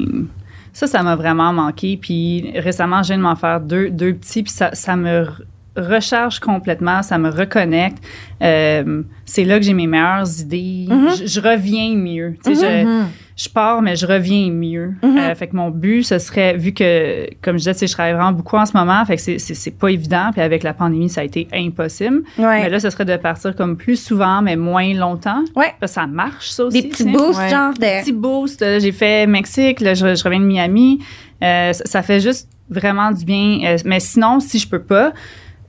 Ça, 0.73 0.87
ça 0.87 1.03
m'a 1.03 1.17
vraiment 1.17 1.53
manqué. 1.53 1.99
Puis 2.01 2.51
récemment, 2.55 3.03
je 3.03 3.09
viens 3.09 3.17
de 3.19 3.23
m'en 3.23 3.35
faire 3.37 3.61
deux, 3.61 3.91
deux 3.91 4.15
petits, 4.15 4.43
puis 4.43 4.53
ça, 4.53 4.71
ça 4.75 4.95
me 4.97 5.25
re- 5.25 5.43
recharge 5.77 6.39
complètement, 6.41 7.03
ça 7.03 7.19
me 7.19 7.31
reconnecte. 7.31 7.99
Euh, 8.43 9.03
c'est 9.25 9.45
là 9.45 9.59
que 9.59 9.65
j'ai 9.65 9.75
mes 9.75 9.87
meilleures 9.87 10.41
idées. 10.41 10.87
Mhm. 10.89 11.09
je, 11.19 11.27
je 11.27 11.41
reviens 11.41 11.95
mieux. 11.97 12.35
Tu 12.45 12.55
sais, 12.55 12.61
je, 12.83 12.87
Mhm. 12.87 13.07
Je 13.41 13.49
pars, 13.49 13.81
mais 13.83 13.95
je 13.95 14.05
reviens 14.05 14.51
mieux. 14.51 14.95
Euh, 15.05 15.35
fait 15.37 15.47
que 15.47 15.55
mon 15.55 15.71
but, 15.71 16.03
ce 16.03 16.19
serait, 16.19 16.57
vu 16.57 16.73
que, 16.73 17.29
comme 17.41 17.55
je 17.55 17.59
disais, 17.59 17.73
tu 17.75 17.79
sais, 17.79 17.87
je 17.87 17.93
travaille 17.93 18.15
vraiment 18.15 18.33
beaucoup 18.33 18.57
en 18.57 18.67
ce 18.67 18.77
moment, 18.77 19.05
fait 19.05 19.15
que 19.17 19.23
c'est- 19.39 19.79
pas 19.79 19.89
évident. 19.91 20.31
Puis 20.33 20.41
avec 20.41 20.65
la 20.65 20.75
pandémie, 20.75 21.09
ça 21.09 21.21
a 21.21 21.25
été 21.25 21.47
impossible. 21.55 22.23
Ouais. 22.37 22.63
Mais 22.63 22.69
là, 22.69 22.81
ce 22.81 22.91
serait 22.91 23.05
de 23.05 23.17
partir 23.17 23.55
comme 23.55 23.77
plus 23.77 23.95
souvent, 23.97 24.43
mais 24.43 24.57
moins 24.57 24.93
longtemps. 24.93 25.45
Ouais. 25.55 25.73
Parce 25.79 25.93
que 25.93 26.01
ça 26.01 26.07
marche, 26.09 26.51
ça 26.51 26.65
aussi. 26.65 26.83
Des 26.83 26.89
petits 26.89 27.05
boosts, 27.05 27.39
Ouais. 27.39 27.49
genre 27.49 27.73
de. 27.75 28.03
Petit 28.03 28.13
boost. 28.13 28.61
euh, 28.63 28.81
J'ai 28.81 28.91
fait 28.93 29.27
Mexique, 29.29 29.81
là, 29.81 29.95
je, 29.95 30.17
je 30.17 30.25
reviens 30.25 30.41
de 30.41 30.45
Miami. 30.47 30.99
Euh, 31.45 31.73
ça, 31.73 31.85
ça 31.85 32.03
fait 32.03 32.19
juste 32.21 32.49
vraiment 32.69 33.13
du 33.13 33.25
bien. 33.25 33.61
Euh, 33.65 33.77
mais 33.85 34.01
sinon, 34.01 34.41
si 34.41 34.59
je 34.59 34.69
peux 34.69 34.83
pas, 34.83 35.13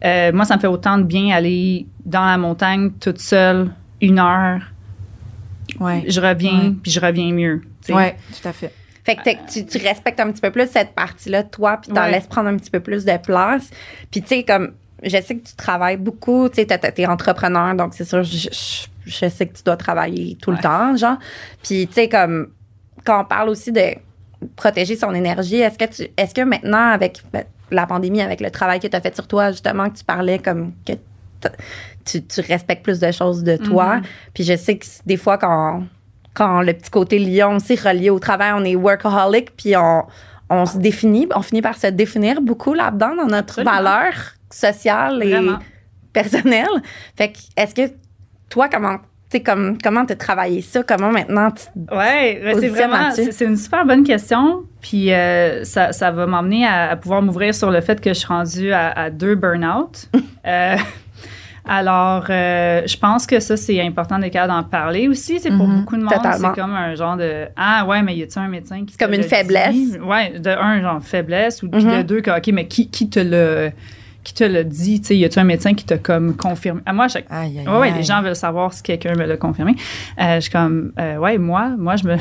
euh, 0.03 0.31
moi, 0.33 0.43
ça 0.45 0.55
me 0.55 0.59
fait 0.59 0.67
autant 0.67 0.97
de 0.97 1.03
bien 1.03 1.35
aller 1.35 1.85
dans 2.05 2.25
la 2.25 2.37
montagne 2.39 2.89
toute 2.99 3.19
seule, 3.19 3.69
une 4.01 4.17
heure. 4.17 4.61
Ouais. 5.79 6.03
Je 6.07 6.19
reviens, 6.21 6.59
Ouais. 6.69 6.73
puis 6.81 6.91
je 6.91 6.99
reviens 6.99 7.31
mieux. 7.33 7.61
Ouais, 7.89 8.15
tout 8.41 8.47
à 8.47 8.53
fait. 8.53 8.73
Fait 9.03 9.15
que 9.15 9.51
tu, 9.51 9.65
tu 9.65 9.77
respectes 9.79 10.19
un 10.19 10.31
petit 10.31 10.41
peu 10.41 10.51
plus 10.51 10.67
cette 10.69 10.93
partie-là 10.93 11.43
de 11.43 11.49
toi, 11.49 11.77
puis 11.81 11.91
t'en 11.91 12.01
Ouais. 12.03 12.11
laisses 12.11 12.27
prendre 12.27 12.49
un 12.49 12.57
petit 12.57 12.69
peu 12.69 12.79
plus 12.79 13.05
de 13.05 13.17
place. 13.17 13.69
Puis 14.11 14.21
tu 14.21 14.27
sais, 14.27 14.43
comme, 14.43 14.73
je 15.01 15.09
sais 15.21 15.35
que 15.37 15.47
tu 15.47 15.55
travailles 15.55 15.97
beaucoup, 15.97 16.49
tu 16.49 16.55
sais, 16.55 16.65
t'es- 16.65 16.91
t'es 16.91 17.05
entrepreneur, 17.07 17.73
donc 17.75 17.93
c'est 17.93 18.03
sûr, 18.05 18.23
je, 18.23 18.37
je- 18.51 18.87
je 19.05 19.29
sais 19.29 19.47
que 19.47 19.55
tu 19.57 19.63
dois 19.63 19.77
travailler 19.77 20.37
tout 20.41 20.51
le 20.51 20.57
temps, 20.59 20.95
genre. 20.95 21.17
Puis 21.63 21.87
tu 21.87 21.93
sais, 21.93 22.09
comme, 22.09 22.49
quand 23.05 23.21
on 23.21 23.25
parle 23.25 23.49
aussi 23.49 23.71
de 23.71 23.81
protéger 24.55 24.95
son 24.95 25.13
énergie, 25.15 25.57
est-ce 25.57 25.77
que 25.77 25.85
tu, 25.85 26.07
est-ce 26.15 26.35
que 26.35 26.41
maintenant, 26.41 26.91
avec 26.91 27.21
ben, 27.33 27.45
la 27.71 27.87
pandémie, 27.87 28.21
avec 28.21 28.41
le 28.41 28.51
travail 28.51 28.79
que 28.79 28.87
tu 28.87 28.95
as 28.95 29.01
fait 29.01 29.15
sur 29.15 29.27
toi, 29.27 29.51
justement, 29.51 29.89
que 29.89 29.97
tu 29.97 30.03
parlais 30.03 30.37
comme 30.39 30.73
que 30.85 30.93
tu, 32.09 32.23
tu 32.25 32.41
respectes 32.41 32.83
plus 32.83 32.99
de 32.99 33.11
choses 33.11 33.43
de 33.43 33.57
toi. 33.57 33.97
Mhm. 33.97 34.03
Puis 34.33 34.43
je 34.43 34.55
sais 34.55 34.77
que 34.77 34.85
des 35.05 35.17
fois, 35.17 35.37
quand, 35.37 35.83
quand 36.33 36.61
le 36.61 36.73
petit 36.73 36.89
côté 36.89 37.19
lion 37.19 37.55
aussi 37.57 37.75
relié 37.75 38.09
au 38.09 38.19
travail, 38.19 38.51
on 38.55 38.63
est 38.63 38.75
workaholic, 38.75 39.55
puis 39.57 39.75
on, 39.75 40.03
on 40.49 40.65
se 40.65 40.77
définit, 40.77 41.27
on 41.35 41.41
finit 41.41 41.61
par 41.61 41.77
se 41.77 41.87
définir 41.87 42.41
beaucoup 42.41 42.73
là-dedans 42.73 43.15
dans 43.15 43.27
notre 43.27 43.59
Absolument. 43.59 43.71
valeur 43.75 44.13
sociale 44.51 45.21
et 45.23 45.31
Vraiment. 45.31 45.59
personnelle. 46.13 46.67
Fait 47.15 47.31
que, 47.31 47.37
est-ce 47.55 47.75
que 47.75 47.93
toi, 48.49 48.67
comment, 48.67 48.97
tu 48.97 49.03
sais, 49.37 49.39
comme, 49.41 49.77
comment 49.79 50.05
t'as 50.05 50.15
travaillé 50.15 50.61
ça? 50.63 50.81
Comment 50.81 51.11
maintenant 51.11 51.51
tu 51.51 51.65
Ouais, 51.95 52.39
ben, 52.43 52.57
c'est 52.59 52.67
vraiment 52.69 53.11
c'est 53.11 53.31
c'est 53.31 53.45
une 53.45 53.57
super 53.57 53.85
bonne 53.85 54.03
question. 54.03 54.63
Puis 54.81 55.13
euh, 55.13 55.63
ça, 55.65 55.91
ça 55.91 56.09
va 56.09 56.25
m'emmener 56.25 56.65
à, 56.65 56.89
à 56.91 56.95
pouvoir 56.95 57.21
m'ouvrir 57.21 57.53
sur 57.53 57.69
le 57.69 57.81
fait 57.81 58.01
que 58.01 58.09
je 58.09 58.17
suis 58.19 58.27
rendue 58.27 58.71
à, 58.71 58.89
à 58.91 59.09
deux 59.11 59.35
burn-out. 59.35 60.07
Euh, 60.47 60.77
alors, 61.69 62.25
euh, 62.31 62.81
je 62.87 62.97
pense 62.97 63.27
que 63.27 63.39
ça, 63.39 63.55
c'est 63.55 63.79
important 63.81 64.17
d'en 64.17 64.63
parler 64.63 65.07
aussi. 65.07 65.39
C'est 65.39 65.51
pour 65.51 65.67
Mhm, 65.67 65.79
beaucoup 65.81 65.97
de 65.97 66.01
monde, 66.01 66.13
c'est 66.35 66.51
comme 66.55 66.73
un 66.73 66.95
genre 66.95 67.15
de 67.15 67.45
Ah, 67.55 67.85
ouais, 67.87 68.01
mais 68.01 68.15
y 68.17 68.23
a-tu 68.23 68.39
un 68.39 68.47
médecin 68.47 68.83
qui. 68.85 68.93
C'est 68.93 68.99
comme 68.99 69.11
te 69.11 69.15
une 69.17 69.21
le 69.21 69.27
faiblesse. 69.27 69.73
dit? 69.75 69.99
Ouais, 69.99 70.39
de 70.39 70.49
un, 70.49 70.81
genre 70.81 71.01
faiblesse, 71.03 71.61
ou 71.61 71.69
puis 71.69 71.85
Mhm. 71.85 71.91
de 71.91 72.01
deux, 72.01 72.21
que, 72.21 72.31
OK, 72.35 72.47
mais 72.53 72.67
qui, 72.67 72.89
qui 72.89 73.09
te 73.09 73.19
l'a. 73.19 73.71
Qui 74.23 74.33
te 74.33 74.43
l'a 74.43 74.63
dit, 74.63 74.99
tu 74.99 75.07
sais, 75.07 75.17
y 75.17 75.23
a-tu 75.23 75.39
un 75.39 75.45
médecin 75.45 75.73
qui 75.73 75.85
t'a 75.85 75.97
comme 75.97 76.35
confirmé? 76.35 76.81
À 76.85 76.91
moi, 76.91 77.07
chaque 77.07 77.25
Aïe, 77.29 77.59
aïe, 77.59 77.67
Ouais, 77.67 77.77
ouais, 77.79 77.87
aïe. 77.87 77.93
les 77.93 78.03
gens 78.03 78.21
veulent 78.21 78.35
savoir 78.35 78.73
si 78.73 78.83
quelqu'un 78.83 79.15
me 79.15 79.25
l'a 79.25 79.37
confirmé. 79.37 79.75
Euh, 80.19 80.35
je 80.35 80.39
suis 80.41 80.51
comme, 80.51 80.91
euh, 80.99 81.15
ouais, 81.17 81.37
moi, 81.37 81.69
moi, 81.77 81.95
je 81.95 82.03
me. 82.05 82.17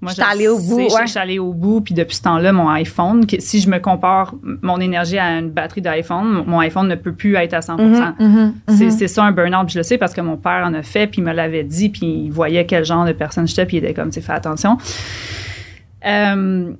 Moi, 0.00 0.12
Je 0.12 0.22
suis 0.22 0.30
allée 0.32 0.46
au 0.46 0.58
bout, 0.60 0.76
ouais. 0.76 0.88
Je 1.06 1.10
suis 1.10 1.18
allée 1.18 1.38
au 1.40 1.52
bout, 1.52 1.80
puis 1.80 1.92
depuis 1.92 2.14
ce 2.14 2.22
temps-là, 2.22 2.52
mon 2.52 2.68
iPhone, 2.68 3.26
que- 3.26 3.40
si 3.40 3.60
je 3.60 3.68
me 3.68 3.78
compare 3.80 4.32
mon 4.62 4.78
énergie 4.80 5.18
à 5.18 5.38
une 5.40 5.50
batterie 5.50 5.80
d'iPhone, 5.82 6.44
mon- 6.46 6.60
iPhone 6.60 6.86
ne 6.86 6.94
peut 6.94 7.12
plus 7.12 7.34
être 7.34 7.54
à 7.54 7.62
100 7.62 7.78
Mhm. 7.78 8.14
Mhm, 8.20 8.54
C'est 8.68 8.84
mhm. 8.84 8.90
c'est 8.92 9.08
ça 9.08 9.24
un 9.24 9.32
burn-out, 9.32 9.68
je 9.68 9.78
le 9.78 9.82
sais 9.82 9.98
parce 9.98 10.14
que 10.14 10.20
mon 10.20 10.36
père 10.36 10.62
en 10.64 10.72
a 10.74 10.82
fait, 10.82 11.08
puis 11.08 11.20
il 11.20 11.24
me 11.24 11.32
l'avait 11.32 11.64
dit, 11.64 11.88
puis 11.88 12.06
il 12.26 12.30
voyait 12.30 12.64
quel 12.64 12.84
genre 12.84 13.04
de 13.06 13.12
personne 13.12 13.48
j'étais, 13.48 13.66
puis 13.66 13.78
il 13.78 13.84
était 13.84 13.92
comme, 13.94 14.10
tu 14.10 14.14
sais, 14.14 14.20
fais 14.20 14.32
attention. 14.34 14.78
Euh, 16.06 16.70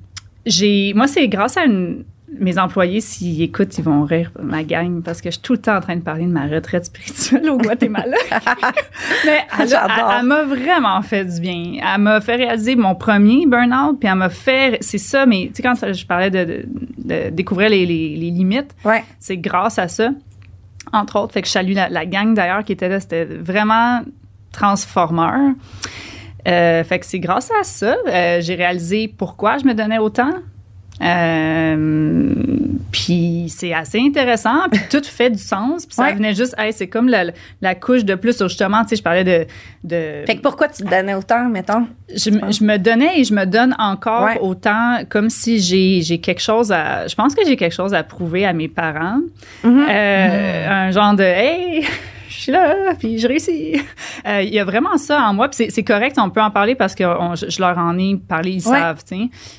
j'ai, 0.47 0.93
moi, 0.95 1.07
c'est 1.09 1.27
grâce 1.29 1.57
à 1.57 1.65
une, 1.65 2.05
mes 2.39 2.59
employés, 2.59 3.01
s'ils 3.01 3.41
écoutent, 3.43 3.77
ils 3.79 3.85
vont 3.85 4.05
rire, 4.05 4.31
ma 4.43 4.63
gang, 4.63 5.03
parce 5.03 5.21
que 5.21 5.29
je 5.31 5.35
suis 5.35 5.43
tout 5.43 5.55
le 5.55 5.59
temps 5.61 5.77
en 5.77 5.81
train 5.81 5.97
de 5.97 6.03
parler 6.03 6.25
de 6.25 6.31
ma 6.31 6.47
retraite 6.47 6.85
spirituelle 6.87 7.49
au 7.51 7.57
Guatemala. 7.59 8.17
Mais 9.25 9.41
elle, 9.59 10.25
m'a 10.27 10.45
vraiment 10.45 11.01
fait 11.03 11.25
du 11.25 11.41
bien. 11.41 11.81
Elle 11.95 12.01
m'a 12.03 12.21
fait 12.21 12.37
réaliser 12.37 12.77
mon 12.77 12.95
premier 12.95 13.47
burn-out, 13.47 13.99
puis 13.99 14.09
elle 14.09 14.17
m'a 14.17 14.29
fait, 14.29 14.79
c'est 14.81 14.99
ça, 14.99 15.27
mais 15.27 15.47
tu 15.49 15.55
sais, 15.57 15.63
quand 15.63 15.75
je 15.93 16.07
parlais 16.07 16.31
de, 16.31 16.45
de- 16.45 16.65
de 16.99 17.31
découvrir 17.31 17.71
les, 17.71 17.87
les- 17.87 18.17
les 18.17 18.31
limites, 18.31 18.75
Ouais. 18.85 19.03
c'est 19.19 19.39
grâce 19.39 19.79
à 19.79 19.89
ça, 19.89 20.11
entre 20.93 21.19
autres. 21.21 21.33
Fait 21.33 21.41
que 21.43 21.49
je 21.49 21.53
salue 21.53 21.73
la, 21.73 21.89
la 21.89 22.05
gang 22.07 22.35
d'ailleurs 22.35 22.63
qui 22.65 22.73
était 22.73 22.89
là. 22.89 23.01
C'était 23.01 23.25
vraiment 23.25 24.01
transformeur. 24.53 25.53
Euh, 26.47 26.85
fait 26.85 26.99
que 26.99 27.07
c'est 27.07 27.19
grâce 27.21 27.51
à 27.59 27.63
ça, 27.65 27.97
euh, 28.07 28.41
j'ai 28.41 28.55
réalisé 28.55 29.09
pourquoi 29.17 29.59
je 29.59 29.65
me 29.65 29.75
donnais 29.75 29.99
autant. 29.99 30.31
Euh, 31.03 32.35
puis 32.91 33.47
c'est 33.49 33.73
assez 33.75 34.01
intéressant, 34.01 34.69
puis 34.71 34.81
tout 34.91 35.03
fait 35.05 35.31
du 35.31 35.39
sens, 35.39 35.87
puis 35.87 35.95
ça 35.95 36.05
Ouais. 36.05 36.15
venait 36.15 36.35
juste, 36.35 36.55
hey, 36.59 36.73
c'est 36.73 36.87
comme 36.89 37.09
la, 37.09 37.25
la 37.61 37.75
couche 37.75 38.05
de 38.05 38.15
plus, 38.15 38.39
justement, 38.43 38.83
tu 38.83 38.91
sais, 38.91 38.97
je 38.97 39.03
parlais 39.03 39.25
de, 39.25 39.47
de 39.85 40.25
Fait 40.27 40.37
que 40.37 40.41
pourquoi 40.43 40.69
tu 40.69 40.83
te 40.83 40.89
donnais 40.89 41.15
autant, 41.15 41.49
mettons? 41.49 41.87
je, 42.15 42.31
me- 42.31 42.51
je 42.51 42.65
me 42.65 42.79
donnais 42.79 43.21
et 43.21 43.25
je 43.25 43.35
me 43.35 43.45
donne 43.45 43.75
encore 43.79 44.25
Ouais. 44.25 44.39
autant 44.41 44.99
comme 45.09 45.29
si 45.31 45.61
j'ai 45.61 46.01
j'ai 46.03 46.19
quelque 46.19 46.41
chose 46.41 46.73
à. 46.73 47.07
Je 47.07 47.15
pense 47.15 47.35
que 47.35 47.43
j'ai 47.47 47.57
quelque 47.57 47.75
chose 47.75 47.95
à 47.95 48.03
prouver 48.03 48.45
à 48.47 48.53
mes 48.53 48.69
parents. 48.69 49.21
Mhm. 49.63 49.87
Euh, 49.91 50.69
Un 50.71 50.91
genre 50.91 51.15
de 51.15 51.23
Hey, 51.23 51.87
je 52.29 52.35
suis 52.41 52.53
là, 52.53 52.95
puis 52.99 53.19
je 53.19 53.27
réussis. 53.29 53.77
Euh, 54.27 54.43
Il 54.43 54.53
y 54.53 54.59
a 54.59 54.65
vraiment 54.65 54.97
ça 54.97 55.23
en 55.23 55.35
moi, 55.35 55.49
puis 55.49 55.67
c'est- 55.71 55.83
correct, 55.83 56.17
on 56.21 56.31
peut 56.31 56.41
en 56.43 56.51
parler 56.51 56.75
parce 56.75 56.95
que 56.95 57.05
on- 57.05 57.35
je, 57.35 57.49
je 57.49 57.61
leur 57.61 57.77
en 57.79 57.97
ai 57.99 58.17
parlé, 58.17 58.51
ils 58.53 58.69
Ouais. 58.69 58.79
savent. 58.79 59.03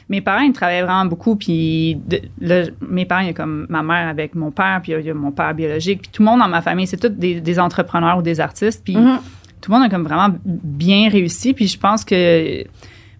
Mes 0.09 0.22
parents, 0.22 0.41
ils 0.41 0.51
travaillaient 0.53 0.84
vraiment 0.84 1.05
beaucoup, 1.05 1.36
puis 1.36 1.95
de- 2.07 2.22
là, 2.41 2.63
mes 2.88 3.05
parents, 3.05 3.22
il 3.22 3.28
y 3.28 3.30
a 3.32 3.34
comme 3.34 3.65
ma 3.70 3.82
mère 3.84 4.07
avec 4.07 4.36
mon 4.36 4.51
père, 4.51 4.80
puis 4.84 4.91
il 4.91 5.05
y 5.05 5.09
a- 5.09 5.13
mon 5.13 5.32
père 5.32 5.53
biologique, 5.53 6.01
puis 6.03 6.11
tout 6.11 6.22
le 6.24 6.30
monde 6.30 6.39
dans 6.39 6.47
ma 6.47 6.61
famille, 6.61 6.88
c'est 6.88 6.97
tous 6.97 7.09
des, 7.09 7.41
des 7.41 7.59
entrepreneurs 7.59 8.17
ou 8.17 8.22
des 8.22 8.39
artistes, 8.39 8.84
puis 8.84 8.95
Mhm. 8.97 9.20
tout 9.61 9.72
le 9.72 9.78
monde 9.78 9.86
a 9.88 9.89
comme 9.89 10.03
vraiment 10.03 10.36
bien 10.45 11.09
réussi. 11.09 11.53
Puis 11.53 11.67
je 11.67 11.80
pense 11.80 12.03
que. 12.05 12.63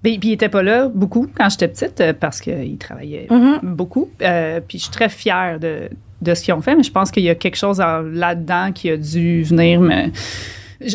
Ben, 0.02 0.18
puis 0.18 0.30
il 0.30 0.32
était 0.32 0.48
pas 0.48 0.64
là 0.64 0.88
beaucoup 0.88 1.28
quand 1.36 1.50
j'étais 1.50 1.68
petite 1.68 2.18
parce 2.22 2.40
qu'il 2.40 2.78
travaillait 2.78 3.28
Mhm. 3.30 3.60
beaucoup. 3.64 4.10
Euh, 4.22 4.62
puis 4.66 4.78
je 4.78 4.84
suis 4.84 4.92
très 4.94 5.10
fière 5.10 5.60
de, 5.60 5.90
de 6.22 6.34
ce 6.34 6.44
qu'ils 6.44 6.54
ont 6.54 6.62
fait, 6.62 6.76
mais 6.76 6.84
je 6.84 6.92
pense 6.92 7.12
qu'il 7.12 7.24
y 7.24 7.30
a 7.30 7.36
quelque 7.36 7.56
chose 7.58 7.80
là-dedans 7.80 8.72
qui 8.74 8.90
a 8.90 8.98
dû 8.98 9.44
venir 9.44 9.80
me. 9.80 10.12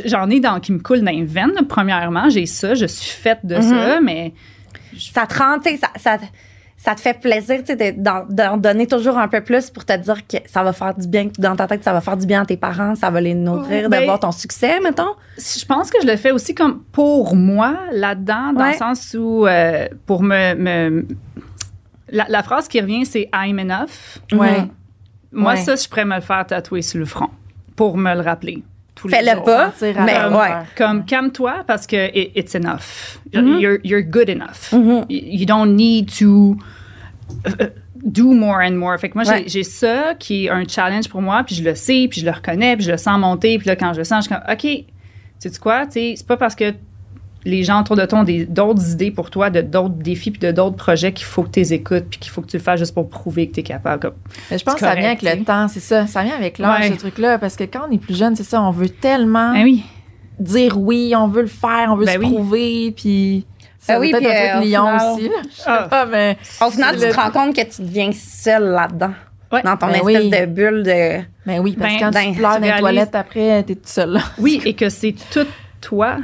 J'en 0.07 0.29
ai 0.31 0.41
dans 0.41 0.61
qui 0.61 0.73
me 0.73 0.79
coule 0.79 1.01
dans 1.03 1.11
les 1.13 1.25
veines, 1.25 1.53
là, 1.55 1.63
premièrement. 1.69 2.29
J'ai 2.31 2.47
ça, 2.47 2.75
je 2.75 2.87
suis 2.87 3.11
faite 3.11 3.41
de 3.45 3.61
ça, 3.61 4.01
mais 4.03 4.33
Ça 4.99 5.27
te 5.27 5.37
rend, 5.39 5.59
tu 5.59 5.71
sais, 5.71 5.77
ça, 5.77 5.89
ça, 5.97 6.19
ça 6.77 6.95
te 6.95 7.01
fait 7.01 7.19
plaisir, 7.21 7.61
tu 7.67 7.75
sais, 7.77 7.93
de- 7.93 8.33
d'en 8.35 8.57
donner 8.57 8.87
toujours 8.87 9.19
un 9.19 9.27
peu 9.29 9.41
plus 9.43 9.71
pour 9.71 9.85
te 9.85 9.97
dire 9.97 10.27
que 10.27 10.37
ça 10.47 10.63
va 10.63 10.73
faire 10.73 10.95
du 10.95 11.09
bien, 11.09 11.29
dans 11.39 11.57
ta 11.57 11.67
tête, 11.67 11.83
ça 11.83 11.93
va 11.93 12.01
faire 12.01 12.17
du 12.17 12.27
bien 12.27 12.43
à 12.43 12.47
tes 12.47 12.57
parents, 12.57 12.95
ça 12.95 13.11
va 13.11 13.21
les 13.21 13.35
nourrir, 13.35 13.89
Ben, 13.91 14.01
de 14.01 14.05
voir 14.05 14.21
ton 14.21 14.31
succès, 14.33 14.79
mettons? 14.81 15.15
je 15.37 15.65
pense 15.65 15.91
que 15.91 15.99
je 16.03 16.07
le 16.07 16.17
fais 16.17 16.31
aussi 16.31 16.55
comme 16.55 16.83
pour 16.93 17.35
moi 17.35 17.77
là-dedans, 17.93 18.53
dans 18.55 18.61
Ouais. 18.63 18.73
le 18.73 18.77
sens 18.79 19.17
où 19.19 19.47
euh, 19.47 19.89
pour 20.07 20.23
me. 20.23 20.55
me- 20.55 21.07
la, 22.11 22.27
la 22.29 22.43
phrase 22.43 22.69
qui 22.69 22.81
revient, 22.81 23.05
c'est 23.07 23.29
I'm 23.35 23.59
enough. 23.59 24.21
Ouais. 24.33 24.61
Mhm. 24.61 24.69
Moi, 25.35 25.53
Ouais. 25.55 25.59
ça, 25.59 25.77
je 25.77 25.89
pourrais 25.89 26.05
me 26.05 26.15
le 26.15 26.21
faire 26.21 26.47
tatouer 26.47 26.83
sur 26.83 26.99
le 26.99 27.05
front 27.05 27.29
pour 27.77 27.97
me 27.99 28.15
le 28.15 28.21
rappeler. 28.21 28.63
tous 28.95 29.09
les 29.09 29.17
Fais-le 29.17 29.33
jours. 29.35 29.45
pas, 29.45 29.73
mais 29.83 30.19
ouais. 30.37 30.51
Comme 30.77 31.05
calme-toi 31.05 31.65
parce 31.67 31.85
que 31.87 32.17
it- 32.17 32.31
it's 32.37 32.55
enough. 32.55 33.19
Mhm. 33.35 33.59
You're, 33.59 33.79
you're 33.83 34.03
good 34.03 34.29
enough. 34.29 34.73
Mhm. 34.73 35.05
You 35.09 35.21
you 35.41 35.47
don't 35.47 35.75
need 35.75 36.11
to 36.19 36.57
uh, 37.47 37.51
do 38.05 38.33
more 38.33 38.61
and 38.63 38.77
more. 38.77 38.97
Fait 39.01 39.09
que 39.09 39.15
moi, 39.15 39.25
j'ai- 39.25 39.31
Ouais. 39.33 39.45
j'ai 39.49 39.65
ça 39.65 40.15
qui 40.17 40.47
est 40.47 40.51
un 40.51 40.63
challenge 40.69 41.09
pour 41.09 41.21
moi, 41.23 41.43
puis 41.45 41.57
je 41.57 41.65
le 41.65 41.75
sais, 41.75 42.07
puis 42.09 42.21
je 42.21 42.25
le 42.27 42.31
reconnais, 42.31 42.77
puis 42.77 42.85
je 42.87 42.93
le 42.93 42.97
sens 42.97 43.19
monter, 43.19 43.59
puis 43.59 43.67
là, 43.67 43.75
quand 43.75 43.93
je 43.95 43.99
le 43.99 44.05
sens, 44.05 44.25
je 44.27 44.29
suis 44.33 44.35
comme, 44.41 44.53
OK, 44.53 44.85
sais-tu 45.41 45.59
quoi? 45.59 45.87
Tu 45.87 45.93
sais, 45.93 46.15
c'est 46.17 46.27
pas 46.27 46.37
parce 46.37 46.55
que 46.55 46.73
les 47.45 47.63
gens 47.63 47.81
autour 47.81 47.97
de 47.97 48.07
toi 48.07 48.21
ont 48.21 48.25
d'autres 48.49 48.91
idées 48.93 49.11
pour 49.11 49.31
toi, 49.31 49.51
de 49.51 49.61
d'autres 49.61 49.95
défis, 49.95 50.31
puis 50.31 50.41
de 50.41 50.51
d'autres 50.53 50.77
projets 50.77 51.13
qu'il 51.13 51.27
faut 51.27 51.43
que 51.43 51.51
tu 51.51 51.61
les 51.61 51.73
écoutes, 51.75 52.05
puis 52.11 52.19
qu'il 52.19 52.31
faut 52.33 52.41
que 52.41 52.47
tu 52.47 52.57
le 52.57 52.63
fasses 52.63 52.79
juste 52.79 52.95
pour 52.95 53.09
prouver 53.09 53.49
que 53.49 53.55
tu 53.55 53.61
es 53.61 53.63
capable. 53.63 54.01
Comme, 54.01 54.15
Mais 54.51 54.59
je 54.59 54.65
pense 54.65 54.75
que 54.75 54.81
ça 54.81 54.95
vient 54.95 55.07
avec 55.09 55.23
le 55.23 55.45
temps, 55.45 55.69
c'est 55.69 55.81
ça. 55.81 56.07
Ça 56.07 56.23
vient 56.23 56.35
avec 56.37 56.59
l'âge, 56.59 56.85
Ouais. 56.89 56.93
ce 56.95 56.99
truc-là. 57.01 57.39
Parce 57.39 57.57
que 57.57 57.65
quand 57.65 57.81
on 57.89 57.93
est 57.93 57.99
plus 57.99 58.17
jeune, 58.17 58.35
c'est 58.37 58.45
ça, 58.45 58.63
on 58.63 58.71
veut 58.71 58.89
tellement 58.89 59.53
Ah 59.55 59.61
oui. 59.63 59.83
dire 60.41 60.79
oui, 60.79 61.13
on 61.17 61.29
veut 61.29 61.43
le 61.43 61.49
faire, 61.49 61.89
on 61.91 61.97
veut 61.97 62.07
Ben 62.07 62.15
se 62.15 62.19
oui. 62.19 62.33
prouver, 62.33 62.93
puis. 62.97 63.47
Ben 63.87 63.95
Ça 63.95 64.01
oui, 64.01 64.13
peut 64.13 64.17
être 64.17 64.23
puis, 64.23 64.33
un 64.33 64.41
euh, 64.41 64.51
truc 64.53 64.65
au 64.65 64.69
lion 64.71 64.87
final- 64.99 65.13
aussi. 65.13 65.23
Là. 65.29 65.35
Je 65.51 65.55
sais 65.57 65.63
Ah. 65.67 65.87
pas, 65.91 66.07
mais. 66.11 66.39
Au 66.67 66.71
final, 66.71 66.97
tu 66.97 67.05
le- 67.05 67.11
te 67.13 67.17
rends 67.17 67.31
compte 67.31 67.55
que 67.55 67.61
tu 67.63 67.83
deviens 67.83 68.11
seul 68.13 68.65
là-dedans. 68.71 69.11
Ouais. 69.53 69.63
Dans 69.63 69.77
ton 69.77 69.87
Ben 69.89 69.95
espèce 69.97 70.23
oui. 70.25 70.31
de 70.31 70.47
bulle 70.47 70.83
de. 70.83 71.21
Ben 71.47 71.61
oui, 71.61 71.77
parce 71.79 71.93
Ben, 71.93 71.99
que 71.99 72.05
quand 72.05 72.11
ben, 72.11 72.33
tu 72.33 72.39
pleures 72.39 72.59
dans 72.61 72.67
les 72.75 72.79
toilettes 72.81 73.15
après, 73.15 73.63
t'es 73.63 73.75
toute 73.75 73.87
seule 73.87 74.13
là. 74.15 74.21
Oui, 74.39 74.61
et 74.65 74.73
que 74.73 74.89
c'est 74.89 75.15
tout 75.31 75.47
toi. 75.83 76.17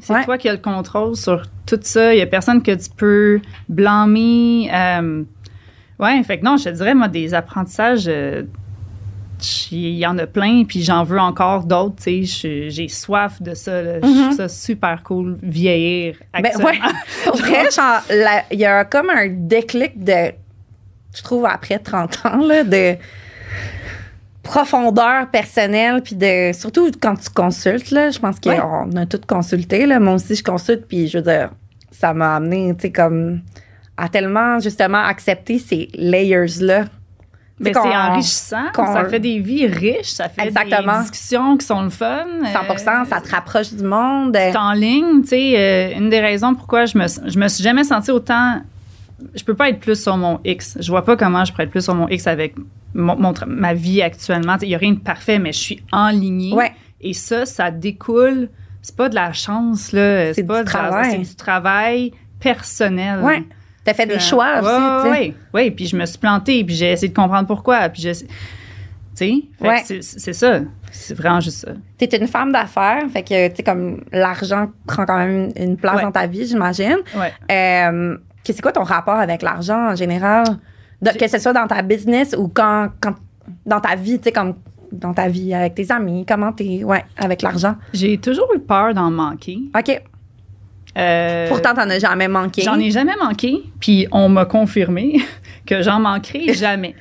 C'est 0.00 0.12
Ouais. 0.12 0.24
toi 0.24 0.38
qui 0.38 0.48
as 0.48 0.52
le 0.52 0.58
contrôle 0.58 1.16
sur 1.16 1.42
tout 1.66 1.78
ça. 1.82 2.12
Il 2.14 2.16
n'y 2.16 2.22
a 2.22 2.26
personne 2.26 2.62
que 2.62 2.72
tu 2.72 2.90
peux 2.96 3.40
blâmer. 3.68 4.70
Euh, 4.72 5.22
ouais, 5.98 6.22
fait 6.24 6.38
que 6.38 6.44
non, 6.44 6.56
je 6.56 6.64
te 6.64 6.68
dirais, 6.70 6.94
moi, 6.94 7.08
des 7.08 7.34
apprentissages, 7.34 8.04
euh, 8.08 8.42
il 9.72 9.96
y 9.98 10.06
en 10.06 10.16
a 10.18 10.26
plein, 10.26 10.64
puis 10.64 10.82
j'en 10.82 11.04
veux 11.04 11.18
encore 11.20 11.64
d'autres. 11.64 11.96
tu 12.02 12.24
sais. 12.26 12.68
J'ai 12.70 12.88
soif 12.88 13.42
de 13.42 13.52
ça. 13.54 13.82
là. 13.82 13.94
Je 14.02 14.22
trouve 14.22 14.36
ça 14.36 14.48
super 14.48 15.02
cool, 15.02 15.38
vieillir. 15.42 16.14
Mm-hmm. 16.34 16.42
Ben 16.42 16.46
actuellement. 16.46 16.70
ouais. 16.70 16.78
Pour 17.24 17.36
vrai, 17.36 17.70
genre, 17.70 18.00
la- 18.10 18.44
il 18.50 18.58
y 18.60 18.64
a 18.64 18.84
comme 18.84 19.10
un 19.10 19.28
déclic 19.28 20.02
de. 20.02 20.32
Je 21.14 21.22
trouve 21.22 21.44
après 21.46 21.78
30 21.78 22.20
ans, 22.24 22.38
là, 22.38 22.64
de 22.64 22.96
profondeur 24.44 25.28
personnelle, 25.30 26.00
puis 26.02 26.14
de. 26.14 26.52
Surtout 26.52 26.90
quand 27.00 27.16
tu 27.16 27.30
consultes, 27.30 27.90
là. 27.90 28.10
Je 28.10 28.18
pense 28.20 28.38
qu'on 28.38 28.50
Ouais. 28.50 29.00
a 29.00 29.06
tous 29.06 29.20
consulté, 29.26 29.86
là. 29.86 29.98
Moi 29.98 30.14
aussi, 30.14 30.36
je 30.36 30.44
consulte, 30.44 30.86
puis 30.86 31.08
je 31.08 31.18
veux 31.18 31.24
dire, 31.24 31.50
ça 31.90 32.14
m'a 32.14 32.36
amené, 32.36 32.72
tu 32.76 32.82
sais, 32.82 32.92
comme. 32.92 33.40
à 33.96 34.08
tellement, 34.08 34.58
justement, 34.60 34.98
accepter 35.04 35.58
ces 35.58 35.88
layers-là. 35.94 36.84
Mais 37.60 37.72
c'est 37.72 37.78
enrichissant, 37.78 38.64
ça 38.74 39.04
fait 39.04 39.20
des 39.20 39.38
vies 39.38 39.68
riches, 39.68 40.08
ça 40.14 40.28
fait 40.28 40.48
Exactement. 40.48 40.96
des 40.98 41.02
discussions 41.02 41.56
qui 41.56 41.64
sont 41.64 41.82
le 41.82 41.90
fun. 41.90 42.24
100 42.52 42.58
Euh, 42.72 43.04
ça 43.08 43.20
te 43.20 43.30
rapproche 43.30 43.72
du 43.72 43.84
monde. 43.84 44.36
C'est 44.36 44.56
en 44.56 44.72
ligne, 44.72 45.22
tu 45.22 45.28
sais, 45.28 45.54
euh, 45.56 45.96
une 45.96 46.10
des 46.10 46.18
raisons 46.18 46.56
pourquoi 46.56 46.86
je 46.86 46.98
me, 46.98 47.06
je 47.06 47.38
me 47.38 47.46
suis 47.46 47.62
jamais 47.62 47.84
sentie 47.84 48.10
autant. 48.10 48.60
Je 49.34 49.44
peux 49.44 49.54
pas 49.54 49.68
être 49.70 49.80
plus 49.80 50.00
sur 50.00 50.16
mon 50.16 50.40
X. 50.44 50.76
Je 50.80 50.90
vois 50.90 51.04
pas 51.04 51.16
comment 51.16 51.44
je 51.44 51.52
pourrais 51.52 51.64
être 51.64 51.70
plus 51.70 51.84
sur 51.84 51.94
mon 51.94 52.08
X 52.08 52.26
avec 52.26 52.54
mon, 52.94 53.34
ma 53.46 53.74
vie 53.74 54.02
actuellement. 54.02 54.56
Tu 54.58 54.66
Il 54.66 54.70
y 54.70 54.74
a 54.74 54.78
rien 54.78 54.92
de 54.92 54.98
parfait, 54.98 55.38
mais 55.38 55.52
je 55.52 55.58
suis 55.58 55.82
enlignée. 55.92 56.52
Ouais. 56.54 56.72
Et 57.00 57.12
ça, 57.12 57.46
ça 57.46 57.70
découle. 57.70 58.48
C'est 58.82 58.96
pas 58.96 59.08
de 59.08 59.14
la 59.14 59.32
chance, 59.32 59.92
là. 59.92 60.32
C'est 60.34 60.42
pas 60.44 60.58
du 60.58 60.64
de 60.64 60.70
travail. 60.70 61.10
C'est 61.12 61.18
du 61.30 61.34
travail 61.36 62.12
personnel. 62.40 63.20
Ouais. 63.20 63.42
T'as 63.84 63.94
fait 63.94 64.06
des 64.06 64.14
Euh, 64.14 64.18
choix 64.18 64.60
aussi, 64.60 65.04
tu 65.04 65.10
ouais, 65.10 65.34
ouais. 65.52 65.70
puis 65.70 65.86
je 65.86 65.96
me 65.96 66.06
suis 66.06 66.18
plantée, 66.18 66.64
puis 66.64 66.74
j'ai 66.74 66.92
essayé 66.92 67.08
de 67.08 67.14
comprendre 67.14 67.46
pourquoi. 67.46 67.88
Puis 67.90 68.02
j'ai. 68.02 68.12
Tu 69.16 69.44
Ouais. 69.60 69.82
c'est- 69.84 70.02
c'est 70.02 70.32
ça. 70.32 70.60
C'est 70.90 71.14
vraiment 71.14 71.38
juste 71.40 71.58
ça. 71.66 71.72
T'es 71.98 72.16
une 72.16 72.26
femme 72.26 72.50
d'affaires, 72.52 73.02
fait 73.12 73.22
que, 73.22 73.48
tu 73.48 73.56
sais, 73.56 73.62
comme 73.62 74.02
l'argent 74.12 74.70
prend 74.86 75.04
quand 75.06 75.18
même 75.18 75.50
une 75.56 75.76
place 75.76 75.96
Ouais. 75.96 76.02
dans 76.02 76.10
ta 76.12 76.26
vie, 76.26 76.46
j'imagine. 76.46 76.96
Ouais. 77.16 77.32
Euh, 77.52 78.16
c'est 78.52 78.62
quoi 78.62 78.72
ton 78.72 78.82
rapport 78.84 79.14
avec 79.18 79.42
l'argent 79.42 79.90
en 79.92 79.96
général? 79.96 80.44
De- 81.02 81.10
que 81.10 81.28
ce 81.28 81.38
soit 81.38 81.52
dans 81.52 81.66
ta 81.66 81.82
business 81.82 82.34
ou 82.38 82.48
quand, 82.48 82.88
quand 83.00 83.14
dans 83.66 83.80
ta 83.80 83.94
vie, 83.96 84.18
tu 84.18 84.24
sais, 84.24 84.32
comme 84.32 84.54
dans 84.92 85.12
ta 85.12 85.28
vie 85.28 85.52
avec 85.54 85.74
tes 85.74 85.90
amis, 85.90 86.24
comment 86.26 86.52
t'es, 86.52 86.84
ouais, 86.84 87.04
avec 87.16 87.42
l'argent? 87.42 87.74
J'ai 87.92 88.16
toujours 88.18 88.48
eu 88.54 88.60
peur 88.60 88.94
d'en 88.94 89.10
manquer. 89.10 89.58
OK. 89.76 90.00
Euh, 90.96 91.48
Pourtant, 91.48 91.74
t'en 91.74 91.90
as 91.90 91.98
jamais 91.98 92.28
manqué. 92.28 92.62
J'en 92.62 92.78
ai 92.78 92.90
jamais 92.92 93.16
manqué, 93.20 93.64
puis 93.80 94.06
on 94.12 94.28
m'a 94.28 94.44
confirmé 94.44 95.16
que 95.66 95.82
j'en 95.82 95.98
manquerai 95.98 96.54
jamais. 96.54 96.94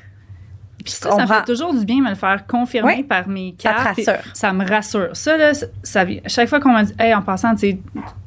Puis 0.84 0.92
ça, 0.94 1.12
ça 1.12 1.22
me 1.22 1.28
fait 1.28 1.46
toujours 1.46 1.74
du 1.74 1.86
bien 1.86 2.02
me 2.02 2.10
le 2.10 2.16
faire 2.16 2.46
confirmer 2.48 3.04
par 3.04 3.28
mes 3.30 3.56
Ça 3.58 3.70
te 3.70 3.76
cartes. 3.76 3.98
rassure. 3.98 4.24
Ça 4.34 4.52
me 4.52 4.68
rassure. 4.68 5.10
Ça, 5.14 5.38
là, 5.38 5.54
ça, 5.54 5.68
ça- 5.84 6.06
chaque 6.28 6.50
fois 6.50 6.60
qu'on 6.60 6.74
m'a 6.74 6.84
dit, 6.84 6.94
hey, 7.00 7.14
en 7.14 7.22
passant, 7.22 7.54
tu 7.56 7.60
sais, 7.70 7.80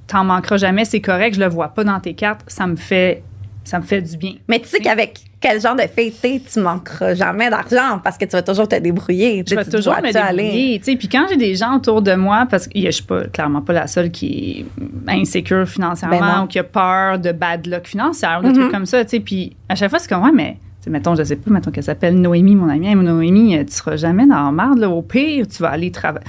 t'en 0.07 0.25
manqueras 0.25 0.57
jamais, 0.59 0.85
c'est 0.85 1.01
correct, 1.01 1.35
je 1.35 1.41
le 1.41 1.49
vois 1.49 1.69
pas 1.69 1.85
dans 1.85 1.99
tes 2.01 2.15
cartes, 2.15 2.43
ça 2.47 2.67
me 2.67 2.77
fait, 2.77 3.23
ça 3.65 3.79
me 3.81 3.85
fait 3.85 4.01
du 4.03 4.17
bien. 4.17 4.35
Mais 4.49 4.61
tu 4.61 4.67
sais 4.69 4.79
qu'avec 4.79 5.19
quel 5.41 5.61
genre 5.61 5.75
de 5.77 5.83
t'es, 5.83 6.13
tu 6.53 6.61
manqueras 6.61 7.15
jamais 7.15 7.51
d'argent 7.51 8.01
parce 8.03 8.17
que 8.17 8.25
tu 8.25 8.31
vas 8.33 8.43
toujours 8.43 8.67
te 8.69 8.77
débrouiller. 8.77 9.45
Tu 9.45 9.55
Je 9.55 9.61
vais 9.61 9.65
toujours 9.65 9.95
me 9.97 10.13
débrouiller. 10.13 10.79
tu 10.79 10.85
sais. 10.93 10.97
Puis 10.97 11.09
quand 11.09 11.27
j'ai 11.29 11.37
des 11.37 11.55
gens 11.55 11.77
autour 11.77 12.03
de 12.03 12.15
moi, 12.15 12.47
parce 12.51 12.67
que 12.67 12.81
je 12.81 12.91
suis 12.91 13.05
pas, 13.05 13.25
clairement 13.27 13.61
pas 13.63 13.73
la 13.73 13.87
seule 13.87 14.11
qui 14.11 14.65
est 15.09 15.13
insécure 15.13 15.59
Ben 15.59 15.67
financièrement 15.67 16.37
non. 16.39 16.45
ou 16.45 16.47
qui 16.47 16.59
a 16.59 16.65
peur 16.65 17.19
de 17.19 17.33
bad 17.33 17.67
luck 17.67 17.87
financière 17.87 18.41
ou 18.41 18.47
de 18.47 18.49
Mhm. 18.49 18.55
trucs 18.61 18.73
comme 18.73 18.87
ça, 18.87 19.05
tu 19.05 19.11
sais. 19.11 19.21
Puis 19.21 19.57
à 19.69 19.75
chaque 19.75 19.91
fois, 19.91 19.99
c'est 19.99 20.09
comme, 20.09 20.23
ouais, 20.25 20.33
mais, 20.33 20.57
mettons, 20.89 21.15
je 21.17 21.23
sais 21.25 21.37
pas, 21.37 21.51
mettons 21.51 21.71
qu'elle 21.73 21.85
s'appelle 21.85 22.15
Noémie, 22.21 22.55
mon 22.55 22.69
amie. 22.69 22.95
Noémie, 22.95 23.57
euh, 23.59 23.65
tu 23.65 23.73
seras 23.73 23.97
jamais 23.97 24.27
dans 24.27 24.45
la 24.45 24.53
merde, 24.53 24.79
là. 24.79 24.89
Au 24.89 25.03
pire, 25.03 25.47
tu 25.49 25.63
vas 25.63 25.71
aller 25.71 25.91
travailler. 25.91 26.25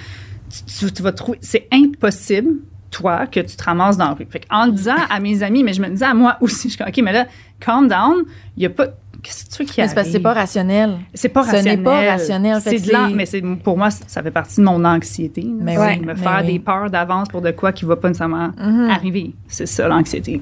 Tu, 0.50 0.86
tu- 0.88 0.92
tu 0.92 1.02
vas 1.04 1.12
trouver. 1.12 1.38
C'est 1.42 1.68
impossible, 1.72 2.56
toi, 2.92 3.28
que 3.28 3.40
tu 3.40 3.56
te 3.56 3.64
ramasses 3.64 3.98
dans 3.98 4.06
la 4.10 4.14
rue. 4.14 4.28
Fait 4.30 4.44
en 4.50 4.66
le 4.66 4.72
disant 4.72 4.96
à 5.10 5.20
mes 5.20 5.44
amis, 5.44 5.64
mais 5.64 5.74
je 5.74 5.82
me 5.82 5.90
disais 5.90 6.06
à 6.06 6.14
moi 6.14 6.38
aussi, 6.42 6.64
je 6.70 6.76
suis 6.76 6.78
comme, 6.78 6.88
OK, 6.88 6.98
mais 7.04 7.14
là, 7.14 7.26
calm 7.60 7.88
down, 7.88 8.24
il 8.56 8.64
y 8.64 8.66
a 8.66 8.70
pas. 8.70 8.88
Qu'est-ce 9.24 9.46
que 9.46 9.50
tu 9.50 9.64
veux 9.64 9.70
qu'il 9.70 9.84
Mais 9.84 9.88
c'est 9.90 9.96
parce 9.96 10.08
que 10.08 10.14
c'est 10.14 10.20
pas 10.20 10.34
rationnel. 10.34 10.98
C'est 11.14 11.30
pas 11.30 11.42
Ce 11.44 11.48
rationnel. 11.52 11.78
n'est 11.80 11.84
pas 11.84 12.06
rationnel, 12.12 12.62
fait 12.62 12.78
C'est 12.78 12.92
que 12.92 13.10
de 13.10 13.16
mais 13.16 13.26
c'est 13.26 13.42
pour 13.42 13.76
moi, 13.78 13.90
ça 13.90 14.22
fait 14.22 14.30
partie 14.32 14.58
de 14.58 14.66
mon 14.66 14.86
anxiété. 14.86 15.44
Mais 15.60 15.76
C'est 15.76 15.82
oui, 15.82 16.00
me 16.02 16.06
mais 16.14 16.16
faire 16.16 16.42
oui. 16.46 16.54
des 16.54 16.60
peurs 16.60 16.90
d'avance 16.92 17.28
pour 17.30 17.42
de 17.42 17.50
quoi 17.52 17.72
qui 17.72 17.84
va 17.86 17.96
pas 17.96 18.08
nécessairement 18.10 18.52
Mhm. 18.58 18.90
arriver. 18.92 19.34
C'est 19.48 19.66
ça 19.66 19.88
l'anxiété. 19.88 20.40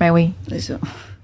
Ben 0.00 0.10
oui. 0.10 0.32
C'est 0.48 0.58
ça. 0.58 0.74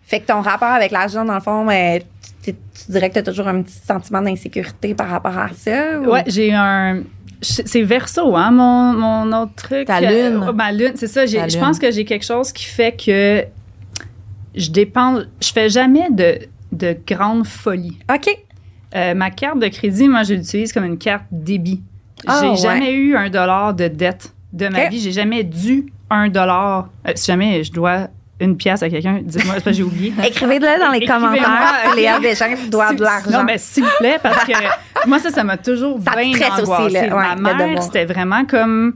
Fait 0.02 0.20
que 0.20 0.26
ton 0.26 0.40
rapport 0.40 0.68
avec 0.70 0.92
l'argent, 0.92 1.24
dans 1.24 1.34
le 1.34 1.40
fond, 1.40 1.64
mais 1.64 2.06
tu, 2.44 2.52
tu- 2.52 2.58
tu 2.86 2.92
dirais 2.92 3.08
que 3.08 3.14
tu 3.14 3.18
as 3.18 3.24
toujours 3.24 3.48
un 3.48 3.62
petit 3.62 3.74
sentiment 3.84 4.22
d'insécurité 4.22 4.94
par 4.94 5.08
rapport 5.08 5.36
à 5.36 5.48
ça? 5.56 5.98
ou- 6.00 6.10
Ouais, 6.12 6.22
j'ai 6.28 6.54
un. 6.54 7.00
C'est 7.42 7.82
verso, 7.82 8.34
hein, 8.36 8.50
mon, 8.50 8.92
mon 8.94 9.42
autre 9.42 9.54
truc. 9.56 9.86
Ta 9.86 9.98
Euh, 9.98 10.30
lune. 10.30 10.46
oh, 10.48 10.52
ma 10.52 10.72
lune, 10.72 10.92
c'est 10.94 11.06
ça. 11.06 11.26
Je 11.26 11.58
pense 11.58 11.78
que 11.78 11.90
j'ai 11.90 12.04
quelque 12.04 12.24
chose 12.24 12.50
qui 12.52 12.64
fait 12.64 12.92
que 12.96 13.44
je 14.54 14.70
dépense, 14.70 15.24
je 15.40 15.52
fais 15.52 15.68
jamais 15.68 16.08
de, 16.10 16.38
de 16.72 16.96
grandes 17.06 17.46
folies. 17.46 17.98
OK. 18.12 18.28
Euh, 18.94 19.14
ma 19.14 19.30
carte 19.30 19.58
de 19.58 19.68
crédit, 19.68 20.08
moi, 20.08 20.22
je 20.22 20.34
l'utilise 20.34 20.72
comme 20.72 20.84
une 20.84 20.96
carte 20.98 21.24
débit. 21.30 21.82
Ah, 22.26 22.40
j'ai 22.42 22.48
ouais. 22.50 22.56
jamais 22.56 22.92
eu 22.92 23.14
un 23.16 23.28
dollar 23.28 23.74
de 23.74 23.88
dette 23.88 24.32
de 24.52 24.68
ma 24.68 24.84
Ok. 24.84 24.90
vie. 24.92 25.00
J'ai 25.00 25.12
jamais 25.12 25.44
dû 25.44 25.92
un 26.08 26.28
dollar. 26.28 26.88
Euh, 27.06 27.12
si 27.14 27.26
jamais 27.26 27.62
je 27.64 27.72
dois 27.72 28.08
une 28.40 28.56
pièce 28.56 28.82
à 28.82 28.90
quelqu'un, 28.90 29.20
dites-moi, 29.22 29.54
parce 29.54 29.64
que 29.64 29.72
j'ai 29.72 29.82
oublié. 29.82 30.12
Écrivez-le 30.26 30.78
dans 30.78 30.90
les 30.92 31.06
commentaires. 31.06 31.94
Léa 31.96 32.18
Deschamps 32.20 32.68
doit 32.70 32.92
de 32.92 33.02
l'argent. 33.02 33.30
Non, 33.30 33.44
mais 33.44 33.56
s'il 33.58 33.84
vous 33.84 33.90
plaît, 33.98 34.18
parce 34.22 34.44
que 34.44 34.52
moi, 35.08 35.18
ça, 35.18 35.30
ça 35.30 35.42
m'a 35.42 35.56
toujours 35.56 35.98
Ça 36.04 36.14
bien 36.16 36.30
aussi, 36.32 36.62
angoissée. 36.62 37.08
là, 37.08 37.16
ouais, 37.16 37.40
Ma 37.40 37.54
mère, 37.54 37.82
c'était 37.82 38.04
vraiment 38.04 38.44
comme 38.44 38.94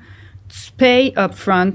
tu 0.48 0.72
payes 0.76 1.12
upfront. 1.16 1.72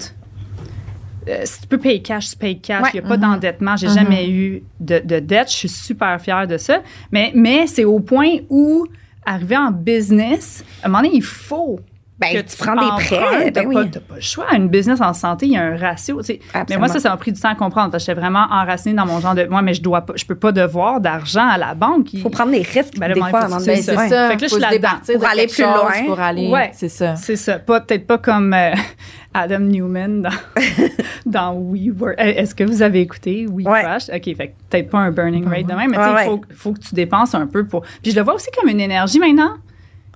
Euh, 1.28 1.42
si 1.44 1.62
tu 1.62 1.68
peux 1.68 1.80
payer 1.80 2.04
cash, 2.04 2.30
tu 2.32 2.36
payes 2.38 2.60
cash. 2.60 2.84
Ouais. 2.84 2.90
Il 2.94 3.00
n'y 3.00 3.06
a 3.06 3.10
pas 3.10 3.18
d'endettement. 3.18 3.76
J'ai 3.76 3.88
Mhm. 3.88 3.96
jamais 3.96 4.30
eu 4.30 4.62
de, 4.80 5.00
de 5.04 5.18
dette. 5.20 5.50
Je 5.50 5.56
suis 5.56 5.70
super 5.70 6.22
fière 6.22 6.46
de 6.46 6.58
ça. 6.58 6.82
Mais, 7.12 7.32
mais 7.34 7.66
c'est 7.66 7.84
au 7.86 8.00
point 8.00 8.30
où, 8.50 8.86
arriver 9.26 9.58
en 9.58 9.72
business, 9.72 10.64
à 10.84 10.86
un 10.86 10.90
moment 10.90 11.02
donné, 11.02 11.16
il 11.16 11.24
faut 11.24 11.80
Ben, 12.18 12.32
que 12.34 12.50
tu 12.50 12.56
prends 12.58 12.74
des 12.76 13.04
prêts, 13.04 13.18
empruntes. 13.20 13.54
T'as 13.54 13.64
ben 13.64 13.74
pas, 13.74 13.80
oui. 13.82 13.90
t'as 13.92 14.00
pas 14.00 14.16
le 14.16 14.22
choix. 14.22 14.46
Une 14.56 14.70
business 14.70 15.02
en 15.02 15.14
santé, 15.14 15.48
il 15.48 15.52
y 15.52 15.58
a 15.58 15.64
un 15.64 15.76
ratio. 15.78 16.22
tu 16.22 16.28
sais. 16.28 16.40
Mais 16.70 16.78
moi, 16.78 16.88
ça, 16.88 17.00
ça 17.02 17.10
m'a 17.10 17.18
pris 17.18 17.34
du 17.34 17.42
temps 17.42 17.50
à 17.50 17.56
comprendre. 17.56 17.98
J'étais 18.00 18.14
vraiment 18.14 18.46
enracinée 18.50 18.96
dans 18.96 19.06
mon 19.06 19.20
genre 19.20 19.36
de. 19.36 19.44
Moi, 19.46 19.62
mais 19.62 19.74
je 19.74 19.82
dois 19.82 20.02
pas, 20.02 20.14
je 20.16 20.24
peux 20.26 20.36
pas 20.36 20.54
devoir 20.54 21.02
d'argent 21.02 21.46
à 21.46 21.58
la 21.58 21.74
banque. 21.76 22.14
Il 22.14 22.22
faut 22.22 22.30
prendre 22.30 22.52
des 22.52 22.62
risques 22.62 22.98
Ben, 22.98 23.12
des 23.12 23.20
fois 23.20 23.28
il 23.28 23.32
faut 23.32 23.36
avant 23.38 23.58
de 23.58 23.62
tu 23.64 23.68
Ben, 23.68 23.82
c'est 23.82 23.98
Ouais. 23.98 24.08
ça. 24.10 24.30
Fait 24.30 24.36
que 24.38 24.42
là, 24.44 24.48
je 24.48 24.54
suis 24.56 24.70
départir 24.70 25.20
Pour 25.20 25.28
aller 25.28 25.48
plus 25.48 25.56
chose 25.64 25.76
loin. 25.76 26.06
Pour 26.06 26.20
aller, 26.22 26.48
Ouais. 26.50 26.72
c'est 26.74 26.88
ça. 26.90 27.16
C'est 27.18 27.36
ça. 27.36 27.60
Pas, 27.60 27.82
peut-être 27.82 28.08
pas 28.08 28.18
comme 28.18 28.54
euh, 28.54 28.72
Adam 29.34 29.60
Newman 29.60 30.22
dans, 30.22 30.30
dans 31.26 31.54
We 31.54 31.90
Were. 32.00 32.14
Euh, 32.18 32.24
Est-ce 32.24 32.56
que 32.56 32.64
vous 32.64 32.82
avez 32.82 33.02
écouté 33.02 33.46
We 33.50 33.66
Ouais. 33.68 33.82
Crashed? 33.82 34.10
OK, 34.16 34.24
fait 34.38 34.48
que 34.48 34.54
peut-être 34.70 34.90
pas 34.90 35.00
un 35.00 35.12
burning 35.12 35.46
rate 35.48 35.66
de 35.68 35.74
même, 35.74 35.92
mais 35.92 35.98
tu 35.98 36.04
Ouais, 36.04 36.24
il 36.24 36.30
faut, 36.30 36.42
faut 36.56 36.72
que 36.74 36.80
tu 36.80 36.96
dépenses 36.96 37.36
un 37.36 37.46
peu 37.48 37.66
pour. 37.66 37.82
Puis 38.02 38.12
je 38.12 38.16
le 38.16 38.22
vois 38.22 38.36
aussi 38.36 38.48
comme 38.58 38.70
une 38.70 38.80
énergie 38.80 39.20
maintenant. 39.20 39.56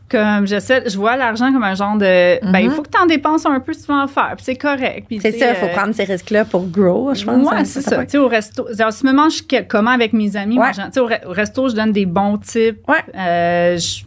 Comme 0.10 0.48
j'essaie, 0.48 0.84
je 0.90 0.98
vois 0.98 1.16
l'argent 1.16 1.52
comme 1.54 1.64
un 1.64 1.76
genre 1.76 1.96
de. 1.96 2.44
Ben, 2.52 2.60
il 2.60 2.72
faut 2.72 2.82
que 2.82 2.90
tu 2.90 3.00
en 3.00 3.06
dépenses 3.06 3.46
un 3.46 3.60
peu 3.60 3.74
si 3.74 3.82
tu 3.86 3.92
veux 3.92 3.98
en 3.98 4.08
faire. 4.08 4.34
Puis 4.36 4.46
c'est 4.46 4.56
correct. 4.56 5.06
Puis, 5.08 5.20
C'est 5.22 5.32
ça, 5.34 5.50
il 5.52 5.56
faut 5.56 5.68
euh, 5.68 5.74
prendre 5.76 5.94
ces 5.94 6.04
risques-là 6.04 6.46
pour 6.46 6.66
grow, 6.68 7.14
je 7.14 7.24
pense. 7.24 7.48
Ouais, 7.48 7.58
hein, 7.58 7.64
c'est 7.66 7.82
ça 7.82 8.04
Tu 8.06 8.12
sais, 8.12 8.18
au 8.18 8.28
resto, 8.28 8.68
genre, 8.76 8.92
si 8.92 9.02
je 9.04 9.08
me 9.08 9.14
mange 9.14 9.46
que- 9.46 9.62
comment 9.62 9.92
avec 9.92 10.14
mes 10.14 10.36
amis, 10.36 10.56
moi, 10.56 10.72
Ouais. 10.76 10.84
re- 10.84 11.26
au 11.28 11.32
resto, 11.32 11.70
je 11.70 11.76
donne 11.76 11.92
des 11.92 12.06
bons 12.08 12.38
tips. 12.38 12.80
Ouais. 12.88 12.96
Euh, 13.16 13.78
je, 13.78 14.04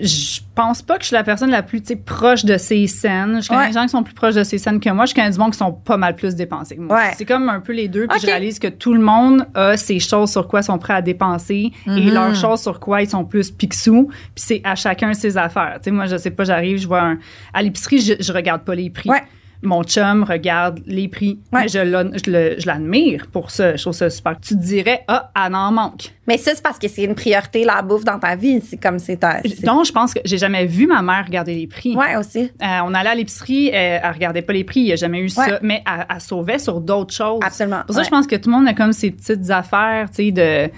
je 0.00 0.40
pense 0.54 0.82
pas 0.82 0.96
que 0.96 1.02
je 1.02 1.08
suis 1.08 1.14
la 1.14 1.24
personne 1.24 1.50
la 1.50 1.62
plus 1.62 1.82
proche 2.04 2.44
de 2.44 2.56
ces 2.56 2.86
scènes. 2.86 3.42
Je 3.42 3.48
connais 3.48 3.60
Ouais. 3.60 3.66
des 3.68 3.72
gens 3.74 3.82
qui 3.82 3.88
sont 3.90 4.02
plus 4.02 4.14
proches 4.14 4.34
de 4.34 4.44
ces 4.44 4.58
scènes 4.58 4.80
que 4.80 4.90
moi. 4.90 5.06
Je 5.06 5.14
connais 5.14 5.30
du 5.30 5.38
monde 5.38 5.52
qui 5.52 5.58
sont 5.58 5.72
pas 5.72 5.96
mal 5.96 6.14
plus 6.16 6.34
dépensés 6.34 6.76
que 6.76 6.80
moi. 6.80 6.96
Ouais. 6.96 7.10
C'est 7.16 7.24
comme 7.24 7.48
un 7.48 7.60
peu 7.60 7.72
les 7.72 7.88
deux. 7.88 8.06
Puis 8.06 8.20
je 8.20 8.26
réalise 8.26 8.58
que 8.58 8.68
tout 8.68 8.94
le 8.94 9.00
monde 9.00 9.46
a 9.54 9.76
ses 9.76 9.98
choses 9.98 10.30
sur 10.30 10.48
quoi 10.48 10.60
ils 10.60 10.64
sont 10.64 10.78
prêts 10.78 10.94
à 10.94 11.02
dépenser 11.02 11.72
et 11.86 11.90
Mhm. 11.90 12.12
leurs 12.14 12.34
choses 12.34 12.60
sur 12.62 12.80
quoi 12.80 13.02
ils 13.02 13.08
sont 13.10 13.24
plus 13.24 13.50
pixous. 13.50 14.08
Puis 14.34 14.44
c'est 14.46 14.60
à 14.64 14.74
chacun 14.74 15.12
ses 15.14 15.36
affaires. 15.36 15.78
Moi, 15.88 16.06
je 16.06 16.16
sais 16.16 16.30
pas, 16.30 16.44
j'arrive, 16.44 16.78
je 16.78 16.86
vois 16.88 17.02
un. 17.02 17.18
À 17.52 17.62
l'épicerie, 17.62 18.00
je, 18.00 18.14
je 18.20 18.32
regarde 18.32 18.62
pas 18.64 18.74
les 18.74 18.88
prix. 18.90 19.08
Ouais. 19.10 19.22
Mon 19.62 19.84
chum 19.84 20.24
regarde 20.24 20.80
les 20.86 21.08
prix. 21.08 21.38
Ouais. 21.52 21.68
Je 21.68 22.66
l'admire 22.66 23.26
pour 23.32 23.50
ça. 23.50 23.76
Je 23.76 23.82
trouve 23.82 23.94
ça 23.94 24.10
super. 24.10 24.38
Tu 24.40 24.54
te 24.54 24.60
dirais, 24.60 25.04
ah, 25.08 25.30
elle 25.36 25.54
en 25.54 25.70
manque. 25.70 26.12
Mais 26.26 26.36
ça, 26.38 26.52
c'est 26.54 26.62
parce 26.62 26.78
que 26.78 26.88
c'est 26.88 27.04
une 27.04 27.14
priorité, 27.14 27.64
la 27.64 27.82
bouffe 27.82 28.04
dans 28.04 28.18
ta 28.18 28.36
vie. 28.36 28.60
C'est 28.60 28.76
comme 28.76 28.98
c'est 28.98 29.16
ta. 29.16 29.40
Donc, 29.62 29.86
je 29.86 29.92
pense 29.92 30.14
que 30.14 30.20
j'ai 30.24 30.38
jamais 30.38 30.66
vu 30.66 30.86
ma 30.86 31.02
mère 31.02 31.24
regarder 31.26 31.54
les 31.54 31.66
prix. 31.66 31.96
Ouais, 31.96 32.16
aussi. 32.16 32.50
Euh, 32.62 32.78
on 32.84 32.94
allait 32.94 33.10
à 33.10 33.14
l'épicerie, 33.14 33.68
elle, 33.68 34.00
elle 34.02 34.12
regardait 34.12 34.42
pas 34.42 34.52
les 34.52 34.64
prix, 34.64 34.80
il 34.80 34.86
n'y 34.86 34.92
a 34.92 34.96
jamais 34.96 35.20
eu 35.20 35.28
ça, 35.28 35.58
mais 35.62 35.82
elle, 35.86 36.06
elle 36.08 36.20
sauvait 36.20 36.58
sur 36.58 36.80
d'autres 36.80 37.14
choses. 37.14 37.40
Absolument. 37.44 37.82
Pour 37.86 37.94
ça, 37.94 38.00
ouais. 38.00 38.04
je 38.04 38.10
pense 38.10 38.26
que 38.26 38.36
tout 38.36 38.50
le 38.50 38.56
monde 38.56 38.68
a 38.68 38.74
comme 38.74 38.92
ses 38.92 39.10
petites 39.10 39.50
affaires, 39.50 40.08
tu 40.10 40.26
sais, 40.26 40.32
de. 40.32 40.70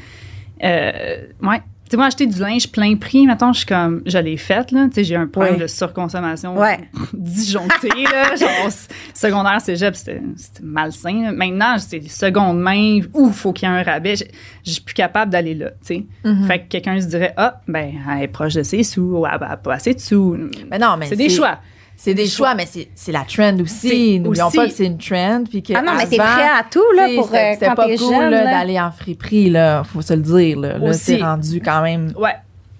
Euh, 0.62 1.26
ouais. 1.42 1.62
Tu 1.84 1.90
sais, 1.90 1.96
moi, 1.98 2.06
acheter 2.06 2.26
du 2.26 2.38
linge 2.40 2.70
plein 2.72 2.96
prix, 2.96 3.26
maintenant, 3.26 3.52
je 3.52 3.58
suis 3.58 3.66
comme. 3.66 4.00
Je 4.06 4.16
l'ai 4.16 4.38
faite, 4.38 4.72
là. 4.72 4.86
Tu 4.88 4.94
sais, 4.94 5.04
j'ai 5.04 5.16
un 5.16 5.26
problème 5.26 5.54
Ouais. 5.56 5.60
de 5.60 5.66
surconsommation 5.66 6.58
Ouais. 6.58 6.78
disjoncté, 7.12 7.88
là. 8.10 8.34
Genre, 8.40 8.70
secondaire, 9.12 9.60
cégep, 9.60 9.94
c'était 9.94 10.22
c'était 10.36 10.62
malsain. 10.62 11.22
là. 11.24 11.32
Maintenant, 11.32 11.76
c'est 11.78 12.02
seconde 12.08 12.58
main, 12.60 13.00
ou 13.12 13.30
faut 13.30 13.52
qu'il 13.52 13.68
y 13.68 13.72
ait 13.72 13.74
un 13.74 13.82
rabais. 13.82 14.16
Je 14.16 14.24
je 14.64 14.70
suis 14.72 14.80
plus 14.82 14.94
capable 14.94 15.30
d'aller 15.30 15.54
là, 15.54 15.70
tu 15.70 15.76
sais. 15.82 16.06
Mhm. 16.24 16.46
Fait 16.46 16.60
que 16.60 16.68
quelqu'un 16.68 16.98
se 17.00 17.06
dirait, 17.06 17.34
ah, 17.36 17.60
ben, 17.68 17.92
elle 18.16 18.22
est 18.24 18.28
proche 18.28 18.54
de 18.54 18.62
ses 18.62 18.82
sous, 18.82 19.02
ou 19.18 19.26
elle 19.26 19.34
a 19.42 19.56
pas 19.58 19.74
assez 19.74 19.92
de 19.92 20.00
sous. 20.00 20.38
Mais 20.70 20.78
non, 20.78 20.96
mais 20.98 21.06
c'est 21.06 21.16
des 21.16 21.28
choix. 21.28 21.58
C'est 21.96 22.14
des 22.14 22.26
choix, 22.26 22.54
mais 22.54 22.66
c'est 22.94 23.12
la 23.12 23.24
trend 23.24 23.58
aussi. 23.60 24.20
N'oublions 24.20 24.50
pas 24.50 24.66
que 24.66 24.72
c'est 24.74 24.86
une 24.86 24.98
trend. 24.98 25.44
Puis 25.48 25.62
que 25.62 25.72
Ah 25.74 25.82
non, 25.82 25.92
mais 25.96 26.06
t'es 26.06 26.16
prêt 26.16 26.26
à 26.26 26.64
tout, 26.70 26.82
là, 26.96 27.08
pour 27.14 27.26
c'était- 27.26 27.56
euh, 27.62 27.66
quand 27.68 27.74
pas 27.76 27.86
cool 27.86 27.96
jeune. 28.14 28.30
d'aller 28.30 28.78
en 28.80 28.90
friperie, 28.90 29.48
là. 29.50 29.84
Faut 29.84 30.02
se 30.02 30.12
le 30.14 30.20
dire, 30.20 30.58
là. 30.58 30.92
C'est 30.92 31.22
rendu 31.22 31.60
quand 31.64 31.82
même. 31.82 32.12
Ouais. 32.18 32.34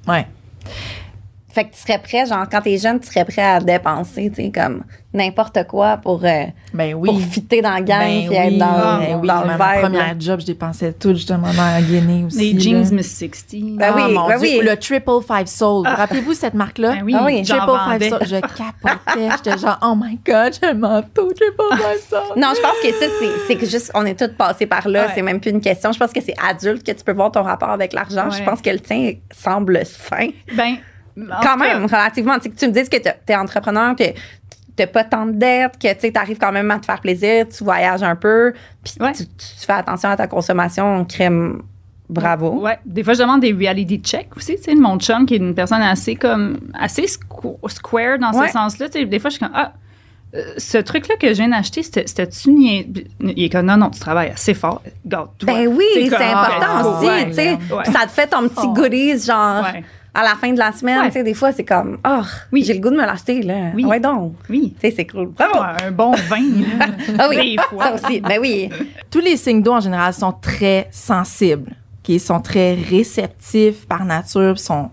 Ouais. 0.06 0.26
Fait 1.54 1.64
que 1.66 1.72
tu 1.74 1.80
serais 1.80 1.98
prêt, 2.00 2.26
genre, 2.26 2.46
quand 2.50 2.60
t'es 2.62 2.78
jeune, 2.78 2.98
tu 2.98 3.06
serais 3.06 3.24
prêt 3.24 3.42
à 3.42 3.60
dépenser, 3.60 4.28
tu 4.28 4.42
sais, 4.42 4.50
comme 4.50 4.82
n'importe 5.12 5.64
quoi 5.68 5.96
pour, 5.98 6.24
euh, 6.24 6.46
Ben 6.72 6.92
oui. 6.94 7.08
pour 7.08 7.20
fitter 7.20 7.62
dans 7.62 7.70
la 7.74 7.80
gang 7.80 8.00
Ben 8.00 8.26
puis 8.26 8.34
être 8.36 8.58
dans, 8.58 8.98
ben 8.98 9.18
oui. 9.22 9.28
dans 9.28 9.42
le 9.44 9.80
première 9.80 10.16
job, 10.20 10.40
je 10.40 10.46
dépensais 10.46 10.92
tout 10.92 11.10
justement 11.14 11.52
dans 11.52 11.62
la 11.74 11.80
Guinée 11.80 12.24
aussi. 12.24 12.52
Les 12.54 12.60
jeans. 12.60 12.90
Miss 12.92 13.16
60. 13.16 13.76
Ben 13.78 13.92
Ah, 13.96 14.06
oui, 14.08 14.12
mon 14.12 14.26
ben 14.26 14.38
Dieu. 14.40 14.48
oui. 14.58 14.66
Le 14.68 14.76
Triple 14.76 15.20
Five 15.24 15.46
Soul. 15.46 15.86
Vous 15.88 15.94
Rappelez-vous 15.94 16.34
cette 16.34 16.54
marque-là? 16.54 16.94
Ben 16.96 17.02
oui, 17.04 17.14
Ah 17.16 17.22
oui. 17.24 17.42
Triple. 17.44 17.64
Five 18.00 18.08
Soul. 18.08 18.18
Je 18.22 18.40
capotais. 18.40 19.28
J'étais 19.36 19.58
genre, 19.58 19.78
oh 19.82 19.94
my 19.96 20.18
God, 20.26 20.52
j'ai 20.60 20.66
un 20.66 20.74
manteau 20.74 21.32
Triple 21.32 21.76
Five 21.76 22.00
Soul. 22.10 22.36
Non, 22.36 22.48
je 22.56 22.60
pense 22.60 22.80
que 22.82 22.88
ça, 22.98 23.06
c'est- 23.20 23.46
c'est 23.46 23.54
que 23.54 23.66
juste, 23.66 23.92
on 23.94 24.04
est 24.04 24.18
tous 24.18 24.34
passés 24.36 24.66
par 24.66 24.88
là. 24.88 25.02
Ouais. 25.06 25.12
C'est 25.14 25.22
même 25.22 25.38
plus 25.38 25.52
une 25.52 25.60
question. 25.60 25.92
Je 25.92 25.98
pense 26.00 26.12
que 26.12 26.20
c'est 26.20 26.34
adulte 26.44 26.84
que 26.84 26.90
tu 26.90 27.04
peux 27.04 27.12
voir 27.12 27.30
ton 27.30 27.44
rapport 27.44 27.70
avec 27.70 27.92
l'argent. 27.92 28.30
Je 28.32 28.42
pense 28.42 28.60
que 28.60 28.70
le 28.70 28.80
tien 28.80 29.12
semble 29.30 29.80
sain. 29.86 30.30
Ben, 30.56 30.72
en 30.72 30.76
quand 31.16 31.40
cas, 31.40 31.56
même, 31.56 31.84
relativement. 31.84 32.38
Tu 32.38 32.50
tu 32.50 32.66
me 32.66 32.72
dises 32.72 32.88
que 32.88 32.96
t'es 32.96 33.14
es 33.28 33.36
entrepreneur, 33.36 33.94
que 33.96 34.04
t'as 34.76 34.86
pas 34.88 35.04
tant 35.04 35.26
de 35.26 35.32
dettes, 35.32 35.78
que 35.80 35.92
tu 36.10 36.18
arrives 36.18 36.38
quand 36.38 36.50
même 36.52 36.70
à 36.70 36.78
te 36.78 36.86
faire 36.86 37.00
plaisir, 37.00 37.46
tu 37.48 37.62
voyages 37.64 38.02
un 38.02 38.16
peu, 38.16 38.52
puis 38.82 38.94
Ouais. 39.00 39.12
tu, 39.12 39.24
tu 39.26 39.64
fais 39.66 39.72
attention 39.74 40.08
à 40.10 40.16
ta 40.16 40.26
consommation, 40.26 41.04
crème. 41.04 41.62
Bravo. 42.08 42.60
Ouais. 42.60 42.78
Des 42.84 43.02
fois, 43.02 43.14
je 43.14 43.20
demande 43.20 43.40
des 43.40 43.52
reality 43.52 43.98
checks 43.98 44.36
aussi. 44.36 44.56
Tu 44.56 44.62
sais, 44.64 44.74
mon 44.74 44.98
chum, 44.98 45.24
qui 45.24 45.34
est 45.34 45.38
une 45.38 45.54
personne 45.54 45.80
assez 45.80 46.16
comme 46.16 46.58
assez 46.78 47.06
squ- 47.06 47.56
square 47.70 48.18
dans 48.18 48.30
Ouais. 48.38 48.48
ce 48.48 48.52
sens-là. 48.52 48.88
Tu 48.90 48.98
sais, 49.00 49.04
des 49.06 49.18
fois, 49.18 49.30
je 49.30 49.36
suis 49.36 49.44
comme 49.44 49.54
ah. 49.54 49.72
euh, 50.34 50.42
Ce 50.58 50.76
truc-là 50.76 51.14
que 51.16 51.28
je 51.28 51.34
viens 51.34 51.48
d'acheter, 51.48 51.82
c'était- 51.82 52.06
c'était-tu? 52.06 52.50
Il 52.50 53.44
est 53.44 53.48
comme 53.48 53.64
non, 53.66 53.78
non, 53.78 53.88
tu 53.88 54.00
travailles 54.00 54.30
assez 54.32 54.52
fort. 54.52 54.82
Garde-toi. 55.06 55.46
Ben 55.46 55.66
oui, 55.68 55.84
C'est 55.94 56.14
important 56.14 56.66
ah, 56.68 56.86
aussi, 56.86 57.06
ouais, 57.06 57.26
tu 57.28 57.34
sais. 57.34 57.50
ouais. 57.52 57.84
Ça 57.86 58.04
te 58.04 58.10
fait 58.10 58.26
ton 58.26 58.48
petit 58.48 58.66
Oh. 58.66 58.72
goodies, 58.74 59.24
genre, 59.24 59.62
Ouais. 59.64 59.82
À 60.14 60.22
la 60.22 60.34
fin 60.36 60.52
de 60.52 60.58
la 60.58 60.70
semaine, 60.72 61.00
Ouais. 61.00 61.06
tu 61.08 61.12
sais, 61.14 61.24
des 61.24 61.34
fois, 61.34 61.52
c'est 61.52 61.64
comme, 61.64 61.98
oh, 62.06 62.22
Oui. 62.52 62.62
j'ai 62.64 62.74
le 62.74 62.80
goût 62.80 62.90
de 62.90 62.96
me 62.96 63.04
l'acheter, 63.04 63.42
là. 63.42 63.72
Oui. 63.74 63.84
Ouais, 63.84 63.98
donc. 64.00 64.34
Oui. 64.48 64.74
Tu 64.80 64.88
sais, 64.88 64.94
c'est 64.96 65.06
cool. 65.06 65.28
Bravo! 65.30 65.58
Un 65.84 65.90
bon 65.90 66.12
vin. 66.12 66.36
là. 66.78 66.86
Ah 67.18 67.26
oui, 67.28 67.56
Des 67.56 67.62
fois. 67.62 67.84
ça 67.84 67.94
aussi. 67.94 68.20
Ben 68.20 68.38
oui. 68.40 68.70
Tous 69.10 69.20
les 69.20 69.36
signes 69.36 69.62
d'eau, 69.62 69.72
en 69.72 69.80
général, 69.80 70.14
sont 70.14 70.32
très 70.32 70.88
sensibles. 70.92 71.72
Ils 72.06 72.20
sont 72.20 72.40
très 72.40 72.74
réceptifs 72.74 73.86
par 73.88 74.04
nature. 74.04 74.58
sont, 74.58 74.90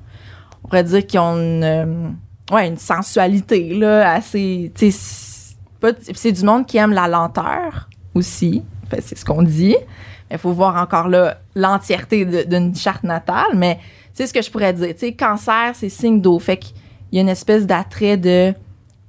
on 0.64 0.68
pourrait 0.68 0.84
dire 0.86 1.06
qu'ils 1.06 1.20
ont 1.20 1.36
une, 1.36 1.64
euh, 1.64 1.86
ouais, 2.52 2.68
une 2.68 2.78
sensualité 2.78 3.74
là, 3.74 4.14
assez. 4.14 4.72
tu 4.76 4.92
sais, 4.92 5.56
C'est 6.14 6.32
du 6.32 6.44
monde 6.44 6.66
qui 6.66 6.78
aime 6.78 6.94
la 6.94 7.08
lenteur 7.08 7.90
aussi. 8.16 8.64
Fait, 8.90 9.02
c'est 9.02 9.18
ce 9.18 9.26
qu'on 9.26 9.42
dit. 9.44 9.76
Il 10.32 10.38
faut 10.38 10.54
voir 10.54 10.82
encore 10.82 11.10
là 11.10 11.38
l'entièreté 11.56 12.24
de- 12.24 12.44
d'une 12.44 12.74
charte 12.76 13.04
natale. 13.04 13.56
Mais 13.56 13.80
c'est 14.14 14.28
ce 14.28 14.34
que 14.34 14.42
je 14.42 14.50
pourrais 14.52 14.74
dire. 14.74 14.90
Tu 14.90 15.00
sais, 15.00 15.14
cancer, 15.14 15.72
c'est 15.74 15.90
signe 15.90 16.20
d'eau. 16.22 16.38
Fait 16.40 16.58
qu'il 16.58 16.74
y 17.12 17.18
a 17.18 17.22
une 17.22 17.30
espèce 17.30 17.66
d'attrait 17.66 18.18
de 18.18 18.54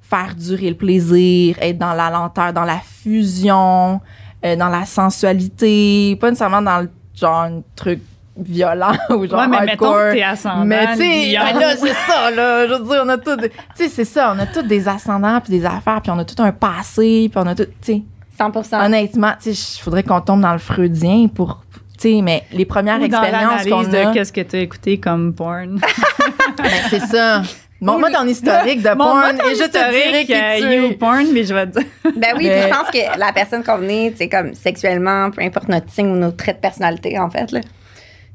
faire 0.01 0.35
durer 0.35 0.69
le 0.69 0.75
plaisir, 0.75 1.57
être 1.61 1.77
dans 1.77 1.93
la 1.93 2.09
lenteur, 2.09 2.53
dans 2.53 2.63
la 2.65 2.79
fusion, 2.79 3.99
euh, 4.45 4.55
dans 4.55 4.69
la 4.69 4.85
sensualité, 4.85 6.15
pas 6.19 6.29
nécessairement 6.29 6.61
dans 6.61 6.81
le 6.81 6.89
genre 7.15 7.41
un 7.41 7.61
truc 7.75 7.99
violent 8.37 8.93
ou 9.11 9.27
genre 9.27 9.39
Ouais, 9.41 9.47
mais 9.47 9.65
mettons 9.65 9.85
hardcore. 9.85 10.09
que 10.09 10.13
t'es 10.13 10.23
ascendant. 10.23 10.65
Mais 10.65 10.87
tu 10.93 10.97
sais, 10.97 11.31
là, 11.33 11.75
c'est 11.77 11.93
ça, 11.93 12.31
là. 12.31 12.67
Je 12.67 12.73
veux 12.73 12.83
dire, 12.83 13.01
on 13.05 13.09
a 13.09 13.17
tous. 13.17 13.35
des- 13.37 13.49
Tu 13.49 13.55
sais, 13.75 13.89
c'est 13.89 14.05
ça, 14.05 14.33
on 14.35 14.39
a 14.39 14.45
tous 14.45 14.63
des 14.63 14.87
ascendants 14.87 15.39
puis 15.41 15.51
des 15.59 15.65
affaires, 15.65 16.01
puis 16.01 16.11
on 16.11 16.17
a 16.19 16.25
tout 16.25 16.41
un 16.41 16.51
passé, 16.51 17.29
puis 17.31 17.41
on 17.43 17.47
a 17.47 17.55
tout. 17.55 17.65
Tu 17.81 17.93
sais, 17.93 18.01
100 18.37 18.83
honnêtement, 18.83 19.33
tu 19.41 19.53
sais, 19.53 19.77
il 19.77 19.81
faudrait 19.81 20.03
qu'on 20.03 20.21
tombe 20.21 20.41
dans 20.41 20.53
le 20.53 20.59
freudien 20.59 21.27
pour. 21.27 21.63
Tu 22.03 22.15
sais, 22.17 22.21
mais 22.21 22.43
les 22.51 22.65
premières 22.65 23.01
Ou 23.01 23.07
dans 23.07 23.21
expériences 23.23 23.63
qu'on 23.63 23.85
a. 23.93 24.05
de 24.07 24.13
qu'est-ce 24.13 24.33
que 24.33 24.41
tu 24.41 24.57
as 24.57 24.59
écouté 24.59 24.99
comme 24.99 25.33
porn. 25.33 25.79
ben, 26.57 26.69
c'est 26.89 26.99
ça. 26.99 27.43
Montre-moi 27.79 28.11
ton 28.11 28.27
historique 28.27 28.81
de 28.81 28.89
porn 28.97 29.37
ton 29.37 29.47
et 29.49 29.55
je 29.55 29.63
te 29.63 29.91
dirai 29.91 30.25
qui 30.25 30.33
euh, 30.33 30.57
tu 30.57 30.65
es. 30.65 30.89
you 30.89 30.97
porn, 30.97 31.25
mais 31.33 31.45
je 31.45 31.53
vais 31.53 31.65
te 31.67 31.79
dire. 31.79 31.87
Ben 32.17 32.33
oui, 32.35 32.47
Mais- 32.47 32.59
puis 32.59 32.61
je 32.63 32.67
pense 32.77 32.89
que 32.91 33.19
la 33.19 33.31
personne 33.31 33.63
qu'on 33.63 33.81
est, 33.83 34.11
tu 34.11 34.17
sais, 34.17 34.27
comme 34.29 34.53
sexuellement, 34.53 35.31
peu 35.31 35.41
importe 35.43 35.69
notre 35.69 35.89
signe 35.91 36.07
ou 36.07 36.15
nos 36.15 36.31
traits 36.31 36.57
de 36.57 36.61
personnalité, 36.61 37.17
en 37.17 37.29
fait, 37.29 37.51
là, 37.53 37.61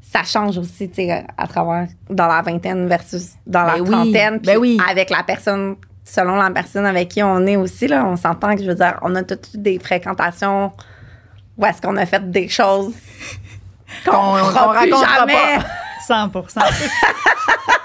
ça 0.01 0.23
change 0.23 0.57
aussi, 0.57 0.89
tu 0.89 0.95
sais, 1.05 1.23
à 1.37 1.45
travers, 1.47 1.87
dans 2.09 2.25
la 2.27 2.41
vingtaine 2.41 2.87
versus 2.87 3.33
dans 3.45 3.63
la 3.65 3.75
Ben 3.75 3.81
oui, 3.81 3.89
trentaine. 3.91 4.39
ben 4.39 4.41
puis 4.41 4.57
oui. 4.57 4.77
Avec 4.89 5.11
la 5.11 5.21
personne, 5.21 5.75
selon 6.03 6.35
la 6.37 6.49
personne 6.49 6.87
avec 6.87 7.09
qui 7.09 7.21
on 7.21 7.45
est 7.45 7.55
aussi, 7.55 7.87
là, 7.87 8.03
on 8.05 8.15
s'entend 8.15 8.55
que, 8.55 8.63
je 8.63 8.67
veux 8.67 8.75
dire, 8.75 8.97
on 9.03 9.13
a 9.15 9.21
toutes 9.21 9.55
des 9.57 9.77
fréquentations 9.77 10.71
Ou 11.57 11.65
est-ce 11.67 11.81
qu'on 11.81 11.97
a 11.97 12.05
fait 12.07 12.31
des 12.31 12.47
choses 12.47 12.93
qu'on 14.05 14.33
plus 14.33 14.41
racontera 14.91 15.15
jamais? 15.19 15.33
pas. 15.57 15.65
100 16.07 16.31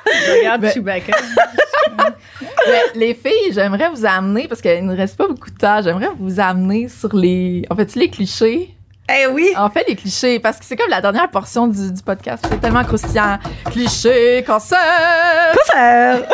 Je 0.07 0.39
regarde 0.39 0.61
Ben- 0.63 0.73
Chewbacca. 0.73 1.17
Les 2.95 3.15
filles, 3.15 3.53
j'aimerais 3.53 3.89
vous 3.91 4.05
amener, 4.07 4.49
parce 4.49 4.61
qu'il 4.63 4.85
ne 4.87 4.97
reste 4.97 5.17
pas 5.17 5.29
beaucoup 5.29 5.51
de 5.51 5.57
temps, 5.57 5.81
j'aimerais 5.83 6.09
vous 6.19 6.41
amener 6.41 6.89
sur 6.89 7.15
les. 7.15 7.65
En 7.71 7.77
fait, 7.77 7.95
les 7.95 8.09
clichés? 8.09 8.75
Eh 9.11 9.27
oui! 9.27 9.53
En 9.57 9.69
fait, 9.69 9.85
les 9.87 9.97
clichés, 9.97 10.39
parce 10.41 10.59
que 10.59 10.65
c'est 10.65 10.77
comme 10.77 10.89
la 10.89 11.03
dernière 11.03 11.31
portion 11.31 11.67
du, 11.67 11.93
du 11.93 12.03
podcast. 12.03 12.47
C'est 12.49 12.61
tellement 12.61 12.85
croustillant. 12.85 13.39
Clichés, 13.67 14.43
cancer! 14.47 14.79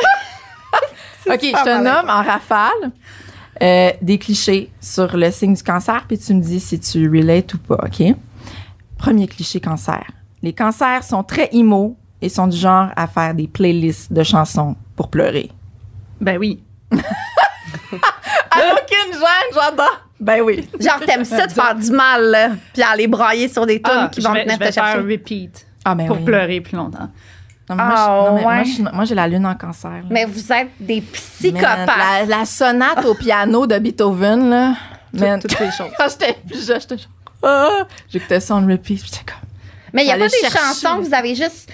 OK, 1.27 1.41
je 1.43 1.65
te 1.65 1.83
nomme 1.83 2.09
en 2.09 2.23
rafale 2.23 2.91
euh, 3.63 3.91
des 4.01 4.19
clichés 4.19 4.71
sur 4.81 5.17
le 5.17 5.31
signe 5.31 5.55
du 5.55 5.63
cancer, 5.63 6.05
puis 6.07 6.19
tu 6.19 6.33
me 6.35 6.41
dis 6.41 6.61
si 6.61 6.79
tu 6.81 7.09
relates 7.09 7.55
ou 7.55 7.59
pas, 7.59 7.75
OK? 7.85 8.15
Premier 9.01 9.27
cliché 9.27 9.61
cancer. 9.61 10.05
Les 10.43 10.53
cancers 10.53 11.03
sont 11.05 11.23
très 11.23 11.49
immo 11.53 11.97
et 12.21 12.29
sont 12.29 12.47
du 12.47 12.57
genre 12.57 12.91
à 12.97 13.07
faire 13.07 13.35
des 13.35 13.49
playlists 13.49 14.13
de 14.13 14.23
chansons 14.23 14.77
pour 14.95 15.09
pleurer. 15.09 15.51
Ben 16.21 16.37
oui. 16.39 16.63
Ah, 18.53 18.59
aucune 18.73 19.13
gêne, 19.13 19.55
j'adore! 19.55 20.01
Ben 20.19 20.41
oui. 20.43 20.69
Genre, 20.79 21.01
t'aimes 21.07 21.25
ça 21.25 21.47
de 21.47 21.53
faire 21.53 21.75
du 21.75 21.91
mal, 21.93 22.25
là, 22.31 22.49
puis 22.73 22.83
aller 22.83 23.07
brailler 23.07 23.49
sur 23.49 23.65
des 23.65 23.81
tunes 23.81 23.93
Ah, 23.97 24.09
qui 24.11 24.21
vont 24.21 24.33
vais, 24.33 24.43
venir 24.43 24.55
je 24.55 24.59
vais 24.59 24.69
te 24.71 24.75
chercher. 24.75 24.93
faire 24.99 25.03
repeat 25.05 25.67
Ah, 25.85 25.95
ben 25.95 26.07
pour 26.07 26.17
oui. 26.19 26.25
pleurer 26.25 26.61
plus 26.61 26.77
longtemps. 26.77 27.09
Non, 27.69 27.77
mais 27.77 27.85
moi, 27.85 27.95
Ah, 27.97 28.05
je- 28.05 28.11
non, 28.11 28.35
mais 28.35 28.43
moi, 28.93 29.01
ouais. 29.01 29.07
j'ai 29.07 29.15
la 29.15 29.29
lune 29.29 29.47
en 29.47 29.55
cancer. 29.55 29.91
là. 29.91 30.03
Mais 30.11 30.25
vous 30.25 30.53
êtes 30.53 30.71
des 30.81 31.01
psychopathes. 31.01 31.87
la, 31.87 32.27
la 32.27 32.45
sonate 32.45 33.05
au 33.05 33.15
piano 33.15 33.67
de 33.67 33.79
Beethoven, 33.79 34.51
là. 34.51 34.75
Man, 35.13 35.41
toutes 35.41 35.59
les 35.59 35.71
choses. 35.71 35.91
Quand 35.97 36.09
j'étais 36.11 36.37
plus 36.47 36.67
jeune, 36.67 36.81
j'étais. 36.81 36.97
Ah! 37.43 37.87
J'écoutais 38.11 38.41
ça 38.41 38.55
en 38.55 38.61
repeat, 38.67 39.01
puis 39.01 39.11
j'étais 39.11 39.25
comme. 39.25 39.49
Mais 39.93 40.03
il 40.03 40.07
n'y 40.07 40.13
a 40.13 40.17
pas 40.19 40.29
des 40.29 40.37
chercher. 40.39 40.59
chansons 40.59 40.99
que 40.99 41.03
vous 41.09 41.15
avez 41.15 41.35
juste 41.35 41.71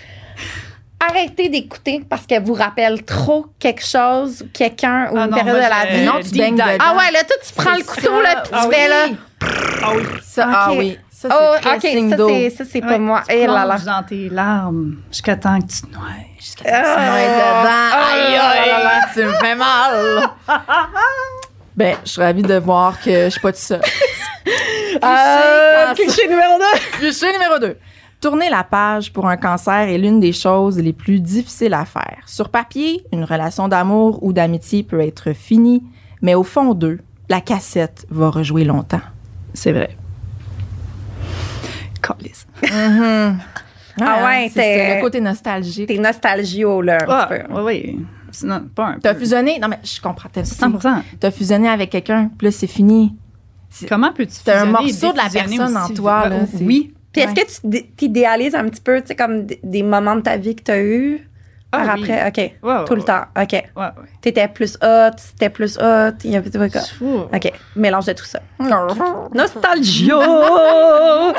arrêté 0.99 1.49
d'écouter 1.51 2.03
parce 2.09 2.25
qu'elles 2.27 2.43
vous 2.43 2.55
rappellent 2.55 3.05
trop 3.05 3.47
quelque 3.59 3.85
chose, 3.85 4.45
quelqu'un 4.53 5.09
ou 5.13 5.19
Ah 5.19 5.25
une 5.25 5.31
non, 5.31 5.37
période 5.37 5.57
moi, 5.59 5.65
de 5.67 5.71
la 5.71 5.97
vie? 5.99 6.05
Non, 6.07 6.21
tu 6.23 6.39
baignes. 6.39 6.61
Ah 6.61 6.95
ouais, 6.97 7.11
là, 7.13 7.23
toi, 7.25 7.37
tu 7.47 7.53
prends 7.55 7.75
le 7.77 7.83
couteau, 7.85 8.17
ça. 8.17 8.23
là, 8.23 8.41
puis 8.43 8.51
Ah 8.55 8.61
tu 8.63 8.69
oui. 8.69 8.75
fais 8.75 8.89
là. 8.89 9.07
Ah 9.83 9.91
oui. 9.95 10.03
Ça, 10.23 10.49
ah 10.51 10.71
Ok. 10.73 10.79
oui. 10.79 10.99
Ça, 11.11 11.29
Oh, 11.33 11.57
c'est 11.81 11.91
signe 11.93 12.11
ça, 12.11 12.17
c'est, 12.29 12.51
ça, 12.51 12.65
c'est 12.71 12.81
pas 12.83 12.89
Ouais, 12.89 12.99
moi. 12.99 13.23
tu 13.27 13.35
Eh 13.35 13.47
là 13.47 13.65
là. 13.65 13.79
dans 13.79 14.03
tes 14.03 14.29
larmes 14.29 14.97
jusqu'à 15.11 15.35
temps 15.37 15.59
que 15.61 15.67
tu 15.67 15.81
te 15.81 15.87
noies. 15.95 16.03
Jusqu'à 16.39 16.65
temps 16.65 16.71
que 16.79 16.85
tu 16.85 16.91
Ah. 16.95 17.11
noies 17.11 17.23
dedans. 17.23 17.91
Ah. 17.93 18.07
Aïe, 18.13 18.37
aïe, 18.37 19.03
tu 19.15 19.25
me 19.25 19.33
fais 19.33 19.55
mal. 19.55 20.29
ben, 21.77 21.97
je 22.05 22.11
suis 22.11 22.21
ravie 22.23 22.43
de 22.43 22.55
voir 22.57 23.01
que 23.01 23.25
je 23.27 23.29
suis 23.31 23.41
pas 23.41 23.53
toute 23.53 23.61
seule. 23.61 23.81
Euh, 25.05 25.95
Cliché 25.95 26.27
numéro 26.27 26.59
2. 26.59 26.65
Cliché 26.99 27.31
numéro 27.33 27.59
2. 27.59 27.77
Tourner 28.21 28.49
la 28.49 28.65
page 28.65 29.13
pour 29.13 29.29
un 29.29 29.37
cancer 29.37 29.75
est 29.91 29.99
l'une 29.99 30.21
des 30.21 30.33
choses 30.33 30.79
les 30.79 30.95
plus 30.95 31.21
difficiles 31.21 31.75
à 31.75 31.85
faire. 31.85 32.21
Sur 32.25 32.49
papier, 32.49 33.05
une 33.13 33.25
relation 33.25 33.69
d'amour 33.69 34.23
ou 34.23 34.33
d'amitié 34.33 34.83
peut 34.85 35.01
être 35.01 35.35
finie, 35.35 35.83
mais 36.23 36.35
au 36.35 36.43
fond 36.45 36.73
d'eux, 36.73 37.01
la 37.29 37.43
cassette 37.43 38.07
va 38.11 38.31
rejouer 38.31 38.65
longtemps. 38.65 39.03
C'est 39.53 39.73
vrai. 39.73 39.95
Calisse. 42.01 42.47
Ah 44.01 44.25
ouais, 44.25 44.49
c'est 44.53 44.61
t'es- 44.61 44.89
ça, 44.91 44.95
le 44.97 45.01
côté 45.03 45.21
nostalgique. 45.21 45.89
T'es 45.89 45.99
nostalgio, 45.99 46.81
là, 46.81 46.99
un 47.03 47.07
Ah, 47.09 47.29
petit 47.31 47.43
peu. 47.45 47.61
oui, 47.61 47.83
oui. 47.97 48.07
Sinon, 48.41 48.69
pas 48.75 48.87
un 48.89 48.99
T'as 48.99 49.15
fusionné, 49.15 49.59
non 49.61 49.69
mais 49.69 49.79
je 49.83 50.01
comprends, 50.01 50.29
t'as 50.31 50.45
100 50.45 50.73
T'as 51.21 51.31
fusionné 51.31 51.69
avec 51.69 51.91
quelqu'un, 51.91 52.31
puis 52.37 52.49
là 52.49 52.51
c'est 52.51 52.67
fini. 52.67 53.15
Comment 53.89 54.13
peux-tu 54.13 54.35
T'as 54.45 54.63
un 54.63 54.67
morceau 54.67 55.13
de 55.13 55.17
la 55.17 55.29
personne 55.31 55.77
en 55.77 55.89
toi, 55.89 56.29
là, 56.29 56.41
Oui. 56.61 56.93
Puis 57.13 57.23
est-ce 57.23 57.35
que 57.63 57.69
tu 57.71 57.83
t'idéalises 57.97 58.55
un 58.55 58.65
petit 58.69 58.81
peu, 58.83 59.01
tu 59.01 59.09
sais, 59.09 59.17
comme 59.17 59.47
des 59.47 59.83
moments 59.83 60.17
de 60.17 60.21
ta 60.21 60.37
vie 60.37 60.55
que 60.55 60.63
t'as 60.63 60.81
eu 60.83 61.27
Ah 61.73 61.79
par 61.85 61.95
oui. 61.97 62.11
après? 62.13 62.29
OK. 62.29 62.37
Ouais, 62.37 62.55
ouais, 62.63 62.85
Tout 62.85 62.95
le 62.95 63.01
ouais. 63.01 63.07
temps. 63.07 63.23
OK. 63.41 63.53
Ouais, 63.53 63.65
ouais. 63.77 63.89
T'étais 64.21 64.49
plus 64.49 64.77
hot, 64.83 65.11
c'était 65.17 65.49
plus 65.49 65.79
hot. 65.79 66.13
Il 66.25 66.31
y 66.31 66.37
avait 66.37 66.51
tout 66.51 66.61
ça. 66.71 66.81
Ouh. 67.01 67.21
OK. 67.35 67.53
Mélange 67.75 68.05
de 68.07 68.13
tout 68.13 68.25
ça. 68.27 68.41
Nostalgio! 69.35 70.21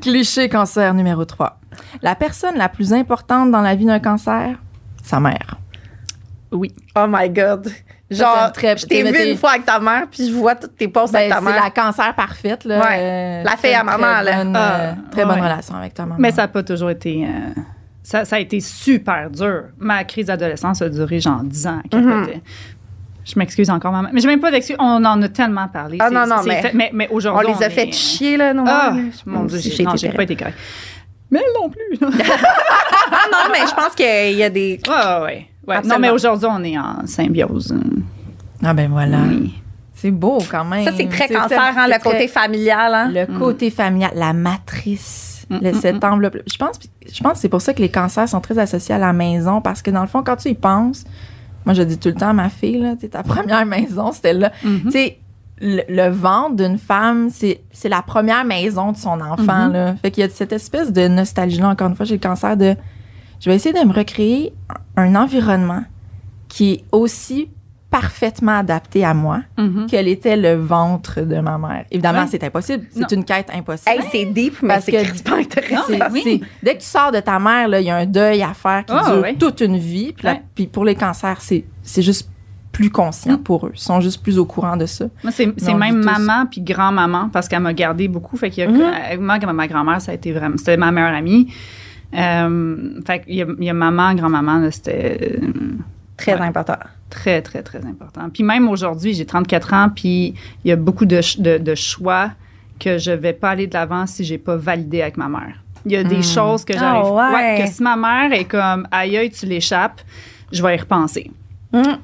Cliché 0.00 0.48
cancer 0.48 0.94
numéro 0.94 1.24
3. 1.24 1.58
La 2.02 2.14
personne 2.14 2.56
la 2.56 2.68
plus 2.68 2.92
importante 2.92 3.50
dans 3.50 3.60
la 3.60 3.74
vie 3.74 3.84
d'un 3.84 4.00
cancer, 4.00 4.56
sa 5.02 5.20
mère. 5.20 5.58
Oui. 6.52 6.72
oh 6.96 7.06
my 7.08 7.28
God. 7.28 7.68
Genre, 8.08 8.52
très- 8.52 8.76
je 8.76 8.86
t'ai 8.86 9.02
vu 9.02 9.30
une 9.32 9.36
fois 9.36 9.50
avec 9.52 9.64
ta 9.66 9.80
mère, 9.80 10.04
puis 10.10 10.28
je 10.28 10.32
vois 10.32 10.54
toutes 10.54 10.76
tes 10.76 10.86
posts 10.86 11.12
Ben, 11.12 11.18
avec 11.20 11.30
ta 11.32 11.38
c'est 11.38 11.44
mère. 11.44 11.62
la 11.64 11.70
cancer 11.70 12.14
parfaite. 12.14 12.64
Là, 12.64 12.78
Ouais. 12.80 12.98
Euh, 13.00 13.42
La 13.42 13.56
fille 13.56 13.74
à 13.74 13.82
maman, 13.82 14.06
très 14.20 14.24
là. 14.24 14.36
Bonne, 14.44 14.56
Ah, 14.56 14.74
euh, 14.80 14.92
très 15.10 15.24
bonne 15.24 15.34
ouais. 15.34 15.40
relation 15.40 15.74
avec 15.74 15.94
ta 15.94 16.04
maman. 16.04 16.16
Mais 16.20 16.30
ça 16.30 16.42
n'a 16.42 16.48
pas 16.48 16.62
toujours 16.62 16.90
été. 16.90 17.24
euh, 17.26 17.60
ça, 18.04 18.24
ça 18.24 18.36
a 18.36 18.38
été 18.38 18.60
super 18.60 19.28
dur. 19.30 19.64
Ma 19.78 20.04
crise 20.04 20.26
d'adolescence 20.26 20.80
a 20.82 20.88
duré 20.88 21.18
genre 21.18 21.42
10 21.42 21.66
ans. 21.66 21.80
à 21.84 21.88
capoter. 21.88 22.40
Je 23.24 23.36
m'excuse 23.40 23.68
encore, 23.70 23.90
maman. 23.90 24.10
Mais 24.12 24.20
j'ai 24.20 24.28
même 24.28 24.38
pas 24.38 24.52
d'excuses. 24.52 24.76
On 24.78 25.04
en 25.04 25.20
a 25.20 25.28
tellement 25.28 25.66
parlé. 25.66 25.98
Ah 26.00 26.06
C'est- 26.08 26.14
non, 26.14 26.26
non, 26.28 26.36
c'est 26.42 26.48
mais- 26.48 26.62
fait- 26.62 26.74
mais, 26.74 26.90
mais 26.94 27.08
On 27.10 27.16
aujourd'hui. 27.16 27.54
les 27.58 27.62
a 27.64 27.66
est- 27.66 27.70
fait 27.70 27.90
chier, 27.90 28.36
là, 28.36 28.54
nos 28.54 28.62
Ah, 28.68 28.92
mon 29.26 29.44
Dieu, 29.46 29.58
j'ai 29.58 29.82
non, 29.82 29.90
pas 30.14 30.22
été 30.22 30.36
correcte. 30.36 30.58
Mais 31.32 31.40
elle 31.44 31.60
non 31.60 31.68
plus. 31.68 31.98
Ah 32.00 33.24
non, 33.32 33.38
mais 33.50 33.66
je 33.68 33.74
pense 33.74 33.96
qu'il 33.96 34.36
y 34.38 34.44
a 34.44 34.48
des. 34.50 34.78
ouais, 34.88 35.24
ouais. 35.24 35.48
Ouais. 35.68 35.82
Non, 35.84 35.98
mais 35.98 36.10
aujourd'hui, 36.10 36.48
on 36.50 36.62
est 36.64 36.78
en 36.78 37.06
symbiose. 37.06 37.74
Ah 38.62 38.74
ben 38.74 38.90
voilà. 38.90 39.18
Oui. 39.28 39.54
C'est 39.94 40.10
beau 40.10 40.38
quand 40.50 40.64
même. 40.64 40.84
Ça, 40.84 40.92
c'est 40.96 41.08
très 41.08 41.28
cancer, 41.28 41.58
hein, 41.76 41.86
le 41.88 42.02
côté 42.02 42.16
très- 42.16 42.28
familial. 42.28 42.94
Hein? 42.94 43.10
Le 43.14 43.38
côté 43.38 43.70
familial, 43.70 44.10
la 44.14 44.32
matrice, 44.32 45.46
Mm, 45.48 45.58
le- 45.62 45.70
mm, 45.72 45.74
cette 45.80 46.04
enveloppe. 46.04 46.38
Je 46.52 46.56
pense, 46.56 46.76
je 47.12 47.22
pense 47.22 47.34
que 47.34 47.38
c'est 47.38 47.48
pour 47.48 47.60
ça 47.62 47.72
que 47.72 47.80
les 47.80 47.88
cancers 47.88 48.28
sont 48.28 48.40
très 48.40 48.58
associés 48.58 48.96
à 48.96 48.98
la 48.98 49.12
maison, 49.12 49.60
parce 49.60 49.80
que 49.80 49.90
dans 49.92 50.00
le 50.02 50.08
fond, 50.08 50.22
quand 50.24 50.34
tu 50.36 50.48
y 50.48 50.54
penses, 50.54 51.04
moi 51.64 51.72
je 51.72 51.82
dis 51.82 51.98
tout 51.98 52.08
le 52.08 52.14
temps 52.14 52.30
à 52.30 52.32
ma 52.32 52.48
fille, 52.48 52.78
là, 52.80 52.94
ta 53.10 53.22
première 53.22 53.64
maison, 53.76 54.10
c'était 54.12 54.32
là. 54.32 54.50
Mhm. 54.64 54.80
Tu 54.86 54.90
sais, 54.90 55.18
le, 55.60 55.82
le 55.88 56.08
ventre 56.10 56.56
d'une 56.56 56.78
femme, 56.78 57.28
c'est 57.30 57.60
c'est 57.70 57.88
la 57.88 58.02
première 58.02 58.44
maison 58.44 58.90
de 58.92 58.96
son 58.96 59.20
enfant. 59.20 59.68
Mhm. 59.68 59.72
là. 59.72 59.94
Fait 60.02 60.10
qu'il 60.10 60.22
y 60.22 60.26
a 60.26 60.30
cette 60.30 60.52
espèce 60.52 60.92
de 60.92 61.06
nostalgie-là, 61.08 61.68
encore 61.68 61.88
une 61.88 61.94
fois, 61.94 62.04
j'ai 62.04 62.16
le 62.16 62.20
cancer 62.20 62.56
de. 62.56 62.74
Je 63.40 63.50
vais 63.50 63.56
essayer 63.56 63.78
de 63.78 63.86
me 63.86 63.92
recréer 63.92 64.52
un 64.96 65.14
environnement 65.14 65.84
qui 66.48 66.72
est 66.72 66.84
aussi 66.92 67.48
parfaitement 67.90 68.58
adapté 68.58 69.04
à 69.04 69.14
moi 69.14 69.40
Mhm. 69.56 69.86
quel 69.88 70.08
était 70.08 70.36
le 70.36 70.54
ventre 70.54 71.20
de 71.20 71.38
ma 71.38 71.56
mère. 71.56 71.84
Évidemment, 71.90 72.26
c'est 72.28 72.42
impossible. 72.42 72.84
C'est 72.90 73.00
Non. 73.00 73.06
une 73.08 73.24
quête 73.24 73.48
impossible. 73.54 73.90
Hey, 73.90 74.00
c'est 74.10 74.24
deep, 74.26 74.54
mais 74.60 74.68
Parce 74.74 74.84
c'est 74.84 74.92
que- 74.92 75.02
crispant 75.04 75.36
intéressant. 75.38 75.82
C'est- 75.86 76.10
oui. 76.10 76.20
c'est- 76.24 76.40
dès 76.62 76.74
que 76.74 76.80
tu 76.80 76.86
sors 76.86 77.12
de 77.12 77.20
ta 77.20 77.38
mère, 77.38 77.68
il 77.78 77.86
y 77.86 77.90
a 77.90 77.96
un 77.96 78.06
deuil 78.06 78.42
à 78.42 78.52
faire 78.54 78.84
qui 78.84 78.92
Ah, 78.94 79.12
dure 79.22 79.38
toute 79.38 79.60
une 79.60 79.78
vie. 79.78 80.12
Puis, 80.12 80.24
la- 80.24 80.32
Ouais. 80.32 80.42
puis 80.54 80.66
pour 80.66 80.84
les 80.84 80.94
cancers, 80.94 81.40
c'est 81.40 81.64
c'est 81.82 82.02
juste 82.02 82.28
plus 82.72 82.90
conscient 82.90 83.34
Mm. 83.34 83.42
pour 83.42 83.66
eux. 83.66 83.72
Ils 83.74 83.80
sont 83.80 84.00
juste 84.00 84.22
plus 84.22 84.38
au 84.38 84.44
courant 84.44 84.76
de 84.76 84.84
ça. 84.84 85.06
Moi, 85.22 85.32
c'est 85.32 85.46
même 85.74 86.02
maman 86.04 86.44
puis 86.50 86.60
grand-maman 86.60 87.30
parce 87.32 87.48
qu'elle 87.48 87.60
m'a 87.60 87.72
gardé 87.72 88.08
beaucoup. 88.08 88.36
Fait 88.36 88.50
qu'il 88.50 88.64
y 88.64 88.66
a, 88.66 88.70
Mhm. 88.70 88.82
avec 88.82 89.20
moi, 89.20 89.38
ma 89.52 89.66
grand-mère, 89.68 90.00
ça 90.02 90.10
a 90.12 90.14
été 90.14 90.32
vraiment. 90.32 90.56
C'était 90.58 90.76
ma 90.76 90.90
meilleure 90.90 91.14
amie. 91.14 91.50
Euh, 92.14 93.00
fait 93.06 93.20
qu'il 93.20 93.34
y 93.34 93.42
a, 93.42 93.46
il 93.58 93.64
y 93.64 93.70
a 93.70 93.74
maman, 93.74 94.14
grand-maman, 94.14 94.68
c'était 94.70 95.38
euh, 95.42 95.46
Très 96.16 96.34
Ouais. 96.34 96.40
important. 96.46 96.76
très, 97.10 97.42
très, 97.42 97.62
très 97.62 97.84
important. 97.84 98.30
Puis 98.32 98.42
même 98.42 98.68
aujourd'hui, 98.68 99.12
j'ai 99.12 99.26
34 99.26 99.74
ans, 99.74 99.88
puis 99.94 100.34
il 100.64 100.68
y 100.68 100.72
a 100.72 100.76
beaucoup 100.76 101.04
de, 101.04 101.20
de, 101.40 101.58
de 101.58 101.74
choix 101.74 102.30
que 102.80 102.96
je 102.98 103.10
vais 103.10 103.32
pas 103.34 103.50
aller 103.50 103.66
de 103.66 103.74
l'avant 103.74 104.06
si 104.06 104.24
j'ai 104.24 104.38
pas 104.38 104.56
validé 104.56 105.02
avec 105.02 105.16
ma 105.18 105.28
mère. 105.28 105.62
Il 105.84 105.92
y 105.92 105.96
a 105.96 106.04
des 106.04 106.18
Mm. 106.18 106.22
choses 106.22 106.64
que 106.64 106.72
j'arrive. 106.72 107.12
ouais. 107.12 107.62
que 107.62 107.70
si 107.70 107.82
ma 107.82 107.96
mère 107.96 108.32
est 108.32 108.44
comme 108.44 108.88
aïe, 108.90 109.16
aïe, 109.18 109.30
tu 109.30 109.46
l'échappes, 109.46 110.00
je 110.52 110.62
vais 110.62 110.74
y 110.74 110.78
repenser. 110.78 111.30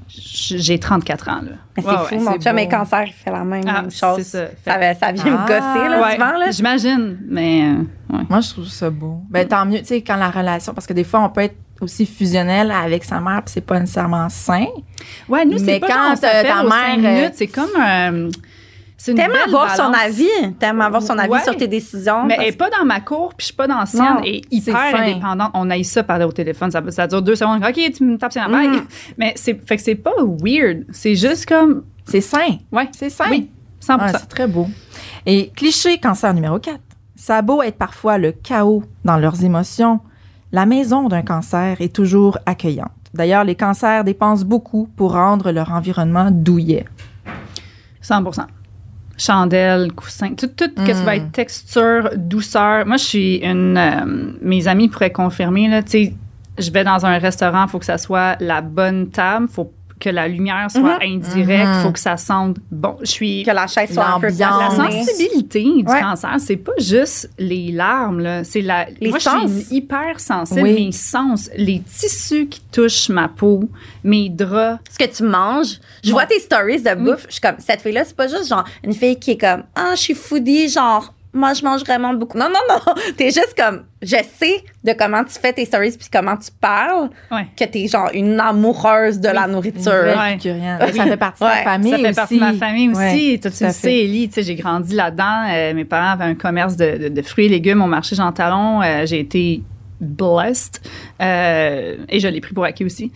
J'ai 0.09 0.79
34 0.79 1.29
ans, 1.29 1.33
là. 1.43 1.53
Mais 1.77 1.83
c'est 1.83 1.89
Ouais, 1.89 1.97
fou, 2.09 2.15
ouais. 2.17 2.21
mon 2.21 2.33
c'est 2.33 2.43
chum 2.49 2.59
est 2.59 2.69
cancer, 2.69 3.05
il 3.07 3.13
fait 3.13 3.31
la 3.31 3.45
même 3.45 3.65
Ah, 3.67 3.83
chose. 3.85 4.17
c'est 4.19 4.25
ça. 4.25 4.47
Ça, 4.65 4.79
va- 4.79 4.95
ça 4.95 5.13
vient 5.13 5.25
Ah. 5.27 5.31
me 5.43 5.47
gosser, 5.49 5.89
là, 5.89 6.03
Ouais, 6.03 6.13
souvent, 6.15 6.39
là. 6.39 6.51
J'imagine, 6.51 7.19
mais 7.29 7.63
euh, 7.65 8.17
ouais. 8.17 8.25
Moi, 8.29 8.41
je 8.41 8.51
trouve 8.51 8.67
ça 8.69 8.91
beau. 8.91 9.21
Ben, 9.31 9.47
tant 9.49 9.65
mieux, 9.67 9.79
tu 9.81 9.87
sais, 9.87 10.03
quand 10.03 10.17
la 10.17 10.31
relation... 10.31 10.75
Parce 10.75 10.87
que 10.87 10.93
des 10.93 11.05
fois, 11.05 11.21
on 11.21 11.29
peut 11.31 11.43
être 11.43 11.57
aussi 11.81 12.07
fusionnel 12.07 12.71
avec 12.71 13.03
sa 13.05 13.21
mère, 13.21 13.43
puis 13.45 13.53
c'est 13.55 13.61
pas 13.61 13.81
nécessairement 13.81 14.29
sain. 14.29 14.67
Ouais, 15.29 15.45
nous, 15.45 15.53
Mais 15.53 15.59
c'est 15.59 15.81
pas 15.81 15.89
quand, 15.89 15.95
quand 15.95 16.15
on 16.23 16.27
euh, 16.27 16.43
ta 16.43 16.63
mère, 16.63 16.95
euh, 16.99 17.15
minutes, 17.17 17.33
c'est 17.35 17.47
comme 17.49 17.71
un... 17.77 18.29
T'aimes 19.05 19.33
avoir 19.45 19.75
son 19.75 19.93
avis. 19.93 20.29
T'aimes 20.59 20.81
avoir 20.81 21.03
son 21.03 21.19
avis 21.19 21.31
Ouais. 21.31 21.43
sur 21.43 21.57
tes 21.57 21.67
décisions. 21.69 22.25
Mais 22.25 22.37
elle 22.39 22.49
est 22.49 22.57
pas 22.57 22.71
dans 22.71 22.85
ma 22.85 23.01
cour, 23.01 23.35
puis 23.35 23.43
je 23.43 23.47
suis 23.47 23.55
pas 23.55 23.67
dans 23.67 23.79
la 23.79 23.87
sienne, 23.87 24.17
Non, 24.19 24.25
et 24.25 24.43
hyper 24.51 24.95
indépendante. 24.95 25.51
On 25.55 25.69
a 25.71 25.79
eu 25.79 25.85
ça 25.85 26.03
parler 26.03 26.25
au 26.25 26.33
téléphone, 26.33 26.71
ça, 26.71 26.83
ça 26.91 27.07
dure 27.07 27.23
deux 27.23 27.35
secondes. 27.35 27.65
OK, 27.65 27.93
tu 27.93 28.05
me 28.05 28.17
tapes 28.19 28.33
sur 28.33 28.43
la 28.43 28.49
main. 28.49 28.69
Mm. 28.69 28.87
Mais 29.19 29.33
c'est, 29.37 29.55
fait 29.67 29.77
que 29.77 29.83
c'est 29.83 29.95
pas 29.95 30.13
weird. 30.43 30.85
C'est 30.91 31.15
juste 31.17 31.47
comme... 31.47 31.85
C'est 32.05 32.21
sain. 32.21 32.59
Ouais, 32.71 32.89
C'est 32.93 33.11
sain. 33.11 33.27
oui, 33.31 33.49
100 33.81 33.99
Ouais, 33.99 34.09
c'est 34.13 34.29
très 34.29 34.47
beau. 34.47 34.69
Et 35.27 35.51
cliché 35.57 35.99
cancer 35.99 36.33
numéro 36.35 36.59
4. 36.59 36.79
Ça 37.17 37.39
a 37.39 37.43
beau 37.43 37.63
être 37.63 37.79
parfois 37.79 38.19
le 38.19 38.33
chaos 38.33 38.83
dans 39.05 39.17
leurs 39.17 39.45
émotions, 39.45 40.01
la 40.51 40.67
maison 40.67 41.09
d'un 41.09 41.23
cancer 41.23 41.81
est 41.81 41.95
toujours 41.95 42.39
accueillante. 42.47 42.91
D'ailleurs, 43.15 43.45
les 43.45 43.55
cancers 43.55 44.05
dépensent 44.05 44.45
beaucoup 44.45 44.89
pour 44.97 45.13
rendre 45.13 45.53
leur 45.53 45.71
environnement 45.73 46.31
douillet. 46.31 46.85
100 48.01 48.25
Je 48.33 48.41
chandelle, 49.23 49.93
coussin, 49.93 50.35
tout, 50.35 50.49
tout 50.49 50.71
ce 50.77 50.85
qui 50.85 50.93
va 51.05 51.17
être 51.17 51.33
texture, 51.33 52.11
douceur. 52.17 52.87
Moi, 52.87 52.97
je 52.97 53.05
suis 53.05 53.37
une. 53.37 53.77
euh, 53.77 54.33
mes 54.41 54.69
amis 54.69 54.89
pourraient 54.89 55.13
confirmer, 55.13 55.69
là, 55.69 55.83
tu 55.83 55.91
sais, 55.91 56.15
je 56.59 56.71
vais 56.71 56.85
dans 56.85 57.07
un 57.07 57.19
restaurant, 57.19 57.65
il 57.65 57.71
faut 57.71 57.79
que 57.79 57.85
ça 57.85 57.99
soit 57.99 58.37
la 58.41 58.61
bonne 58.61 59.09
table, 59.09 59.49
faut 59.49 59.73
que 60.03 60.11
la 60.11 60.27
lumière 60.27 60.69
soit 60.69 60.99
indirecte, 61.01 61.69
il 61.77 61.83
faut 61.85 61.93
que 61.93 61.99
ça 62.01 62.17
sente 62.17 62.57
bon. 62.73 62.97
Je 63.03 63.07
suis. 63.07 63.43
Que 63.45 63.53
la 63.53 63.69
chaise 63.69 63.93
soit 63.95 64.05
un 64.07 64.19
peu 64.19 64.27
L'ambiance. 64.29 64.77
La 64.79 64.91
sensibilité 64.91 65.63
du 65.63 65.85
Ouais. 65.87 66.01
cancer, 66.01 66.35
c'est 66.41 66.57
pas 66.57 66.73
juste 66.79 67.31
les 67.39 67.71
larmes, 67.71 68.19
là. 68.19 68.43
C'est 68.43 68.63
la. 68.63 68.87
Les 69.01 69.11
moi, 69.11 69.21
sens. 69.21 69.43
je 69.49 69.61
suis 69.65 69.77
hyper 69.77 70.19
sensible. 70.19 70.63
Oui. 70.63 70.87
Mes 70.87 70.93
sens, 70.93 71.51
les 71.57 71.81
tissus 71.81 72.49
qui 72.49 72.61
touchent 72.73 73.11
ma 73.11 73.29
peau, 73.29 73.69
mes 74.03 74.29
draps. 74.29 74.81
ce 74.91 74.99
que 74.99 75.11
tu 75.11 75.23
manges. 75.23 75.79
Je 76.03 76.11
vois 76.11 76.27
tes 76.27 76.41
stories 76.41 76.83
de 76.83 76.95
bouffe. 76.95 77.27
Je 77.29 77.33
suis 77.35 77.41
comme, 77.41 77.57
cette 77.59 77.81
fille-là, 77.81 78.05
c'est 78.05 78.17
pas 78.17 78.27
juste 78.27 78.49
genre 78.49 78.65
une 78.83 78.93
fille 78.95 79.19
qui 79.21 79.33
est 79.33 79.39
comme, 79.39 79.63
ah, 79.77 79.93
je 79.95 80.01
suis 80.01 80.15
foodie, 80.15 80.69
genre, 80.69 81.15
moi, 81.35 81.55
je 81.55 81.63
mange 81.65 81.81
vraiment 81.81 82.13
beaucoup. 82.15 82.37
Non, 82.39 82.49
non, 82.49 82.61
non. 82.69 82.95
T'es 83.17 83.27
juste 83.31 83.55
comme, 83.57 83.85
je 84.03 84.17
sais 84.39 84.63
de 84.85 84.93
comment 84.93 85.25
tu 85.25 85.39
fais 85.41 85.53
tes 85.53 85.65
stories 85.65 85.97
puis 85.99 86.09
comment 86.13 86.37
tu 86.37 86.51
parles, 86.61 87.09
Ouais. 87.31 87.47
que 87.57 87.65
t'es 87.65 87.87
genre 87.89 88.11
une 88.13 88.39
amoureuse 88.39 89.19
de 89.19 89.29
la 89.29 89.47
nourriture. 89.47 89.93
Ouais. 89.93 90.39
Ça 90.93 91.05
fait 91.05 91.17
partie 91.17 91.43
de 91.43 91.49
Ouais. 91.49 91.65
ta 91.65 91.71
famille 91.71 91.91
Ça 91.93 91.97
fait 91.99 92.05
aussi. 92.09 92.15
partie 92.15 92.35
de 92.37 92.41
ma 92.41 92.53
famille 92.55 92.89
aussi. 92.91 92.99
Ouais, 93.33 93.39
Toi, 93.39 93.51
tout 93.51 93.57
tu 93.57 93.65
le 93.65 93.71
sais, 93.71 93.99
Ellie, 94.05 94.29
tu 94.29 94.35
sais, 94.35 94.43
j'ai 94.43 94.55
grandi 94.57 94.95
là-dedans. 94.95 95.47
Euh, 95.51 95.75
mes 95.75 95.85
parents 95.85 96.11
avaient 96.13 96.25
un 96.25 96.35
commerce 96.35 96.77
de, 96.77 96.99
de- 96.99 97.09
de 97.09 97.23
fruits 97.23 97.47
et 97.47 97.49
légumes 97.49 97.81
au 97.83 97.87
marché 97.87 98.15
Jean 98.17 98.33
Talon. 98.33 98.83
Euh, 98.83 99.07
j'ai 99.07 99.21
été 99.21 99.63
blessed 100.01 100.81
euh, 101.21 101.97
et 102.09 102.19
je 102.21 102.29
l'ai 102.29 102.41
pris 102.41 102.53
pour 102.53 102.65
acquis 102.65 102.85
aussi. 102.85 103.13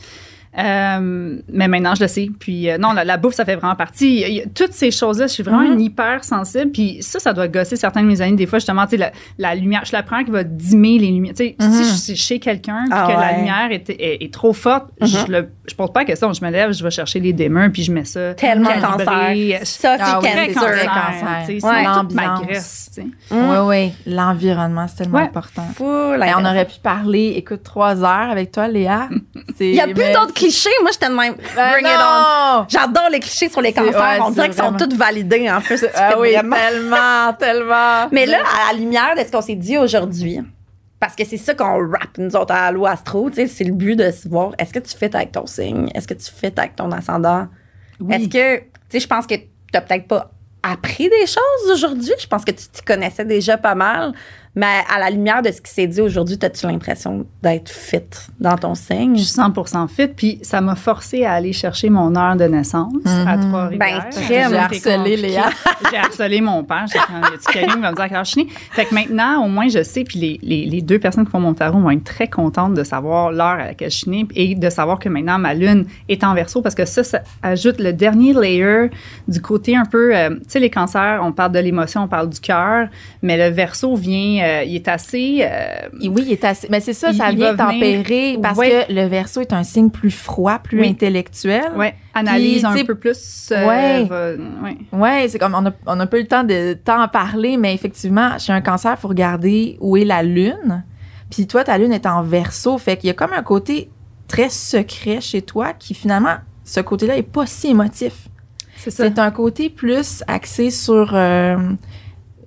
Euh, 0.58 1.36
mais 1.52 1.68
maintenant, 1.68 1.94
je 1.94 2.02
le 2.02 2.08
sais. 2.08 2.28
Puis 2.38 2.70
euh, 2.70 2.78
non, 2.78 2.92
la, 2.92 3.04
la 3.04 3.16
bouffe, 3.16 3.34
ça 3.34 3.44
fait 3.44 3.56
vraiment 3.56 3.74
partie. 3.74 4.42
Toutes 4.54 4.72
ces 4.72 4.90
choses-là, 4.90 5.26
je 5.26 5.32
suis 5.32 5.42
vraiment 5.42 5.62
une 5.62 5.80
hyper 5.80 6.24
sensible. 6.24 6.70
Puis 6.72 6.98
ça, 7.02 7.18
ça 7.18 7.32
doit 7.32 7.48
gosser 7.48 7.76
certains 7.76 8.02
de 8.02 8.06
mes 8.06 8.20
amis. 8.22 8.36
Des 8.36 8.46
fois, 8.46 8.58
justement, 8.58 8.84
tu 8.86 8.90
sais, 8.92 8.96
la, 8.96 9.12
la 9.38 9.54
lumière, 9.54 9.82
je 9.84 9.92
la 9.92 10.02
première 10.02 10.24
qui 10.24 10.30
va 10.30 10.44
dimmer 10.44 10.98
les 10.98 11.08
lumières. 11.08 11.34
Tu 11.34 11.44
sais, 11.44 11.56
si 11.58 11.84
je 11.84 11.94
suis 11.94 12.16
chez 12.16 12.38
quelqu'un 12.38 12.84
Ah 12.90 13.06
que 13.06 13.12
la 13.12 13.18
ouais. 13.18 13.36
lumière 13.38 13.68
est, 13.70 13.90
est, 13.90 14.24
est 14.24 14.32
trop 14.32 14.52
forte, 14.52 14.86
je, 15.00 15.30
le, 15.30 15.48
je 15.68 15.74
pose 15.74 15.92
pas 15.92 16.00
la 16.00 16.06
question. 16.06 16.32
Je 16.32 16.44
me 16.44 16.50
lève, 16.50 16.72
je 16.72 16.82
vais 16.82 16.90
chercher 16.90 17.20
les 17.20 17.32
dimmers 17.32 17.70
puis 17.72 17.82
je 17.82 17.92
mets 17.92 18.04
ça. 18.04 18.34
Tellement 18.34 18.68
calibré. 18.70 19.04
cancer. 19.04 19.58
Ça, 19.64 19.96
c'est 19.98 20.02
Ah 20.04 20.20
oui, 20.22 20.28
cancer. 20.54 20.70
cancer. 20.70 20.84
cancer. 20.86 21.44
tu 21.46 21.60
sais, 21.60 21.66
Ouais. 21.66 21.84
L'ambiance. 21.84 22.90
tu 22.94 23.02
sais. 23.02 23.06
Oui, 23.30 23.56
oui. 23.64 23.92
L'environnement, 24.06 24.86
c'est 24.88 24.96
tellement 25.04 25.18
Ouais. 25.18 25.24
important. 25.24 25.62
Fou, 25.74 25.84
on 25.84 26.44
aurait 26.44 26.64
pu 26.64 26.78
parler, 26.82 27.34
écoute, 27.36 27.62
trois 27.62 28.02
heures 28.02 28.30
avec 28.30 28.52
toi, 28.52 28.68
Léa. 28.68 29.08
Il 29.60 29.74
y 29.74 29.80
a 29.80 29.84
plus 29.86 30.12
d'autres 30.12 30.34
clichés. 30.46 30.70
Moi, 30.82 30.90
j'étais 30.92 31.08
de 31.08 31.14
même. 31.14 31.34
Ben 31.54 31.72
Bring 31.72 31.86
it 31.86 31.92
on. 31.96 32.58
non! 32.60 32.66
J'adore 32.68 33.08
les 33.10 33.20
clichés 33.20 33.48
sur 33.48 33.60
les 33.60 33.72
cancers. 33.72 33.94
ouais, 34.00 34.18
on 34.22 34.30
dirait 34.30 34.48
qu'ils 34.48 34.58
sont 34.62 34.72
tous 34.72 34.94
validés, 34.96 35.50
en 35.50 35.60
plus. 35.60 35.84
Ah 35.94 36.14
oui, 36.18 36.32
vraiment- 36.34 36.56
tellement, 36.56 37.32
tellement. 37.38 38.08
Mais 38.12 38.26
là, 38.26 38.38
à 38.68 38.72
la 38.72 38.78
lumière 38.78 39.14
de 39.16 39.20
ce 39.24 39.30
qu'on 39.30 39.42
s'est 39.42 39.54
dit 39.54 39.76
aujourd'hui, 39.78 40.40
parce 41.00 41.14
que 41.14 41.24
c'est 41.24 41.36
ça 41.36 41.54
qu'on 41.54 41.78
rappe, 41.90 42.16
nous 42.18 42.34
autres, 42.36 42.54
à 42.54 42.66
Allo 42.66 42.86
Astro, 42.86 43.28
tu 43.30 43.36
sais, 43.36 43.46
c'est 43.46 43.64
le 43.64 43.72
but 43.74 43.96
de 43.96 44.10
se 44.10 44.28
voir, 44.28 44.52
est-ce 44.58 44.72
que 44.72 44.78
tu 44.78 44.96
fais 44.96 45.14
avec 45.14 45.32
ton 45.32 45.46
signe? 45.46 45.88
Est-ce 45.94 46.08
que 46.08 46.14
tu 46.14 46.30
fais 46.34 46.52
avec 46.58 46.74
ton 46.76 46.90
ascendant? 46.92 47.48
Oui. 48.00 48.14
Est-ce 48.14 48.28
que, 48.28 48.58
tu 48.60 48.64
sais, 48.90 49.00
je 49.00 49.06
pense 49.06 49.26
que 49.26 49.34
t'as 49.72 49.80
peut-être 49.82 50.08
pas 50.08 50.30
appris 50.62 51.08
des 51.08 51.26
choses 51.26 51.70
aujourd'hui. 51.72 52.12
Je 52.18 52.26
pense 52.26 52.44
que 52.44 52.50
tu 52.50 52.66
t'y 52.68 52.82
connaissais 52.82 53.24
déjà 53.24 53.56
pas 53.56 53.74
mal. 53.74 54.12
Mais 54.56 54.82
à 54.88 54.98
la 54.98 55.10
lumière 55.10 55.42
de 55.42 55.50
ce 55.50 55.60
qui 55.60 55.70
s'est 55.70 55.86
dit 55.86 56.00
aujourd'hui, 56.00 56.38
as-tu 56.40 56.66
l'impression 56.66 57.26
d'être 57.42 57.68
fit 57.70 58.00
dans 58.40 58.56
ton 58.56 58.74
signe? 58.74 59.14
Je 59.14 59.22
suis 59.22 59.38
100% 59.38 59.86
fit, 59.86 60.08
puis 60.08 60.38
ça 60.40 60.62
m'a 60.62 60.74
forcé 60.74 61.26
à 61.26 61.34
aller 61.34 61.52
chercher 61.52 61.90
mon 61.90 62.16
heure 62.16 62.36
de 62.36 62.44
naissance 62.44 62.94
à 63.04 63.36
Trois-Rivières. 63.36 64.08
Ben. 64.10 64.22
J'ai 64.26 64.42
harcelé 64.42 65.16
Léa. 65.18 65.50
J'ai 65.90 65.98
harcelé 65.98 66.40
mon 66.40 66.64
père. 66.64 66.86
J'ai 66.90 66.98
dit, 66.98 67.34
a-tu 67.34 67.52
quelqu'un 67.52 67.74
qui 67.74 67.80
va 67.82 67.90
me 67.90 67.96
dire 67.96 68.16
heure 68.16 68.24
je 68.24 68.30
suis? 68.30 68.48
Fait 68.48 68.86
que 68.86 68.94
maintenant, 68.94 69.44
au 69.44 69.48
moins, 69.48 69.68
je 69.68 69.82
sais, 69.82 70.04
puis 70.04 70.18
les, 70.18 70.40
les, 70.42 70.64
les 70.64 70.80
deux 70.80 70.98
personnes 70.98 71.26
qui 71.26 71.30
font 71.30 71.40
mon 71.40 71.52
tarot 71.52 71.78
vont 71.78 71.90
être 71.90 72.04
très 72.04 72.28
contentes 72.28 72.72
de 72.72 72.82
savoir 72.82 73.32
l'heure 73.32 73.60
à 73.60 73.66
laquelle 73.66 73.90
je 73.90 73.96
suis 73.98 74.10
née 74.10 74.26
et 74.34 74.54
de 74.54 74.70
savoir 74.70 74.98
que 74.98 75.10
maintenant, 75.10 75.38
ma 75.38 75.52
lune 75.52 75.84
est 76.08 76.24
en 76.24 76.32
verso 76.32 76.62
parce 76.62 76.74
que 76.74 76.86
ça, 76.86 77.04
ça 77.04 77.20
ajoute 77.42 77.78
le 77.78 77.92
dernier 77.92 78.32
layer 78.32 78.90
du 79.28 79.42
côté 79.42 79.76
un 79.76 79.84
peu, 79.84 80.16
euh, 80.16 80.30
tu 80.30 80.40
sais, 80.48 80.60
les 80.60 80.70
cancers, 80.70 81.20
on 81.22 81.32
parle 81.32 81.52
de 81.52 81.58
l'émotion, 81.58 82.04
on 82.04 82.08
parle 82.08 82.30
du 82.30 82.40
cœur, 82.40 82.88
mais 83.20 83.36
le 83.36 83.54
verso 83.54 83.94
vient, 83.96 84.45
euh, 84.46 84.64
il 84.64 84.74
est 84.76 84.88
assez... 84.88 85.38
euh, 85.42 85.88
Oui, 86.02 86.22
il 86.26 86.32
est 86.32 86.44
assez. 86.44 86.68
Mais 86.70 86.80
c'est 86.80 86.92
ça, 86.92 87.12
ça 87.12 87.30
vient 87.32 87.52
venir- 87.52 87.56
tempérer 87.56 88.38
parce 88.42 88.58
Ouais. 88.58 88.86
que 88.88 88.92
le 88.92 89.06
verso 89.06 89.40
est 89.40 89.52
un 89.52 89.62
signe 89.64 89.90
plus 89.90 90.10
froid, 90.10 90.58
plus 90.58 90.80
Oui. 90.80 90.88
intellectuel. 90.88 91.72
ouais, 91.76 91.94
analyse 92.14 92.62
Puis, 92.70 92.80
un 92.82 92.84
peu 92.84 92.94
plus. 92.94 93.48
euh, 93.52 93.66
ouais. 93.66 94.04
va- 94.04 94.32
ouais. 94.62 94.76
Ouais, 94.92 95.28
c'est 95.28 95.38
comme 95.38 95.54
on 95.54 95.66
a, 95.66 95.72
on 95.86 95.98
a 96.00 96.06
pas 96.06 96.18
eu 96.18 96.22
le 96.22 96.28
temps 96.28 96.44
de 96.44 96.74
temps 96.74 97.02
en 97.02 97.08
parler, 97.08 97.56
mais 97.56 97.74
effectivement, 97.74 98.38
chez 98.38 98.52
un 98.52 98.60
cancer, 98.60 98.94
il 98.96 99.00
faut 99.00 99.08
regarder 99.08 99.76
où 99.80 99.96
est 99.96 100.04
la 100.04 100.22
lune. 100.22 100.84
Puis 101.30 101.46
toi, 101.46 101.64
ta 101.64 101.76
lune 101.78 101.92
est 101.92 102.06
en 102.06 102.22
verso, 102.22 102.78
fait 102.78 102.96
qu'il 102.96 103.08
y 103.08 103.10
a 103.10 103.14
comme 103.14 103.32
un 103.32 103.42
côté 103.42 103.90
très 104.28 104.48
secret 104.48 105.20
chez 105.20 105.42
toi 105.42 105.72
qui 105.72 105.94
finalement, 105.94 106.36
ce 106.64 106.80
côté-là 106.80 107.16
est 107.16 107.22
pas 107.22 107.46
si 107.46 107.68
émotif. 107.68 108.28
C'est 108.76 108.90
ça. 108.90 109.04
C'est 109.04 109.18
un 109.18 109.30
côté 109.30 109.70
plus 109.70 110.22
axé 110.28 110.70
sur 110.70 111.10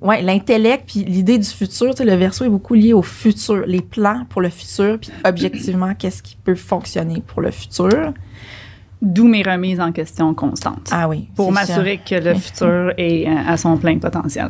ouais, 0.02 0.22
l'intellect 0.22 0.86
puis 0.88 1.04
l'idée 1.04 1.38
du 1.38 1.48
futur. 1.48 1.92
Tu 1.92 1.98
sais, 1.98 2.06
le 2.06 2.16
verso 2.16 2.46
est 2.46 2.50
beaucoup 2.50 2.74
lié 2.74 2.94
au 2.94 3.02
futur, 3.02 3.64
les 3.66 3.82
plans 3.82 4.26
pour 4.30 4.42
le 4.42 4.50
futur, 4.50 5.00
puis 5.00 5.12
objectivement, 5.26 5.94
qu'est-ce 5.96 6.24
qui 6.24 6.38
peut 6.44 6.56
fonctionner 6.56 7.22
pour 7.26 7.42
le 7.42 7.52
futur. 7.52 8.14
D'où 9.02 9.28
mes 9.28 9.44
remises 9.44 9.80
en 9.80 9.94
question 9.94 10.34
constantes. 10.34 10.90
Ah 10.92 11.08
oui. 11.08 11.30
pour 11.36 11.54
m'assurer 11.54 12.02
que 12.06 12.16
le 12.16 12.36
futur 12.36 12.92
est 12.98 13.28
euh, 13.28 13.34
à 13.48 13.56
son 13.56 13.78
plein 13.78 13.98
potentiel. 13.98 14.50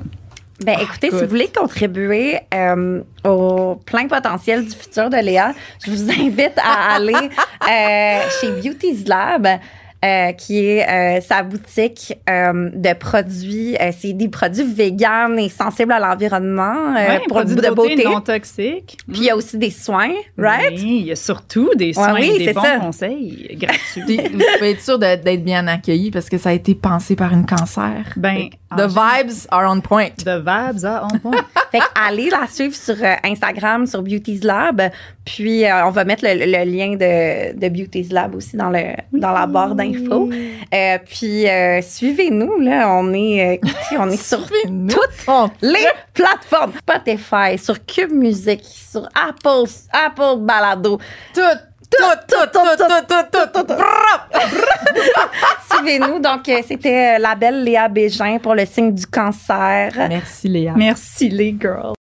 Ben, 0.65 0.77
écoutez, 0.81 1.09
si 1.09 1.15
vous 1.15 1.27
voulez 1.27 1.47
contribuer 1.47 2.37
euh, 2.53 3.01
au 3.23 3.75
plein 3.85 4.07
potentiel 4.07 4.65
du 4.65 4.71
futur 4.71 5.09
de 5.09 5.17
Léa, 5.17 5.53
je 5.85 5.91
vous 5.91 6.09
invite 6.09 6.57
à 6.57 6.95
aller 6.95 7.13
euh, 7.13 8.21
chez 8.41 8.51
Beauty's 8.61 9.07
Lab. 9.07 9.47
Euh, 10.05 10.31
qui 10.33 10.65
est 10.65 10.87
euh, 10.87 11.21
sa 11.21 11.43
boutique 11.43 12.17
euh, 12.29 12.69
de 12.73 12.93
produits. 12.93 13.75
euh, 13.81 13.91
c'est 13.97 14.13
des 14.13 14.29
produits 14.29 14.63
véganes 14.63 15.37
et 15.37 15.49
sensibles 15.49 15.91
à 15.91 15.99
l'environnement 15.99 16.93
Ouais, 16.93 17.19
produits 17.27 17.55
de 17.55 17.69
beauté. 17.69 18.03
non 18.05 18.21
toxiques. 18.21 18.97
Puis 19.11 19.17
il 19.21 19.23
y 19.25 19.29
a 19.29 19.35
aussi 19.35 19.57
des 19.57 19.71
soins, 19.71 20.11
right? 20.37 20.71
Oui, 20.71 20.99
il 21.01 21.05
y 21.07 21.11
a 21.11 21.15
surtout 21.15 21.69
des 21.75 21.93
soins 21.93 22.13
oui, 22.13 22.31
et 22.35 22.37
des 22.39 22.45
c'est 22.45 22.53
bons 22.53 22.61
ça. 22.61 22.77
conseils 22.79 23.57
gratuits. 23.59 24.17
Vous 24.31 24.39
pouvez 24.57 24.71
être 24.71 24.81
sûr 24.81 24.97
d'être 24.99 25.43
bien 25.43 25.67
accueilli 25.67 26.11
parce 26.11 26.29
que 26.29 26.37
ça 26.37 26.49
a 26.49 26.53
été 26.53 26.75
pensé 26.75 27.15
par 27.15 27.33
une 27.33 27.45
cancer. 27.45 27.91
Ben, 28.15 28.49
The 28.77 28.81
vibes 28.87 29.47
are 29.49 29.69
on 29.71 29.81
point. 29.81 30.09
The 30.23 30.37
vibes 30.37 30.85
are 30.85 31.07
on 31.11 31.17
point. 31.19 31.43
Fait 31.71 31.79
que 31.79 31.83
allez 32.07 32.29
la 32.29 32.45
suivre 32.47 32.75
sur 32.75 32.95
Instagram, 33.23 33.85
sur 33.87 34.01
Beauty's 34.03 34.43
Lab. 34.43 34.81
Puis 35.25 35.65
euh, 35.65 35.85
on 35.87 35.91
va 35.91 36.03
mettre 36.05 36.23
le, 36.25 36.33
le 36.45 36.65
lien 36.71 36.91
de, 36.95 37.57
de 37.57 37.69
Beauty's 37.69 38.11
Lab 38.11 38.35
aussi 38.35 38.57
dans, 38.57 38.69
le, 38.69 38.93
dans 39.11 39.31
la 39.31 39.45
barre 39.47 39.75
d'infos. 39.91 40.29
Euh, 40.73 40.97
puis 41.05 41.47
euh, 41.47 41.81
suivez-nous, 41.81 42.59
là. 42.59 42.89
On 42.93 43.13
est, 43.13 43.41
euh, 43.41 43.53
écoutez, 43.53 43.97
on 43.97 44.09
est 44.09 44.21
sur 44.21 44.39
toutes 44.39 45.51
les 45.61 45.87
plateformes. 46.13 46.73
Spotify, 46.79 47.57
sur 47.57 47.85
Cube 47.85 48.11
Music, 48.11 48.61
sur 48.63 49.07
Apple, 49.15 49.69
Apple 49.91 50.39
Balado. 50.39 50.99
Tout, 51.33 51.41
tout, 51.91 51.97
tout, 52.27 52.35
tout, 52.53 52.59
tout, 52.77 53.13
tout, 53.31 53.49
tout, 53.53 53.63
tout. 53.63 53.83
Suivez-nous. 55.71 56.19
Donc, 56.19 56.49
c'était 56.67 57.17
la 57.19 57.35
belle 57.35 57.63
Léa 57.63 57.87
Bégin 57.87 58.37
pour 58.39 58.55
le 58.55 58.65
signe 58.65 58.93
du 58.93 59.05
cancer. 59.05 59.91
Merci 59.95 60.47
Léa. 60.47 60.73
Merci 60.75 61.29
les 61.29 61.55
girls. 61.59 61.98